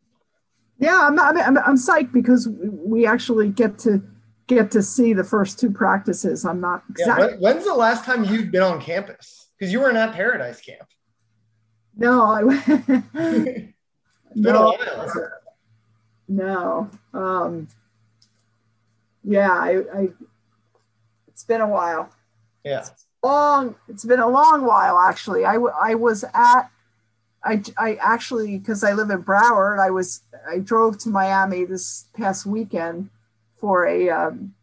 Yeah, 0.79 1.03
I'm, 1.07 1.21
I'm, 1.21 1.37
I'm, 1.37 1.59
I'm 1.59 1.77
psyched 1.77 2.15
because 2.15 2.49
we 2.49 3.07
actually 3.07 3.51
get 3.51 3.79
to 3.81 4.03
get 4.47 4.71
to 4.71 4.83
see 4.83 5.13
the 5.13 5.23
first 5.23 5.59
two 5.61 5.71
practices. 5.71 6.47
I'm 6.47 6.63
not 6.63 6.83
Yeah, 6.97 7.05
exactly. 7.05 7.27
when- 7.37 7.57
when's 7.57 7.67
the 7.67 7.75
last 7.75 8.07
time 8.07 8.25
you've 8.25 8.51
been 8.51 8.63
on 8.63 8.81
campus? 8.81 9.51
Because 9.59 9.71
you 9.71 9.81
were 9.81 9.91
in 9.91 9.97
that 9.97 10.15
Paradise 10.15 10.63
camp. 10.63 10.89
No, 11.95 12.23
I 12.23 12.41
been 12.75 13.05
a 13.15 13.73
no, 14.35 14.73
while. 14.73 15.31
no. 16.27 16.91
Um, 17.13 17.69
yeah, 19.25 19.51
I, 19.53 19.83
I. 19.95 20.09
It's 21.29 21.45
been 21.45 21.61
a 21.61 21.69
while. 21.69 22.11
Yeah. 22.65 22.85
long 23.23 23.75
it's 23.89 24.05
been 24.05 24.21
a 24.21 24.29
long 24.29 24.65
while 24.67 24.99
actually 24.99 25.45
I, 25.47 25.55
I 25.55 25.95
was 25.95 26.25
at 26.35 26.71
i, 27.43 27.63
I 27.79 27.95
actually 27.95 28.59
because 28.59 28.85
i 28.85 28.93
live 28.93 29.09
in 29.11 29.23
broward 29.23 29.79
i 29.79 29.89
was 29.91 30.21
i 30.47 30.59
drove 30.59 30.99
to 30.99 31.09
miami 31.09 31.65
this 31.65 32.07
past 32.15 32.45
weekend 32.45 33.09
for 33.59 33.87
a 33.87 34.11
um, 34.11 34.55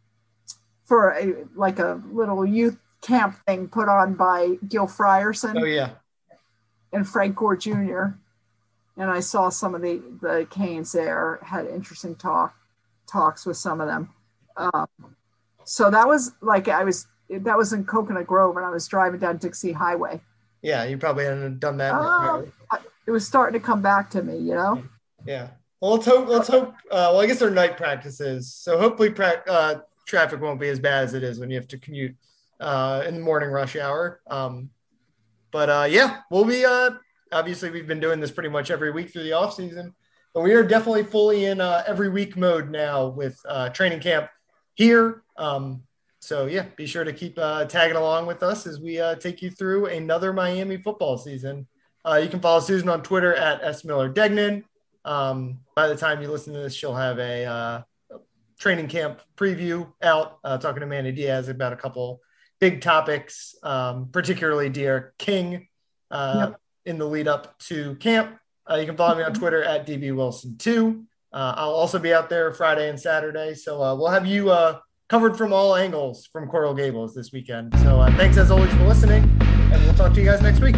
for 0.85 1.09
a 1.11 1.45
like 1.55 1.79
a 1.79 2.01
little 2.11 2.45
youth 2.45 2.77
camp 3.01 3.37
thing 3.47 3.67
put 3.67 3.89
on 3.89 4.13
by 4.13 4.57
gil 4.67 4.87
frierson 4.87 5.59
Oh 5.59 5.65
yeah. 5.65 5.91
and 6.93 7.07
frank 7.07 7.35
gore 7.35 7.57
jr 7.57 8.03
and 8.95 9.09
i 9.09 9.19
saw 9.19 9.49
some 9.49 9.73
of 9.75 9.81
the 9.81 10.01
the 10.21 10.47
canes 10.51 10.91
there 10.91 11.39
had 11.43 11.65
interesting 11.65 12.15
talk 12.15 12.55
talks 13.07 13.45
with 13.45 13.57
some 13.57 13.81
of 13.81 13.87
them 13.87 14.13
um, 14.57 14.87
so 15.63 15.89
that 15.91 16.07
was 16.07 16.31
like 16.41 16.67
i 16.67 16.83
was 16.83 17.07
that 17.29 17.57
was 17.57 17.73
in 17.73 17.83
coconut 17.85 18.25
grove 18.27 18.55
and 18.57 18.65
i 18.65 18.69
was 18.69 18.87
driving 18.87 19.19
down 19.19 19.37
dixie 19.37 19.71
highway 19.71 20.19
Yeah, 20.61 20.83
you 20.85 20.97
probably 20.97 21.25
hadn't 21.25 21.59
done 21.59 21.77
that. 21.77 21.93
Oh. 21.93 22.45
it 23.05 23.11
was 23.11 23.25
starting 23.27 23.59
to 23.59 23.65
come 23.65 23.81
back 23.81 24.09
to 24.11 24.21
me 24.23 24.37
you 24.37 24.55
know 24.55 24.83
Yeah. 25.25 25.49
Well, 25.79 25.91
let's 25.93 26.07
hope. 26.07 26.27
Let's 26.27 26.47
hope. 26.47 26.69
Uh, 26.89 27.13
well, 27.13 27.19
I 27.21 27.27
guess 27.27 27.37
they're 27.37 27.51
night 27.51 27.77
practices, 27.77 28.51
so 28.51 28.79
hopefully, 28.79 29.11
pra- 29.11 29.43
uh, 29.47 29.75
traffic 30.07 30.41
won't 30.41 30.59
be 30.59 30.69
as 30.69 30.79
bad 30.79 31.03
as 31.03 31.13
it 31.13 31.21
is 31.21 31.37
when 31.39 31.51
you 31.51 31.55
have 31.57 31.67
to 31.67 31.77
commute 31.77 32.15
uh, 32.59 33.03
in 33.05 33.13
the 33.13 33.19
morning 33.21 33.51
rush 33.51 33.75
hour. 33.75 34.19
Um, 34.25 34.71
but 35.51 35.69
uh, 35.69 35.85
yeah, 35.87 36.21
we'll 36.31 36.45
be. 36.45 36.65
Uh, 36.65 36.91
obviously, 37.31 37.69
we've 37.69 37.85
been 37.85 37.99
doing 37.99 38.19
this 38.19 38.31
pretty 38.31 38.49
much 38.49 38.71
every 38.71 38.89
week 38.89 39.11
through 39.13 39.21
the 39.25 39.33
off 39.33 39.53
season, 39.53 39.93
but 40.33 40.41
we 40.41 40.53
are 40.55 40.63
definitely 40.63 41.03
fully 41.03 41.45
in 41.45 41.61
uh, 41.61 41.83
every 41.85 42.09
week 42.09 42.35
mode 42.35 42.71
now 42.71 43.09
with 43.09 43.37
uh, 43.47 43.69
training 43.69 43.99
camp 43.99 44.29
here. 44.77 45.23
Um, 45.37 45.83
so 46.21 46.45
yeah, 46.45 46.65
be 46.75 46.85
sure 46.85 47.03
to 47.03 47.13
keep 47.13 47.37
uh, 47.37 47.65
tagging 47.65 47.97
along 47.97 48.27
with 48.27 48.43
us 48.43 48.67
as 48.67 48.79
we 48.79 48.99
uh, 48.99 49.15
take 49.15 49.41
you 49.41 49.49
through 49.49 49.87
another 49.87 50.31
Miami 50.31 50.77
football 50.77 51.17
season. 51.17 51.67
Uh, 52.05 52.15
you 52.15 52.29
can 52.29 52.39
follow 52.39 52.59
Susan 52.59 52.87
on 52.87 53.01
Twitter 53.03 53.33
at 53.33 53.63
S 53.63 53.83
Miller 53.83 54.07
Degnan. 54.07 54.63
Um, 55.03 55.59
by 55.75 55.87
the 55.87 55.95
time 55.95 56.21
you 56.21 56.29
listen 56.29 56.53
to 56.53 56.59
this, 56.59 56.73
she'll 56.73 56.95
have 56.95 57.17
a 57.17 57.45
uh, 57.45 57.81
training 58.59 58.87
camp 58.87 59.21
preview 59.35 59.91
out, 60.01 60.39
uh, 60.43 60.57
talking 60.57 60.81
to 60.81 60.85
Manny 60.85 61.11
Diaz 61.11 61.49
about 61.49 61.73
a 61.73 61.77
couple 61.77 62.21
big 62.59 62.81
topics, 62.81 63.55
um, 63.63 64.09
particularly 64.11 64.69
D'Eriq 64.69 65.11
King 65.17 65.67
uh, 66.11 66.51
in 66.85 66.97
the 66.97 67.05
lead 67.05 67.27
up 67.27 67.57
to 67.59 67.95
camp. 67.95 68.37
Uh, 68.69 68.75
you 68.75 68.85
can 68.85 68.97
follow 68.97 69.17
me 69.17 69.23
on 69.23 69.33
Twitter 69.33 69.63
at 69.63 69.87
DB 69.87 70.11
Wilson2. 70.11 71.03
Uh, 71.33 71.53
I'll 71.57 71.71
also 71.71 71.99
be 71.99 72.13
out 72.13 72.29
there 72.29 72.51
Friday 72.53 72.89
and 72.89 72.99
Saturday. 72.99 73.53
So 73.53 73.81
uh, 73.81 73.95
we'll 73.95 74.09
have 74.09 74.25
you 74.25 74.49
uh, 74.49 74.79
covered 75.09 75.37
from 75.37 75.53
all 75.53 75.75
angles 75.75 76.27
from 76.31 76.47
Coral 76.47 76.73
Gables 76.73 77.13
this 77.13 77.31
weekend. 77.31 77.77
So 77.79 77.99
uh, 77.99 78.15
thanks 78.17 78.37
as 78.37 78.51
always 78.51 78.73
for 78.73 78.83
listening, 78.83 79.23
and 79.41 79.83
we'll 79.83 79.93
talk 79.93 80.13
to 80.13 80.19
you 80.19 80.25
guys 80.25 80.41
next 80.41 80.59
week. 80.59 80.75